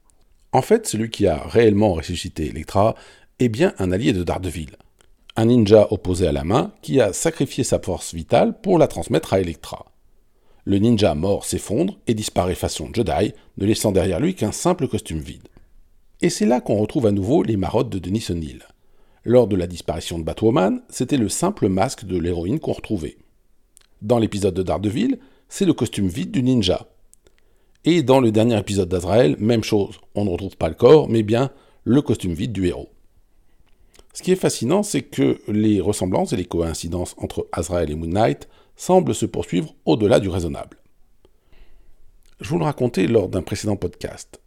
En 0.53 0.63
fait, 0.63 0.87
celui 0.87 1.11
qui 1.11 1.27
a 1.27 1.37
réellement 1.37 1.93
ressuscité 1.93 2.47
Electra 2.47 2.95
est 3.41 3.51
bien 3.51 3.75
un 3.79 3.93
allié 3.93 4.15
de 4.15 4.25
Daredevil. 4.25 4.71
Un 5.37 5.45
ninja 5.45 5.87
opposé 5.91 6.27
à 6.27 6.33
la 6.33 6.43
main 6.43 6.73
qui 6.81 6.99
a 6.99 7.13
sacrifié 7.13 7.63
sa 7.63 7.79
force 7.79 8.15
vitale 8.15 8.59
pour 8.63 8.79
la 8.79 8.87
transmettre 8.87 9.35
à 9.35 9.41
Electra. 9.41 9.85
Le 10.65 10.79
ninja 10.79 11.15
mort 11.15 11.45
s'effondre 11.45 11.99
et 12.07 12.15
disparaît 12.15 12.55
façon 12.55 12.89
Jedi, 12.91 13.35
ne 13.59 13.67
laissant 13.67 13.93
derrière 13.93 14.21
lui 14.21 14.35
qu'un 14.35 14.53
simple 14.53 14.89
costume 14.89 15.21
vide. 15.21 15.49
Et 16.23 16.31
c'est 16.31 16.47
là 16.47 16.63
qu'on 16.63 16.79
retrouve 16.79 17.05
à 17.05 17.13
nouveau 17.13 17.43
les 17.43 17.59
marottes 17.59 17.91
de 17.91 17.99
Denis 17.99 18.25
O'Neill. 18.31 18.63
Lors 19.25 19.47
de 19.47 19.57
la 19.57 19.67
disparition 19.67 20.19
de 20.19 20.25
Batwoman, 20.25 20.81
c'était 20.89 21.19
le 21.19 21.29
simple 21.29 21.69
masque 21.69 22.07
de 22.07 22.17
l'héroïne 22.17 22.61
qu'on 22.61 22.73
retrouvait. 22.73 23.19
Dans 24.01 24.19
l'épisode 24.19 24.55
de 24.55 24.63
Daredevil, 24.63 25.19
c'est 25.55 25.67
le 25.67 25.73
costume 25.73 26.09
vide 26.09 26.33
du 26.33 26.43
ninja. 26.43 26.89
Et 27.85 28.03
dans 28.03 28.19
le 28.19 28.33
dernier 28.33 28.59
épisode 28.59 28.89
d'Azrael, 28.89 29.37
même 29.39 29.63
chose, 29.63 30.01
on 30.17 30.25
ne 30.25 30.31
retrouve 30.31 30.57
pas 30.57 30.69
le 30.69 30.75
corps, 30.75 31.09
mais 31.09 31.23
bien 31.23 31.53
le 31.85 32.03
costume 32.03 32.33
vide 32.33 32.51
du 32.51 32.67
héros. 32.67 32.91
Ce 34.15 34.25
qui 34.25 34.33
est 34.33 34.37
fascinant, 34.37 34.83
c'est 34.83 35.03
que 35.03 35.41
les 35.47 35.81
ressemblances 35.81 36.33
et 36.33 36.37
les 36.37 36.45
coïncidences 36.45 37.15
entre 37.19 37.47
Azrael 37.53 37.93
et 37.93 37.95
Moon 37.95 38.09
Knight 38.09 38.49
semblent 38.75 39.15
se 39.15 39.27
poursuivre 39.27 39.77
au-delà 39.85 40.19
du 40.19 40.29
raisonnable. 40.29 40.77
Je 42.41 42.49
vous 42.49 42.59
le 42.59 42.65
racontais 42.65 43.07
lors 43.07 43.29
d'un 43.29 43.43
précédent 43.43 43.77
podcast. 43.77 44.41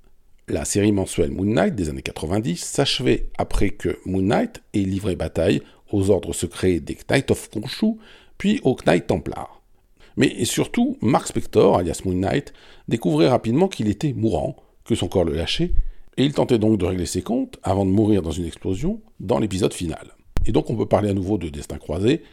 La 0.50 0.66
série 0.66 0.92
mensuelle 0.92 1.32
Moon 1.32 1.46
Knight 1.46 1.74
des 1.74 1.88
années 1.88 2.02
90 2.02 2.58
s'achevait 2.58 3.30
après 3.38 3.70
que 3.70 3.98
Moon 4.06 4.24
Knight 4.24 4.62
ait 4.74 4.80
livré 4.80 5.16
bataille 5.16 5.62
aux 5.90 6.10
ordres 6.10 6.34
secrets 6.34 6.82
des 6.82 6.98
Knights 7.10 7.32
of 7.32 7.50
Khonshu, 7.50 7.94
puis 8.38 8.60
aux 8.66 8.76
Knights 8.76 9.08
Templars. 9.08 9.57
Mais 10.18 10.44
surtout, 10.46 10.98
Mark 11.02 11.28
Spector, 11.28 11.78
alias 11.78 12.02
Moon 12.04 12.16
Knight, 12.16 12.52
découvrait 12.88 13.30
rapidement 13.30 13.68
qu'il 13.68 13.88
était 13.88 14.14
mourant, 14.14 14.56
que 14.84 14.96
son 14.96 15.08
corps 15.08 15.24
le 15.24 15.34
lâchait, 15.34 15.74
et 16.18 16.26
il 16.26 16.34
tentait 16.34 16.58
donc 16.58 16.80
de 16.80 16.86
régler 16.86 17.06
ses 17.06 17.22
comptes 17.22 17.60
avant 17.64 17.86
de 17.86 17.92
mourir 17.92 18.24
dans 18.24 18.32
une 18.32 18.46
explosion 18.46 19.00
dans 19.20 19.38
l'épisode 19.38 19.74
final. 19.74 20.16
Et 20.48 20.52
donc 20.52 20.70
on 20.70 20.76
peut 20.76 20.88
parler 20.88 21.10
à 21.10 21.14
nouveau 21.14 21.38
de 21.38 21.50
destin 21.50 21.78
croisé. 21.78 22.24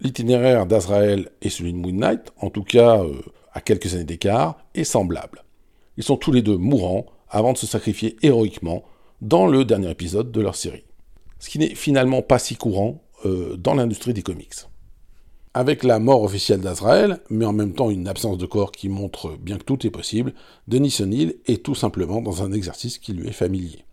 L'itinéraire 0.00 0.66
d'Azrael 0.66 1.30
et 1.42 1.50
celui 1.50 1.72
de 1.72 1.78
Moon 1.78 1.92
Knight, 1.92 2.32
en 2.40 2.48
tout 2.48 2.64
cas 2.64 3.02
euh, 3.02 3.20
à 3.52 3.60
quelques 3.60 3.94
années 3.94 4.04
d'écart, 4.04 4.58
est 4.74 4.84
semblable. 4.84 5.44
Ils 5.98 6.04
sont 6.04 6.16
tous 6.16 6.32
les 6.32 6.42
deux 6.42 6.56
mourants, 6.56 7.06
avant 7.28 7.52
de 7.52 7.58
se 7.58 7.66
sacrifier 7.66 8.16
héroïquement 8.22 8.84
dans 9.20 9.46
le 9.46 9.64
dernier 9.64 9.90
épisode 9.90 10.30
de 10.30 10.40
leur 10.40 10.54
série. 10.54 10.84
Ce 11.38 11.50
qui 11.50 11.58
n'est 11.58 11.74
finalement 11.74 12.22
pas 12.22 12.38
si 12.38 12.56
courant 12.56 13.02
euh, 13.24 13.56
dans 13.56 13.74
l'industrie 13.74 14.14
des 14.14 14.22
comics. 14.22 14.54
Avec 15.58 15.84
la 15.84 15.98
mort 15.98 16.22
officielle 16.22 16.60
d'Azrael, 16.60 17.20
mais 17.30 17.46
en 17.46 17.54
même 17.54 17.72
temps 17.72 17.88
une 17.88 18.08
absence 18.08 18.36
de 18.36 18.44
corps 18.44 18.72
qui 18.72 18.90
montre 18.90 19.38
bien 19.38 19.56
que 19.56 19.64
tout 19.64 19.86
est 19.86 19.90
possible, 19.90 20.34
Denis 20.68 20.94
O'Neill 21.00 21.36
est 21.46 21.62
tout 21.62 21.74
simplement 21.74 22.20
dans 22.20 22.42
un 22.42 22.52
exercice 22.52 22.98
qui 22.98 23.14
lui 23.14 23.28
est 23.28 23.32
familier. 23.32 23.86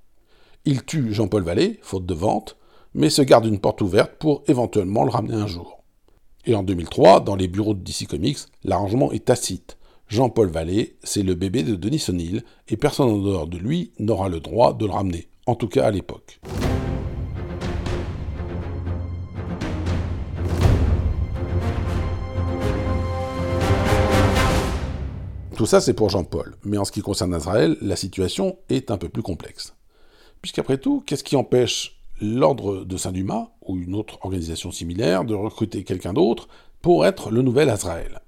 Il 0.65 0.83
tue 0.83 1.13
Jean-Paul 1.13 1.43
Vallée, 1.43 1.79
faute 1.81 2.05
de 2.05 2.13
vente, 2.13 2.57
mais 2.93 3.09
se 3.09 3.21
garde 3.21 3.45
une 3.45 3.61
porte 3.61 3.79
ouverte 3.79 4.11
pour 4.19 4.43
éventuellement 4.47 5.05
le 5.05 5.11
ramener 5.11 5.35
un 5.35 5.47
jour. 5.47 5.81
Et 6.45 6.53
en 6.53 6.63
2003, 6.63 7.21
dans 7.21 7.37
les 7.37 7.47
bureaux 7.47 7.75
de 7.75 7.79
DC 7.81 8.09
Comics, 8.09 8.39
l'arrangement 8.65 9.13
est 9.13 9.23
tacite. 9.23 9.77
Jean-Paul 10.09 10.49
Vallée, 10.49 10.97
c'est 11.01 11.23
le 11.23 11.33
bébé 11.33 11.63
de 11.63 11.75
Denis 11.75 12.03
O'Neill, 12.09 12.43
et 12.67 12.75
personne 12.75 13.07
en 13.07 13.19
dehors 13.19 13.47
de 13.47 13.57
lui 13.57 13.93
n'aura 13.99 14.27
le 14.27 14.41
droit 14.41 14.73
de 14.73 14.85
le 14.85 14.91
ramener, 14.91 15.29
en 15.45 15.55
tout 15.55 15.69
cas 15.69 15.85
à 15.85 15.91
l'époque. 15.91 16.41
Tout 25.63 25.67
ça, 25.67 25.79
c'est 25.79 25.93
pour 25.93 26.09
Jean-Paul, 26.09 26.57
mais 26.65 26.77
en 26.77 26.83
ce 26.83 26.91
qui 26.91 26.99
concerne 26.99 27.33
Azrael, 27.33 27.77
la 27.79 27.95
situation 27.95 28.57
est 28.67 28.91
un 28.91 28.97
peu 28.97 29.07
plus 29.07 29.21
complexe. 29.21 29.73
Puisqu'après 30.41 30.77
tout, 30.77 31.01
qu'est-ce 31.05 31.23
qui 31.23 31.37
empêche 31.37 32.01
l'ordre 32.19 32.83
de 32.83 32.97
Saint-Dumas, 32.97 33.49
ou 33.61 33.77
une 33.77 33.95
autre 33.95 34.19
organisation 34.23 34.73
similaire, 34.73 35.23
de 35.23 35.33
recruter 35.33 35.85
quelqu'un 35.85 36.11
d'autre 36.11 36.49
pour 36.81 37.05
être 37.05 37.31
le 37.31 37.41
nouvel 37.41 37.69
Azrael 37.69 38.19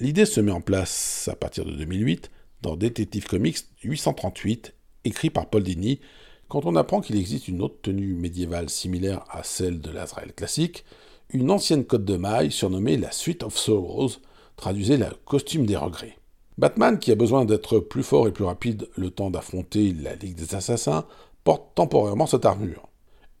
L'idée 0.00 0.26
se 0.26 0.40
met 0.40 0.50
en 0.50 0.60
place 0.60 1.28
à 1.30 1.36
partir 1.36 1.64
de 1.64 1.70
2008 1.70 2.32
dans 2.62 2.74
Detective 2.74 3.28
Comics 3.28 3.58
838, 3.84 4.74
écrit 5.04 5.30
par 5.30 5.46
Paul 5.46 5.62
Dini, 5.62 6.00
quand 6.48 6.66
on 6.66 6.74
apprend 6.74 7.00
qu'il 7.00 7.14
existe 7.14 7.46
une 7.46 7.62
autre 7.62 7.82
tenue 7.82 8.14
médiévale 8.14 8.68
similaire 8.68 9.24
à 9.30 9.44
celle 9.44 9.80
de 9.80 9.92
l'Azrael 9.92 10.32
classique, 10.32 10.84
une 11.30 11.52
ancienne 11.52 11.84
cotte 11.84 12.04
de 12.04 12.16
maille 12.16 12.50
surnommée 12.50 12.96
la 12.96 13.12
Suite 13.12 13.44
of 13.44 13.56
Sorrows, 13.56 14.14
traduisait 14.56 14.96
le 14.96 15.06
costume 15.24 15.66
des 15.66 15.76
regrets. 15.76 16.18
Batman, 16.56 16.98
qui 16.98 17.10
a 17.10 17.16
besoin 17.16 17.44
d'être 17.44 17.80
plus 17.80 18.04
fort 18.04 18.28
et 18.28 18.32
plus 18.32 18.44
rapide 18.44 18.88
le 18.96 19.10
temps 19.10 19.30
d'affronter 19.30 19.92
la 19.92 20.14
Ligue 20.14 20.36
des 20.36 20.54
Assassins, 20.54 21.04
porte 21.42 21.74
temporairement 21.74 22.26
cette 22.26 22.46
armure. 22.46 22.88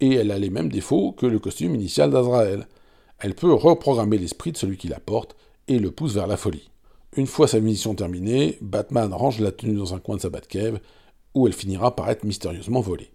Et 0.00 0.14
elle 0.14 0.32
a 0.32 0.38
les 0.38 0.50
mêmes 0.50 0.70
défauts 0.70 1.12
que 1.12 1.26
le 1.26 1.38
costume 1.38 1.76
initial 1.76 2.10
d'Azrael. 2.10 2.66
Elle 3.20 3.34
peut 3.34 3.52
reprogrammer 3.52 4.18
l'esprit 4.18 4.50
de 4.50 4.56
celui 4.56 4.76
qui 4.76 4.88
la 4.88 4.98
porte 4.98 5.36
et 5.68 5.78
le 5.78 5.92
pousse 5.92 6.14
vers 6.14 6.26
la 6.26 6.36
folie. 6.36 6.70
Une 7.16 7.28
fois 7.28 7.46
sa 7.46 7.60
mission 7.60 7.94
terminée, 7.94 8.58
Batman 8.60 9.12
range 9.14 9.38
la 9.38 9.52
tenue 9.52 9.76
dans 9.76 9.94
un 9.94 10.00
coin 10.00 10.16
de 10.16 10.20
sa 10.20 10.30
Batcave, 10.30 10.80
où 11.34 11.46
elle 11.46 11.52
finira 11.52 11.94
par 11.94 12.10
être 12.10 12.24
mystérieusement 12.24 12.80
volée. 12.80 13.12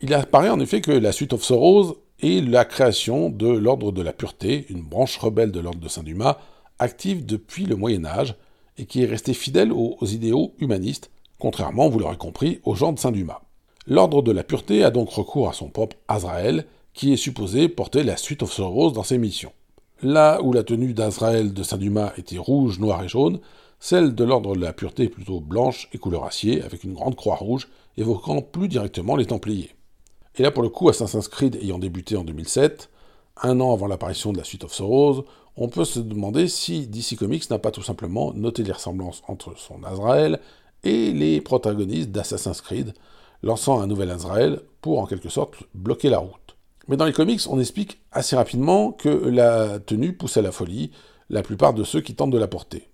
Il 0.00 0.14
apparaît 0.14 0.48
en 0.48 0.60
effet 0.60 0.80
que 0.80 0.90
la 0.90 1.12
Suite 1.12 1.34
of 1.34 1.44
Sorrows 1.44 1.98
est 2.20 2.40
la 2.40 2.64
création 2.64 3.28
de 3.28 3.48
l'Ordre 3.48 3.92
de 3.92 4.02
la 4.02 4.14
Pureté, 4.14 4.66
une 4.70 4.82
branche 4.82 5.18
rebelle 5.18 5.52
de 5.52 5.60
l'Ordre 5.60 5.80
de 5.80 5.88
Saint-Dumas, 5.88 6.38
active 6.78 7.26
depuis 7.26 7.66
le 7.66 7.76
Moyen 7.76 8.06
Âge 8.06 8.34
et 8.78 8.86
qui 8.86 9.02
est 9.02 9.06
resté 9.06 9.34
fidèle 9.34 9.72
aux, 9.72 10.04
idéaux 10.04 10.54
humanistes, 10.58 11.10
contrairement, 11.38 11.88
vous 11.88 11.98
l'aurez 11.98 12.16
compris, 12.16 12.60
aux 12.64 12.74
gens 12.74 12.92
de 12.92 12.98
Saint-Dumas. 12.98 13.42
L'ordre 13.86 14.22
de 14.22 14.32
la 14.32 14.44
pureté 14.44 14.84
a 14.84 14.90
donc 14.90 15.10
recours 15.10 15.48
à 15.48 15.52
son 15.52 15.68
propre 15.68 15.96
Azraël, 16.08 16.66
qui 16.94 17.12
est 17.12 17.16
supposé 17.16 17.68
porter 17.68 18.02
la 18.02 18.16
suite 18.16 18.42
of 18.42 18.52
Sorrows 18.52 18.92
dans 18.92 19.02
ses 19.02 19.18
missions. 19.18 19.52
Là 20.02 20.40
où 20.42 20.52
la 20.52 20.64
tenue 20.64 20.94
d'Azraël 20.94 21.52
de 21.52 21.62
Saint-Dumas 21.62 22.12
était 22.16 22.38
rouge, 22.38 22.78
noir 22.78 23.02
et 23.02 23.08
jaune, 23.08 23.40
celle 23.80 24.14
de 24.14 24.24
l'ordre 24.24 24.54
de 24.54 24.60
la 24.60 24.72
pureté 24.72 25.04
est 25.04 25.08
plutôt 25.08 25.40
blanche 25.40 25.88
et 25.92 25.98
couleur 25.98 26.24
acier, 26.24 26.62
avec 26.62 26.84
une 26.84 26.94
grande 26.94 27.16
croix 27.16 27.36
rouge, 27.36 27.68
évoquant 27.96 28.40
plus 28.40 28.68
directement 28.68 29.16
les 29.16 29.26
Templiers. 29.26 29.74
Et 30.36 30.42
là, 30.42 30.50
pour 30.50 30.62
le 30.62 30.68
coup, 30.68 30.88
Assassin's 30.88 31.28
Creed 31.28 31.56
ayant 31.56 31.78
débuté 31.78 32.16
en 32.16 32.24
2007, 32.24 32.88
un 33.42 33.60
an 33.60 33.72
avant 33.72 33.86
l'apparition 33.86 34.32
de 34.32 34.38
la 34.38 34.44
suite 34.44 34.64
of 34.64 34.72
Sorrows, 34.72 35.24
on 35.56 35.68
peut 35.68 35.84
se 35.84 36.00
demander 36.00 36.48
si 36.48 36.86
DC 36.86 37.16
Comics 37.18 37.50
n'a 37.50 37.58
pas 37.58 37.70
tout 37.70 37.82
simplement 37.82 38.32
noté 38.34 38.62
les 38.62 38.72
ressemblances 38.72 39.22
entre 39.28 39.56
son 39.58 39.82
Azrael 39.84 40.40
et 40.84 41.12
les 41.12 41.40
protagonistes 41.40 42.10
d'Assassin's 42.10 42.60
Creed, 42.60 42.94
lançant 43.42 43.80
un 43.80 43.86
nouvel 43.86 44.10
Azrael 44.10 44.60
pour 44.80 45.00
en 45.00 45.06
quelque 45.06 45.28
sorte 45.28 45.56
bloquer 45.74 46.08
la 46.08 46.18
route. 46.18 46.56
Mais 46.88 46.96
dans 46.96 47.04
les 47.04 47.12
comics, 47.12 47.40
on 47.48 47.60
explique 47.60 48.00
assez 48.10 48.34
rapidement 48.34 48.92
que 48.92 49.08
la 49.08 49.78
tenue 49.78 50.14
pousse 50.14 50.36
à 50.36 50.42
la 50.42 50.52
folie 50.52 50.90
la 51.30 51.42
plupart 51.42 51.74
de 51.74 51.84
ceux 51.84 52.00
qui 52.00 52.14
tentent 52.14 52.32
de 52.32 52.38
la 52.38 52.48
porter. 52.48 52.88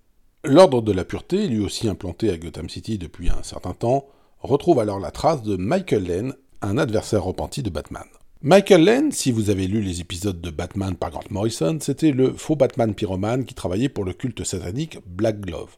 L'ordre 0.45 0.83
de 0.83 0.93
la 0.93 1.05
pureté, 1.05 1.49
lui 1.49 1.65
aussi 1.65 1.89
implanté 1.89 2.31
à 2.31 2.39
Gotham 2.39 2.69
City 2.69 2.99
depuis 2.99 3.31
un 3.31 3.43
certain 3.43 3.73
temps, 3.73 4.07
retrouve 4.41 4.79
alors 4.79 5.01
la 5.01 5.11
trace 5.11 5.43
de 5.43 5.57
Michael 5.57 6.07
Lane, 6.07 6.35
un 6.63 6.79
adversaire 6.79 7.25
repenti 7.25 7.63
de 7.63 7.71
Batman. 7.71 8.05
Michael 8.41 8.85
Lane, 8.85 9.11
si 9.11 9.33
vous 9.33 9.51
avez 9.51 9.67
lu 9.67 9.83
les 9.83 10.01
épisodes 10.01 10.41
de 10.41 10.51
Batman 10.51 10.95
par 10.95 11.11
Grant 11.11 11.25
Morrison, 11.31 11.77
c'était 11.81 12.13
le 12.13 12.33
faux 12.33 12.55
Batman 12.55 12.95
pyromane 12.95 13.45
qui 13.45 13.53
travaillait 13.53 13.89
pour 13.89 14.05
le 14.05 14.13
culte 14.13 14.45
satanique 14.45 14.99
Black 15.09 15.41
Glove. 15.41 15.75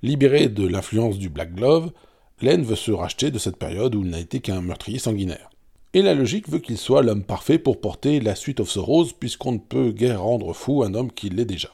Libéré 0.00 0.48
de 0.48 0.64
l'influence 0.64 1.18
du 1.18 1.28
Black 1.28 1.56
Glove, 1.56 1.90
Lane 2.40 2.62
veut 2.62 2.76
se 2.76 2.92
racheter 2.92 3.32
de 3.32 3.38
cette 3.40 3.56
période 3.56 3.96
où 3.96 4.04
il 4.04 4.10
n'a 4.10 4.20
été 4.20 4.38
qu'un 4.38 4.60
meurtrier 4.60 5.00
sanguinaire. 5.00 5.50
Et 5.92 6.02
la 6.02 6.14
logique 6.14 6.48
veut 6.48 6.60
qu'il 6.60 6.78
soit 6.78 7.02
l'homme 7.02 7.24
parfait 7.24 7.58
pour 7.58 7.80
porter 7.80 8.20
la 8.20 8.36
suite 8.36 8.60
of 8.60 8.70
Sorrows, 8.70 9.08
puisqu'on 9.18 9.52
ne 9.52 9.58
peut 9.58 9.90
guère 9.90 10.22
rendre 10.22 10.52
fou 10.52 10.84
un 10.84 10.94
homme 10.94 11.10
qui 11.10 11.30
l'est 11.30 11.44
déjà. 11.44 11.70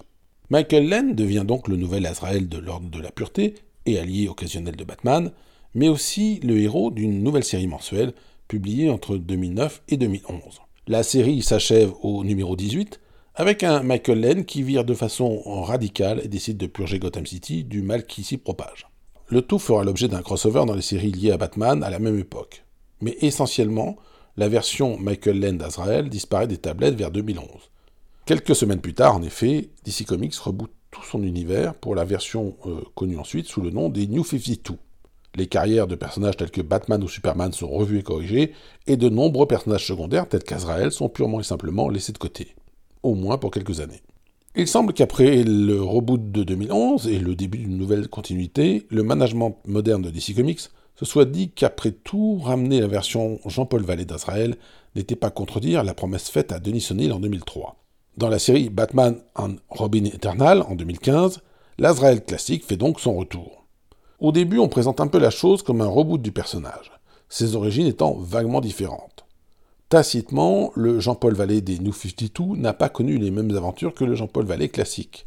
Michael 0.49 0.89
Lane 0.89 1.15
devient 1.15 1.45
donc 1.47 1.69
le 1.69 1.77
nouvel 1.77 2.07
Azrael 2.07 2.49
de 2.49 2.57
l'Ordre 2.57 2.89
de 2.89 3.03
la 3.03 3.11
Pureté, 3.11 3.57
et 3.85 3.99
allié 3.99 4.27
occasionnel 4.27 4.77
de 4.77 4.85
Batman, 4.85 5.33
mais 5.75 5.89
aussi 5.89 6.41
le 6.43 6.59
héros 6.59 6.91
d'une 6.91 7.23
nouvelle 7.23 7.45
série 7.45 7.67
mensuelle 7.67 8.15
publié 8.51 8.91
entre 8.91 9.17
2009 9.17 9.83
et 9.91 9.97
2011. 9.97 10.61
La 10.89 11.05
série 11.05 11.41
s'achève 11.41 11.93
au 12.03 12.25
numéro 12.25 12.57
18 12.57 13.01
avec 13.37 13.63
un 13.63 13.85
Michael 13.85 14.21
Lane 14.21 14.45
qui 14.45 14.65
vire 14.65 14.85
de 14.85 14.93
façon 14.93 15.41
radicale 15.63 16.21
et 16.25 16.27
décide 16.27 16.57
de 16.57 16.67
purger 16.67 16.99
Gotham 16.99 17.25
City 17.25 17.63
du 17.63 17.81
mal 17.81 18.07
qui 18.07 18.25
s'y 18.25 18.39
propage. 18.39 18.89
Le 19.29 19.41
tout 19.41 19.61
fera 19.61 19.85
l'objet 19.85 20.09
d'un 20.09 20.23
crossover 20.23 20.65
dans 20.67 20.75
les 20.75 20.83
séries 20.83 21.13
liées 21.13 21.31
à 21.31 21.37
Batman 21.37 21.85
à 21.85 21.91
la 21.91 22.01
même 22.01 22.19
époque. 22.19 22.65
Mais 23.01 23.17
essentiellement, 23.21 23.97
la 24.37 24.49
version 24.49 24.99
Michael 24.99 25.39
Lane 25.39 25.59
d'Azrael 25.59 26.09
disparaît 26.09 26.49
des 26.49 26.59
tablettes 26.59 26.97
vers 26.97 27.13
2011. 27.13 27.47
Quelques 28.27 28.57
semaines 28.57 28.81
plus 28.81 28.95
tard, 28.95 29.15
en 29.15 29.23
effet, 29.23 29.71
DC 29.85 30.05
Comics 30.05 30.35
reboot 30.35 30.73
tout 30.91 31.05
son 31.05 31.23
univers 31.23 31.75
pour 31.75 31.95
la 31.95 32.05
version 32.05 32.57
euh, 32.67 32.81
connue 32.97 33.17
ensuite 33.17 33.47
sous 33.47 33.61
le 33.61 33.71
nom 33.71 33.91
des 33.91 34.09
New 34.09 34.25
52. 34.25 34.77
Les 35.37 35.47
carrières 35.47 35.87
de 35.87 35.95
personnages 35.95 36.37
tels 36.37 36.51
que 36.51 36.61
Batman 36.61 37.03
ou 37.03 37.09
Superman 37.09 37.53
sont 37.53 37.69
revues 37.69 37.99
et 37.99 38.03
corrigées, 38.03 38.53
et 38.87 38.97
de 38.97 39.09
nombreux 39.09 39.47
personnages 39.47 39.87
secondaires 39.87 40.29
tels 40.29 40.43
qu'Azrael 40.43 40.91
sont 40.91 41.09
purement 41.09 41.41
et 41.41 41.45
simplement 41.45 41.89
laissés 41.89 42.13
de 42.13 42.19
côté, 42.19 42.55
au 43.03 43.15
moins 43.15 43.39
pour 43.39 43.51
quelques 43.51 43.81
années. 43.81 44.03
Il 44.57 44.67
semble 44.67 44.93
qu'après 44.93 45.45
le 45.45 45.81
reboot 45.81 46.33
de 46.33 46.43
2011 46.43 47.07
et 47.07 47.21
le 47.21 47.37
début 47.37 47.59
d'une 47.59 47.77
nouvelle 47.77 48.09
continuité, 48.09 48.87
le 48.91 49.05
management 49.05 49.59
moderne 49.65 50.03
de 50.03 50.11
DC 50.11 50.35
Comics 50.35 50.71
se 50.97 51.05
soit 51.05 51.25
dit 51.25 51.51
qu'après 51.51 51.93
tout, 51.93 52.39
ramener 52.43 52.81
la 52.81 52.89
version 52.89 53.39
Jean-Paul 53.47 53.85
Vallée 53.85 54.05
d'Azrael 54.05 54.57
n'était 54.97 55.15
pas 55.15 55.31
contredire 55.31 55.85
la 55.85 55.95
promesse 55.95 56.29
faite 56.29 56.51
à 56.51 56.59
Denis 56.59 56.87
O'Neill 56.91 57.13
en 57.13 57.21
2003. 57.21 57.77
Dans 58.17 58.29
la 58.29 58.41
série 58.41 58.71
Batman 58.71 59.19
and 59.37 59.55
Robin 59.69 60.05
Eternal 60.05 60.63
en 60.63 60.75
2015, 60.75 61.41
l'Azrael 61.79 62.25
classique 62.25 62.67
fait 62.67 62.77
donc 62.77 62.99
son 62.99 63.15
retour. 63.15 63.60
Au 64.21 64.33
début, 64.33 64.59
on 64.59 64.69
présente 64.69 65.01
un 65.01 65.07
peu 65.07 65.19
la 65.19 65.31
chose 65.31 65.63
comme 65.63 65.81
un 65.81 65.87
reboot 65.87 66.21
du 66.21 66.31
personnage, 66.31 66.93
ses 67.31 67.57
origines 67.57 67.87
étant 67.87 68.13
vaguement 68.13 68.61
différentes. 68.61 69.25
Tacitement, 69.89 70.73
le 70.75 71.01
Jean-Paul 71.01 71.35
Vallée 71.35 71.63
des 71.63 71.79
New 71.79 71.95
52 71.95 72.61
n'a 72.61 72.75
pas 72.75 72.91
connu 72.91 73.17
les 73.17 73.31
mêmes 73.31 73.57
aventures 73.57 73.95
que 73.95 74.05
le 74.05 74.15
Jean-Paul 74.15 74.45
Vallée 74.45 74.69
classique. 74.69 75.27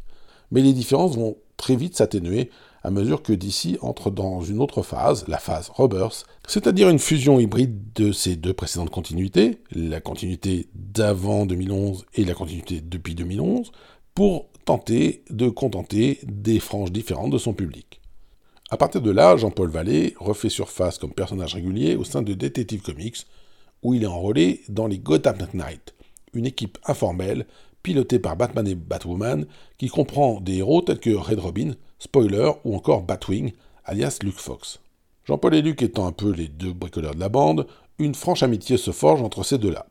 Mais 0.52 0.62
les 0.62 0.72
différences 0.72 1.16
vont 1.16 1.36
très 1.56 1.74
vite 1.74 1.96
s'atténuer 1.96 2.50
à 2.84 2.92
mesure 2.92 3.22
que 3.22 3.32
DC 3.32 3.78
entre 3.82 4.12
dans 4.12 4.42
une 4.42 4.60
autre 4.60 4.82
phase, 4.82 5.26
la 5.26 5.38
phase 5.38 5.70
Rebirth, 5.74 6.24
c'est-à-dire 6.46 6.88
une 6.88 7.00
fusion 7.00 7.40
hybride 7.40 7.92
de 7.96 8.12
ces 8.12 8.36
deux 8.36 8.52
précédentes 8.52 8.90
continuités, 8.90 9.58
la 9.72 10.00
continuité 10.00 10.68
d'avant 10.74 11.46
2011 11.46 12.06
et 12.14 12.24
la 12.24 12.34
continuité 12.34 12.80
depuis 12.80 13.16
2011, 13.16 13.72
pour 14.14 14.46
tenter 14.64 15.24
de 15.30 15.48
contenter 15.48 16.20
des 16.28 16.60
franges 16.60 16.92
différentes 16.92 17.32
de 17.32 17.38
son 17.38 17.54
public. 17.54 18.00
À 18.70 18.76
partir 18.78 19.02
de 19.02 19.10
là, 19.10 19.36
Jean-Paul 19.36 19.68
Vallée 19.68 20.14
refait 20.18 20.48
surface 20.48 20.98
comme 20.98 21.12
personnage 21.12 21.54
régulier 21.54 21.96
au 21.96 22.04
sein 22.04 22.22
de 22.22 22.32
Detective 22.32 22.80
Comics, 22.80 23.26
où 23.82 23.92
il 23.92 24.02
est 24.02 24.06
enrôlé 24.06 24.62
dans 24.70 24.86
les 24.86 24.98
Gotham 24.98 25.36
Knight, 25.52 25.94
une 26.32 26.46
équipe 26.46 26.78
informelle 26.86 27.46
pilotée 27.82 28.18
par 28.18 28.36
Batman 28.36 28.66
et 28.66 28.74
Batwoman 28.74 29.46
qui 29.76 29.88
comprend 29.88 30.40
des 30.40 30.56
héros 30.56 30.80
tels 30.80 30.98
que 30.98 31.10
Red 31.10 31.38
Robin, 31.38 31.72
Spoiler 31.98 32.52
ou 32.64 32.74
encore 32.74 33.02
Batwing, 33.02 33.52
alias 33.84 34.18
Luke 34.22 34.38
Fox. 34.38 34.80
Jean-Paul 35.26 35.54
et 35.54 35.62
Luke 35.62 35.82
étant 35.82 36.06
un 36.06 36.12
peu 36.12 36.30
les 36.32 36.48
deux 36.48 36.72
bricoleurs 36.72 37.14
de 37.14 37.20
la 37.20 37.28
bande, 37.28 37.66
une 37.98 38.14
franche 38.14 38.42
amitié 38.42 38.78
se 38.78 38.90
forge 38.90 39.22
entre 39.22 39.44
ces 39.44 39.58
deux-là. 39.58 39.86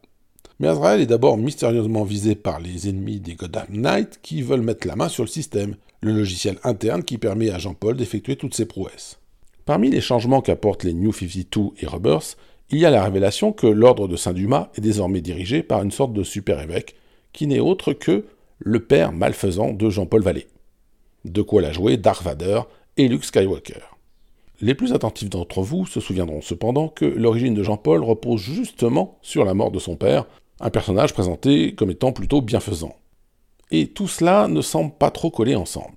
Mais 0.59 0.67
Azrael 0.67 1.01
est 1.01 1.07
d'abord 1.07 1.38
mystérieusement 1.38 2.03
visé 2.03 2.36
par 2.36 2.59
les 2.59 2.89
ennemis 2.89 3.19
des 3.19 3.36
Gotham 3.36 3.67
Knights 3.69 4.19
qui 4.21 4.41
veulent 4.41 4.61
mettre 4.61 4.88
la 4.88 4.95
main 4.95 5.09
sur 5.09 5.24
le 5.24 5.30
système, 5.30 5.76
le 6.03 6.13
logiciel 6.13 6.57
interne 6.63 7.03
qui 7.03 7.17
permet 7.17 7.49
à 7.49 7.57
Jean-Paul 7.57 7.95
d'effectuer 7.95 8.35
toutes 8.35 8.55
ses 8.55 8.65
prouesses. 8.65 9.19
Parmi 9.65 9.89
les 9.89 10.01
changements 10.01 10.41
qu'apportent 10.41 10.83
les 10.83 10.93
New 10.93 11.13
52 11.13 11.71
et 11.79 11.87
Rebirth, 11.87 12.37
il 12.69 12.79
y 12.79 12.85
a 12.85 12.91
la 12.91 13.03
révélation 13.03 13.53
que 13.53 13.67
l'ordre 13.67 14.07
de 14.07 14.15
Saint-Dumas 14.15 14.69
est 14.75 14.81
désormais 14.81 15.21
dirigé 15.21 15.63
par 15.63 15.83
une 15.83 15.91
sorte 15.91 16.13
de 16.13 16.23
super-évêque 16.23 16.95
qui 17.31 17.47
n'est 17.47 17.59
autre 17.59 17.93
que 17.93 18.25
le 18.59 18.79
père 18.79 19.11
malfaisant 19.11 19.71
de 19.71 19.89
Jean-Paul 19.89 20.21
Vallée. 20.21 20.47
De 21.25 21.41
quoi 21.41 21.61
la 21.61 21.71
jouer 21.71 21.97
Darth 21.97 22.23
Vader 22.23 22.61
et 22.97 23.07
Luke 23.07 23.25
Skywalker. 23.25 23.79
Les 24.61 24.75
plus 24.75 24.93
attentifs 24.93 25.29
d'entre 25.29 25.61
vous 25.61 25.85
se 25.85 25.99
souviendront 25.99 26.41
cependant 26.41 26.87
que 26.87 27.05
l'origine 27.05 27.53
de 27.53 27.63
Jean-Paul 27.63 28.03
repose 28.03 28.41
justement 28.41 29.17
sur 29.21 29.45
la 29.45 29.53
mort 29.53 29.71
de 29.71 29.79
son 29.79 29.95
père, 29.95 30.25
un 30.59 30.69
personnage 30.69 31.13
présenté 31.13 31.75
comme 31.75 31.91
étant 31.91 32.11
plutôt 32.11 32.41
bienfaisant. 32.41 32.95
Et 33.74 33.88
tout 33.88 34.07
cela 34.07 34.47
ne 34.47 34.61
semble 34.61 34.93
pas 34.93 35.09
trop 35.09 35.32
coller 35.32 35.55
ensemble. 35.55 35.95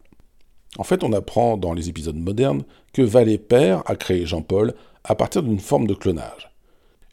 En 0.79 0.83
fait, 0.83 1.05
on 1.05 1.13
apprend 1.13 1.59
dans 1.59 1.75
les 1.75 1.91
épisodes 1.91 2.17
modernes 2.17 2.65
que 2.95 3.03
Vallée 3.03 3.37
Père 3.37 3.83
a 3.85 3.97
créé 3.97 4.25
Jean-Paul 4.25 4.75
à 5.05 5.15
partir 5.15 5.43
d'une 5.43 5.59
forme 5.59 5.87
de 5.87 5.93
clonage. 5.93 6.51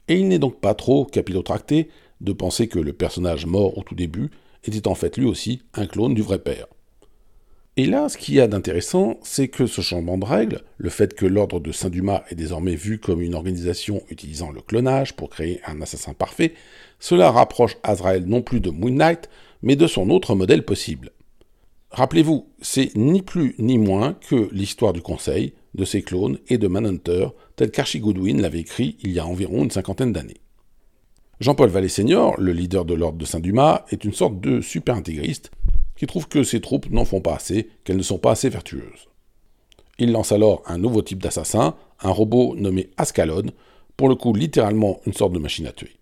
Et 0.07 0.15
il 0.15 0.29
n'est 0.29 0.39
donc 0.39 0.61
pas 0.61 0.73
trop 0.73 1.03
capillotracté 1.03 1.89
de 2.21 2.31
penser 2.31 2.69
que 2.69 2.79
le 2.79 2.93
personnage 2.93 3.45
mort 3.45 3.77
au 3.77 3.83
tout 3.83 3.93
début 3.93 4.31
était 4.63 4.87
en 4.87 4.95
fait 4.95 5.17
lui 5.17 5.25
aussi 5.25 5.63
un 5.73 5.85
clone 5.85 6.13
du 6.13 6.21
vrai 6.21 6.39
père. 6.39 6.67
Et 7.75 7.85
là, 7.85 8.07
ce 8.07 8.17
qu'il 8.17 8.35
y 8.35 8.39
a 8.39 8.47
d'intéressant, 8.47 9.17
c'est 9.21 9.49
que 9.49 9.65
ce 9.65 9.81
changement 9.81 10.17
de 10.17 10.25
règle, 10.25 10.61
le 10.77 10.89
fait 10.89 11.13
que 11.13 11.25
l'ordre 11.25 11.59
de 11.59 11.73
Saint-Dumas 11.73 12.23
est 12.29 12.35
désormais 12.35 12.75
vu 12.75 12.99
comme 12.99 13.21
une 13.21 13.35
organisation 13.35 14.01
utilisant 14.09 14.51
le 14.51 14.61
clonage 14.61 15.13
pour 15.13 15.29
créer 15.29 15.59
un 15.65 15.81
assassin 15.81 16.13
parfait, 16.13 16.53
cela 16.99 17.31
rapproche 17.31 17.75
Azrael 17.83 18.25
non 18.25 18.41
plus 18.41 18.61
de 18.61 18.69
Moon 18.69 18.91
Knight, 18.91 19.27
mais 19.63 19.75
de 19.75 19.87
son 19.87 20.11
autre 20.11 20.35
modèle 20.35 20.63
possible. 20.63 21.11
Rappelez-vous, 21.89 22.47
c'est 22.61 22.95
ni 22.95 23.21
plus 23.21 23.55
ni 23.57 23.77
moins 23.77 24.13
que 24.13 24.49
l'histoire 24.51 24.93
du 24.93 25.01
Conseil, 25.01 25.53
de 25.73 25.85
ses 25.85 26.01
clones 26.01 26.37
et 26.47 26.57
de 26.57 26.67
Manhunter, 26.67 27.29
tel 27.55 27.71
qu'Archie 27.71 27.99
Goodwin 27.99 28.41
l'avait 28.41 28.59
écrit 28.59 28.97
il 29.01 29.11
y 29.11 29.19
a 29.19 29.25
environ 29.25 29.63
une 29.63 29.71
cinquantaine 29.71 30.13
d'années. 30.13 30.41
Jean-Paul 31.39 31.69
Vallée 31.69 31.89
Senior, 31.89 32.39
le 32.39 32.51
leader 32.51 32.85
de 32.85 32.93
l'ordre 32.93 33.17
de 33.17 33.25
Saint-Dumas, 33.25 33.85
est 33.89 34.03
une 34.03 34.13
sorte 34.13 34.39
de 34.39 34.61
super 34.61 34.95
intégriste 34.95 35.51
qui 35.95 36.07
trouve 36.07 36.27
que 36.27 36.43
ses 36.43 36.61
troupes 36.61 36.89
n'en 36.89 37.05
font 37.05 37.21
pas 37.21 37.35
assez, 37.35 37.69
qu'elles 37.83 37.97
ne 37.97 38.03
sont 38.03 38.17
pas 38.17 38.31
assez 38.31 38.49
vertueuses. 38.49 39.09
Il 39.99 40.11
lance 40.11 40.31
alors 40.31 40.63
un 40.65 40.77
nouveau 40.77 41.01
type 41.01 41.21
d'assassin, 41.21 41.75
un 42.01 42.11
robot 42.11 42.55
nommé 42.55 42.89
Ascalon, 42.97 43.51
pour 43.97 44.09
le 44.09 44.15
coup 44.15 44.33
littéralement 44.33 44.99
une 45.05 45.13
sorte 45.13 45.33
de 45.33 45.39
machine 45.39 45.67
à 45.67 45.71
tuer. 45.71 45.95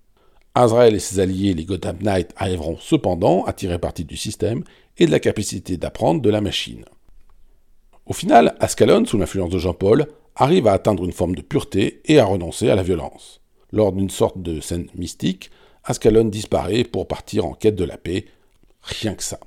Azrael 0.54 0.96
et 0.96 1.00
ses 1.00 1.20
alliés, 1.20 1.54
les 1.54 1.66
Gotham 1.66 1.98
Knights, 2.02 2.34
arriveront 2.36 2.78
cependant 2.80 3.46
à 3.46 3.54
tirer 3.54 3.80
parti 3.80 4.04
du 4.04 4.18
système 4.18 4.64
et 4.98 5.06
de 5.06 5.12
la 5.12 5.20
capacité 5.20 5.78
d'apprendre 5.78 6.22
de 6.22 6.30
la 6.30 6.42
machine. 6.42 6.86
Au 8.06 8.14
final, 8.14 8.56
Ascalon, 8.60 9.06
sous 9.06 9.18
l'influence 9.18 9.52
de 9.52 9.60
Jean-Paul, 9.60 10.08
arrive 10.36 10.68
à 10.68 10.74
atteindre 10.74 11.06
une 11.06 11.14
forme 11.14 11.36
de 11.36 11.42
pureté 11.42 12.02
et 12.06 12.20
à 12.20 12.26
renoncer 12.26 12.70
à 12.70 12.76
la 12.76 12.84
violence. 12.84 13.42
Lors 13.72 13.94
d'une 13.94 14.10
sorte 14.10 14.42
de 14.42 14.60
scène 14.60 14.88
mystique, 14.96 15.52
Ascalon 15.86 16.26
disparaît 16.26 16.84
pour 16.84 17.08
partir 17.08 17.46
en 17.46 17.54
quête 17.54 17.76
de 17.76 17.86
la 17.86 17.98
paix. 17.98 18.26
Rien 18.82 19.14
que 19.14 19.24
ça. 19.24 19.40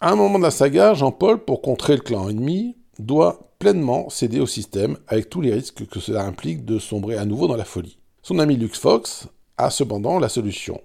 À 0.00 0.10
un 0.10 0.16
moment 0.16 0.38
de 0.38 0.44
la 0.44 0.50
saga, 0.50 0.94
Jean-Paul, 0.94 1.44
pour 1.44 1.60
contrer 1.60 1.96
le 1.96 2.00
clan 2.00 2.28
ennemi, 2.28 2.76
doit 2.98 3.50
pleinement 3.58 4.08
céder 4.08 4.40
au 4.40 4.46
système, 4.46 4.96
avec 5.08 5.28
tous 5.28 5.40
les 5.40 5.52
risques 5.52 5.86
que 5.86 6.00
cela 6.00 6.24
implique 6.24 6.64
de 6.64 6.78
sombrer 6.78 7.16
à 7.16 7.24
nouveau 7.24 7.46
dans 7.46 7.56
la 7.56 7.64
folie. 7.64 7.98
Son 8.22 8.38
ami 8.38 8.56
Lux 8.56 8.78
Fox 8.78 9.28
a 9.56 9.70
cependant 9.70 10.18
la 10.18 10.28
solution. 10.28 10.80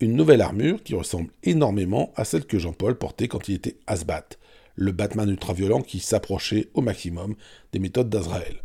Une 0.00 0.14
nouvelle 0.14 0.42
armure 0.42 0.82
qui 0.82 0.94
ressemble 0.94 1.30
énormément 1.42 2.12
à 2.16 2.24
celle 2.24 2.44
que 2.44 2.58
Jean-Paul 2.58 2.96
portait 2.96 3.28
quand 3.28 3.48
il 3.48 3.56
était 3.56 3.76
Asbat, 3.86 4.38
le 4.76 4.92
Batman 4.92 5.28
ultra-violent 5.28 5.80
qui 5.80 5.98
s'approchait 5.98 6.68
au 6.74 6.80
maximum 6.80 7.34
des 7.72 7.80
méthodes 7.80 8.08
d'Azrael. 8.08 8.62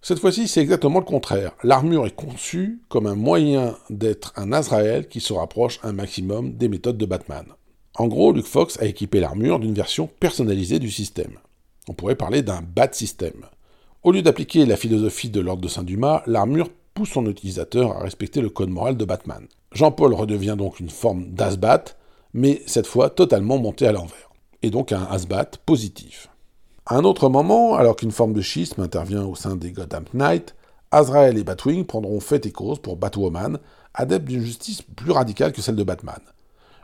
Cette 0.00 0.20
fois-ci, 0.20 0.46
c'est 0.46 0.60
exactement 0.60 1.00
le 1.00 1.04
contraire. 1.04 1.56
L'armure 1.64 2.06
est 2.06 2.14
conçue 2.14 2.80
comme 2.88 3.08
un 3.08 3.16
moyen 3.16 3.76
d'être 3.90 4.32
un 4.36 4.52
Azrael 4.52 5.08
qui 5.08 5.20
se 5.20 5.32
rapproche 5.32 5.80
un 5.82 5.92
maximum 5.92 6.52
des 6.52 6.68
méthodes 6.68 6.98
de 6.98 7.06
Batman. 7.06 7.46
En 7.96 8.06
gros, 8.06 8.32
Luke 8.32 8.46
Fox 8.46 8.80
a 8.80 8.86
équipé 8.86 9.18
l'armure 9.18 9.58
d'une 9.58 9.74
version 9.74 10.08
personnalisée 10.20 10.78
du 10.78 10.92
système. 10.92 11.38
On 11.88 11.94
pourrait 11.94 12.14
parler 12.14 12.42
d'un 12.42 12.62
Bat 12.62 12.92
système. 12.92 13.46
Au 14.04 14.12
lieu 14.12 14.22
d'appliquer 14.22 14.64
la 14.66 14.76
philosophie 14.76 15.30
de 15.30 15.40
l'ordre 15.40 15.62
de 15.62 15.68
Saint-Dumas, 15.68 16.22
l'armure 16.26 16.70
son 17.04 17.26
utilisateur 17.26 17.96
à 17.96 18.00
respecter 18.00 18.40
le 18.40 18.50
code 18.50 18.70
moral 18.70 18.96
de 18.96 19.04
Batman. 19.04 19.46
Jean-Paul 19.72 20.14
redevient 20.14 20.56
donc 20.56 20.80
une 20.80 20.90
forme 20.90 21.26
d'Asbat, 21.30 21.96
mais 22.32 22.62
cette 22.66 22.86
fois 22.86 23.10
totalement 23.10 23.58
montée 23.58 23.86
à 23.86 23.92
l'envers, 23.92 24.30
et 24.62 24.70
donc 24.70 24.92
un 24.92 25.04
Asbat 25.04 25.58
positif. 25.66 26.28
À 26.86 26.96
un 26.96 27.04
autre 27.04 27.28
moment, 27.28 27.74
alors 27.74 27.96
qu'une 27.96 28.10
forme 28.10 28.32
de 28.32 28.40
schisme 28.40 28.80
intervient 28.80 29.24
au 29.24 29.34
sein 29.34 29.56
des 29.56 29.72
Gotham 29.72 30.04
Knights, 30.14 30.54
Azrael 30.90 31.36
et 31.36 31.44
Batwing 31.44 31.84
prendront 31.84 32.20
fait 32.20 32.46
et 32.46 32.52
cause 32.52 32.78
pour 32.78 32.96
Batwoman, 32.96 33.58
adepte 33.92 34.26
d'une 34.26 34.40
justice 34.40 34.82
plus 34.82 35.10
radicale 35.10 35.52
que 35.52 35.60
celle 35.60 35.76
de 35.76 35.82
Batman. 35.82 36.20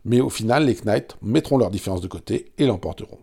Mais 0.04 0.20
au 0.20 0.28
final, 0.28 0.66
les 0.66 0.74
Knights 0.74 1.16
mettront 1.22 1.56
leurs 1.56 1.70
différences 1.70 2.02
de 2.02 2.08
côté 2.08 2.52
et 2.58 2.66
l'emporteront. 2.66 3.18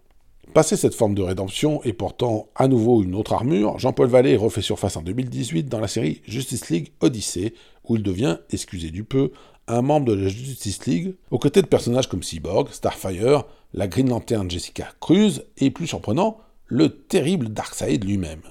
Passé 0.54 0.76
cette 0.76 0.95
forme 0.95 1.16
de 1.16 1.22
rédemption 1.22 1.82
et 1.86 1.93
portant 1.93 2.49
à 2.56 2.68
nouveau 2.68 3.04
une 3.04 3.16
autre 3.16 3.32
armure, 3.32 3.80
Jean-Paul 3.80 4.10
Vallée 4.10 4.36
refait 4.36 4.62
surface 4.62 4.97
en 4.97 5.02
2018 5.02 5.70
dans 5.70 5.80
la 5.80 5.88
série 5.88 6.22
Justice 6.26 6.70
League 6.70 6.91
Odyssey, 6.99 7.54
où 7.86 7.95
il 7.95 8.04
devient, 8.04 8.38
excusez 8.49 8.89
du 8.89 9.06
peu, 9.06 9.32
un 9.70 9.82
membre 9.82 10.08
de 10.08 10.22
la 10.22 10.28
Justice 10.28 10.86
League, 10.88 11.16
aux 11.30 11.39
côtés 11.39 11.62
de 11.62 11.68
personnages 11.68 12.10
comme 12.10 12.22
Cyborg, 12.22 12.68
Starfire, 12.70 13.45
la 13.74 13.88
Green 13.88 14.10
Lantern 14.10 14.52
Jessica 14.52 14.89
Cruz, 14.99 15.43
et 15.58 15.72
plus 15.72 15.88
surprenant, 15.88 16.38
le 16.66 16.89
terrible 16.89 17.47
Darkseid 17.47 18.04
lui-même. 18.04 18.43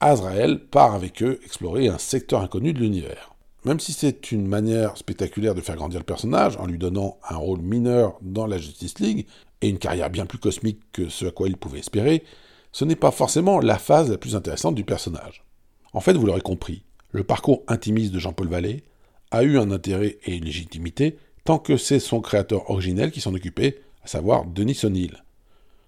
Azrael 0.00 0.58
part 0.58 0.94
avec 0.94 1.22
eux 1.22 1.38
explorer 1.44 1.88
un 1.88 1.98
secteur 1.98 2.40
inconnu 2.40 2.72
de 2.72 2.78
l'univers. 2.78 3.34
Même 3.66 3.80
si 3.80 3.92
c'est 3.92 4.32
une 4.32 4.46
manière 4.46 4.96
spectaculaire 4.96 5.54
de 5.54 5.60
faire 5.60 5.76
grandir 5.76 6.00
le 6.00 6.04
personnage, 6.04 6.56
en 6.56 6.66
lui 6.66 6.78
donnant 6.78 7.18
un 7.28 7.36
rôle 7.36 7.60
mineur 7.60 8.16
dans 8.22 8.46
la 8.46 8.56
Justice 8.56 9.00
League, 9.00 9.26
et 9.62 9.68
une 9.68 9.78
carrière 9.78 10.10
bien 10.10 10.26
plus 10.26 10.38
cosmique 10.38 10.80
que 10.92 11.08
ce 11.08 11.26
à 11.26 11.30
quoi 11.30 11.48
il 11.48 11.56
pouvait 11.56 11.78
espérer, 11.78 12.24
ce 12.72 12.84
n'est 12.84 12.96
pas 12.96 13.10
forcément 13.10 13.58
la 13.58 13.78
phase 13.78 14.10
la 14.10 14.18
plus 14.18 14.36
intéressante 14.36 14.74
du 14.74 14.84
personnage. 14.84 15.44
En 15.92 16.00
fait, 16.00 16.12
vous 16.12 16.26
l'aurez 16.26 16.40
compris, 16.40 16.84
le 17.10 17.24
parcours 17.24 17.62
intimiste 17.68 18.12
de 18.12 18.18
Jean-Paul 18.18 18.48
Vallée 18.48 18.84
a 19.30 19.42
eu 19.42 19.58
un 19.58 19.70
intérêt 19.70 20.18
et 20.24 20.36
une 20.36 20.44
légitimité 20.44 21.16
tant 21.44 21.58
que 21.58 21.76
c'est 21.76 22.00
son 22.00 22.20
créateur 22.20 22.70
originel 22.70 23.10
qui 23.10 23.20
s'en 23.20 23.32
occupait, 23.32 23.80
à 24.04 24.08
savoir 24.08 24.44
Denis 24.44 24.78
O'Neill. 24.82 25.22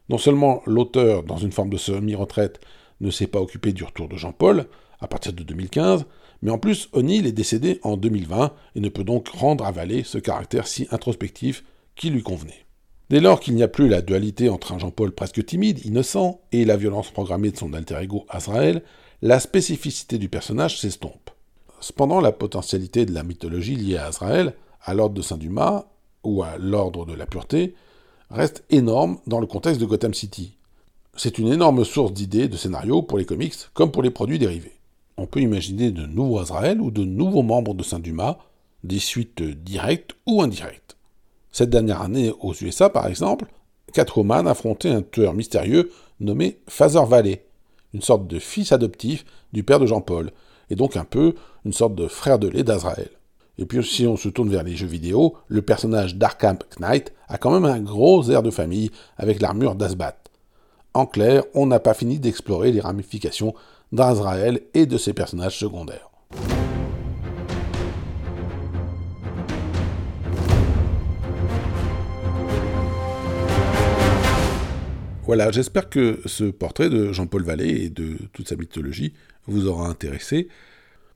Non 0.08 0.16
seulement 0.16 0.62
l'auteur, 0.66 1.24
dans 1.24 1.36
une 1.36 1.52
forme 1.52 1.68
de 1.68 1.76
semi-retraite, 1.76 2.60
ne 3.00 3.10
s'est 3.10 3.26
pas 3.26 3.40
occupé 3.40 3.72
du 3.72 3.84
retour 3.84 4.08
de 4.08 4.16
Jean-Paul, 4.16 4.66
à 5.00 5.08
partir 5.08 5.32
de 5.32 5.42
2015, 5.42 6.06
mais 6.42 6.50
en 6.50 6.58
plus 6.58 6.88
O'Neill 6.92 7.26
est 7.26 7.32
décédé 7.32 7.80
en 7.82 7.96
2020 7.96 8.52
et 8.76 8.80
ne 8.80 8.88
peut 8.88 9.04
donc 9.04 9.28
rendre 9.28 9.64
à 9.66 9.72
Vallée 9.72 10.04
ce 10.04 10.18
caractère 10.18 10.66
si 10.66 10.86
introspectif 10.90 11.64
qui 11.94 12.10
lui 12.10 12.22
convenait. 12.22 12.67
Dès 13.10 13.20
lors 13.20 13.40
qu'il 13.40 13.54
n'y 13.54 13.62
a 13.62 13.68
plus 13.68 13.88
la 13.88 14.02
dualité 14.02 14.50
entre 14.50 14.72
un 14.72 14.78
Jean-Paul 14.78 15.12
presque 15.12 15.44
timide, 15.44 15.84
innocent, 15.86 16.40
et 16.52 16.66
la 16.66 16.76
violence 16.76 17.10
programmée 17.10 17.50
de 17.50 17.56
son 17.56 17.72
alter 17.72 17.98
ego 18.02 18.26
Azrael, 18.28 18.82
la 19.22 19.40
spécificité 19.40 20.18
du 20.18 20.28
personnage 20.28 20.78
s'estompe. 20.78 21.30
Cependant, 21.80 22.20
la 22.20 22.32
potentialité 22.32 23.06
de 23.06 23.14
la 23.14 23.22
mythologie 23.22 23.76
liée 23.76 23.96
à 23.96 24.06
Azrael, 24.06 24.54
à 24.82 24.92
l'ordre 24.92 25.14
de 25.14 25.22
Saint-Dumas, 25.22 25.86
ou 26.22 26.42
à 26.42 26.58
l'ordre 26.58 27.06
de 27.06 27.14
la 27.14 27.24
pureté, 27.24 27.74
reste 28.30 28.64
énorme 28.68 29.18
dans 29.26 29.40
le 29.40 29.46
contexte 29.46 29.80
de 29.80 29.86
Gotham 29.86 30.12
City. 30.12 30.58
C'est 31.16 31.38
une 31.38 31.48
énorme 31.48 31.84
source 31.84 32.12
d'idées, 32.12 32.48
de 32.48 32.56
scénarios 32.56 33.02
pour 33.02 33.16
les 33.16 33.24
comics 33.24 33.54
comme 33.72 33.90
pour 33.90 34.02
les 34.02 34.10
produits 34.10 34.38
dérivés. 34.38 34.76
On 35.16 35.26
peut 35.26 35.40
imaginer 35.40 35.90
de 35.90 36.04
nouveaux 36.04 36.40
Azrael 36.40 36.80
ou 36.80 36.90
de 36.90 37.04
nouveaux 37.04 37.42
membres 37.42 37.74
de 37.74 37.82
Saint-Dumas, 37.82 38.38
des 38.84 38.98
suites 38.98 39.42
directes 39.42 40.14
ou 40.26 40.42
indirectes. 40.42 40.97
Cette 41.58 41.70
dernière 41.70 42.02
année, 42.02 42.32
aux 42.38 42.54
USA 42.54 42.88
par 42.88 43.08
exemple, 43.08 43.46
Catwoman 43.92 44.46
affrontait 44.46 44.90
un 44.90 45.02
tueur 45.02 45.34
mystérieux 45.34 45.90
nommé 46.20 46.60
Father 46.68 47.04
Valley, 47.04 47.46
une 47.92 48.00
sorte 48.00 48.28
de 48.28 48.38
fils 48.38 48.70
adoptif 48.70 49.24
du 49.52 49.64
père 49.64 49.80
de 49.80 49.86
Jean-Paul, 49.86 50.30
et 50.70 50.76
donc 50.76 50.96
un 50.96 51.02
peu 51.02 51.34
une 51.64 51.72
sorte 51.72 51.96
de 51.96 52.06
frère 52.06 52.38
de 52.38 52.46
lait 52.46 52.62
d'Azrael. 52.62 53.10
Et 53.58 53.66
puis 53.66 53.82
si 53.82 54.06
on 54.06 54.16
se 54.16 54.28
tourne 54.28 54.50
vers 54.50 54.62
les 54.62 54.76
jeux 54.76 54.86
vidéo, 54.86 55.34
le 55.48 55.60
personnage 55.60 56.14
d'Arkham 56.14 56.58
Knight 56.78 57.12
a 57.26 57.38
quand 57.38 57.50
même 57.50 57.64
un 57.64 57.80
gros 57.80 58.30
air 58.30 58.44
de 58.44 58.52
famille 58.52 58.92
avec 59.16 59.42
l'armure 59.42 59.74
d'Asbat. 59.74 60.16
En 60.94 61.06
clair, 61.06 61.42
on 61.54 61.66
n'a 61.66 61.80
pas 61.80 61.94
fini 61.94 62.20
d'explorer 62.20 62.70
les 62.70 62.80
ramifications 62.80 63.52
d'Azrael 63.90 64.60
et 64.74 64.86
de 64.86 64.96
ses 64.96 65.12
personnages 65.12 65.58
secondaires. 65.58 66.07
Voilà, 75.28 75.50
j'espère 75.50 75.90
que 75.90 76.20
ce 76.24 76.44
portrait 76.44 76.88
de 76.88 77.12
Jean-Paul 77.12 77.42
Vallée 77.42 77.84
et 77.84 77.90
de 77.90 78.16
toute 78.32 78.48
sa 78.48 78.56
mythologie 78.56 79.12
vous 79.46 79.66
aura 79.66 79.86
intéressé. 79.86 80.48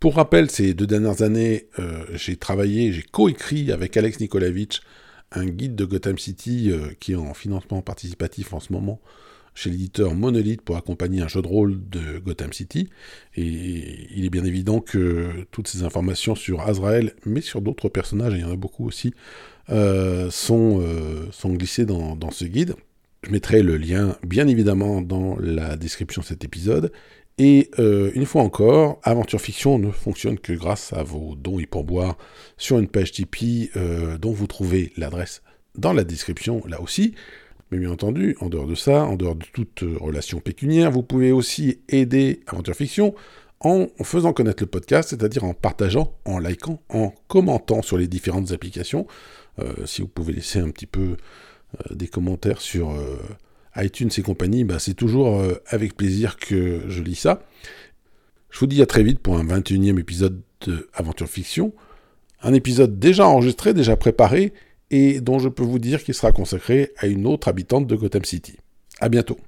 Pour 0.01 0.17
rappel, 0.17 0.51
ces 0.51 0.75
deux 0.75 0.87
dernières 0.87 1.23
années, 1.23 1.69
euh, 1.79 2.05
j'ai 2.13 2.37
travaillé, 2.37 2.93
j'ai 2.93 3.05
coécrit 3.05 3.73
avec 3.73 3.97
Alex 3.97 4.21
Nikolavitch 4.21 4.83
un 5.31 5.47
guide 5.47 5.77
de 5.77 5.87
Gotham 5.87 6.19
City 6.19 6.71
euh, 6.71 6.91
qui 7.01 7.13
est 7.13 7.17
en 7.17 7.33
financement 7.33 7.81
participatif 7.81 8.53
en 8.53 8.61
ce 8.61 8.75
moment 8.75 9.01
chez 9.55 9.71
l'éditeur 9.71 10.15
Monolith 10.15 10.61
pour 10.61 10.77
accompagner 10.77 11.23
un 11.23 11.29
jeu 11.29 11.41
de 11.41 11.49
rôle 11.49 11.81
de 11.89 12.19
Gotham 12.19 12.53
City. 12.53 12.91
Et 13.35 14.09
il 14.15 14.27
est 14.27 14.31
bien 14.31 14.45
évident 14.45 14.81
que 14.81 15.47
toutes 15.53 15.69
ces 15.69 15.85
informations 15.85 16.35
sur 16.35 16.61
Azrael, 16.61 17.15
mais 17.25 17.41
sur 17.41 17.63
d'autres 17.63 17.89
personnages, 17.89 18.35
il 18.35 18.41
y 18.41 18.45
en 18.45 18.53
a 18.53 18.57
beaucoup 18.57 18.87
aussi, 18.87 19.15
euh, 19.71 20.31
sont, 20.31 20.83
glissées 21.47 21.87
dans 21.87 22.31
ce 22.31 22.45
guide. 22.45 22.75
Je 23.23 23.31
mettrai 23.31 23.63
le 23.63 23.77
lien, 23.77 24.17
bien 24.25 24.49
évidemment, 24.49 25.01
dans 25.01 25.37
la 25.39 25.77
description 25.77 26.23
de 26.23 26.27
cet 26.27 26.45
épisode. 26.45 26.93
Et 27.39 27.71
euh, 27.79 28.11
une 28.15 28.27
fois 28.27 28.43
encore, 28.43 29.01
Aventure 29.05 29.41
Fiction 29.41 29.79
ne 29.79 29.91
fonctionne 29.91 30.39
que 30.39 30.53
grâce 30.53 30.93
à 30.93 31.05
vos 31.05 31.37
dons 31.37 31.61
et 31.61 31.67
pourboires 31.67 32.19
sur 32.57 32.79
une 32.79 32.89
page 32.89 33.13
Tipeee 33.13 33.71
euh, 33.77 34.19
dont 34.19 34.33
vous 34.33 34.47
trouvez 34.47 34.93
l'adresse 34.97 35.43
dans 35.77 35.93
la 35.93 36.05
description 36.05 36.63
là 36.67 36.81
aussi. 36.81 37.15
Mais 37.71 37.79
bien 37.79 37.91
entendu, 37.91 38.37
en 38.41 38.49
dehors 38.49 38.67
de 38.67 38.75
ça, 38.75 39.05
en 39.05 39.17
dehors 39.17 39.37
de 39.37 39.47
toute 39.53 39.85
euh, 39.85 39.97
relation 39.99 40.41
pécuniaire, 40.41 40.91
vous 40.91 41.03
pouvez 41.03 41.31
aussi 41.31 41.81
aider 41.89 42.41
Aventure 42.49 42.75
Fiction 42.75 43.15
en 43.61 43.87
faisant 44.03 44.33
connaître 44.33 44.65
le 44.65 44.67
podcast, 44.67 45.11
c'est-à-dire 45.11 45.45
en 45.45 45.55
partageant, 45.55 46.19
en 46.25 46.41
likant, 46.41 46.83
en 46.89 47.15
commentant 47.29 47.81
sur 47.81 47.97
les 47.97 48.09
différentes 48.09 48.51
applications. 48.51 49.07
si 49.85 50.03
vous 50.03 50.09
pouvez 50.09 50.33
laisser 50.33 50.59
un 50.59 50.71
petit 50.71 50.87
peu 50.87 51.17
des 51.91 52.09
commentaires 52.09 52.61
sur 52.61 52.91
euh, 52.91 53.19
iTunes 53.77 54.11
et 54.17 54.23
compagnie, 54.23 54.65
bah, 54.65 54.79
c'est 54.79 54.95
toujours 54.95 55.39
euh, 55.39 55.55
avec 55.67 55.97
plaisir 55.97 56.37
que 56.37 56.83
je 56.89 57.03
lis 57.03 57.15
ça. 57.15 57.43
Je 58.51 58.59
vous 58.59 58.67
dis 58.67 58.83
à 58.83 58.87
très 58.87 59.03
vite 59.03 59.21
pour 59.21 59.39
un 59.39 59.45
21e 59.45 59.99
épisode 59.99 60.41
de 60.67 60.89
Aventure 60.95 61.29
Fiction. 61.29 61.73
Un 62.43 62.53
épisode 62.55 62.99
déjà 62.99 63.27
enregistré, 63.27 63.73
déjà 63.73 63.97
préparé, 63.97 64.53
et 64.91 65.21
dont 65.21 65.39
je 65.39 65.49
peux 65.49 65.63
vous 65.63 65.79
dire 65.79 66.05
qu'il 66.05 66.15
sera 66.15 66.33
consacré 66.33 66.93
à 66.99 67.07
une 67.07 67.27
autre 67.27 67.49
habitante 67.49 67.87
de 67.87 67.97
Gotham 67.97 68.25
City. 68.25 68.57
À 69.01 69.09
bientôt. 69.09 69.39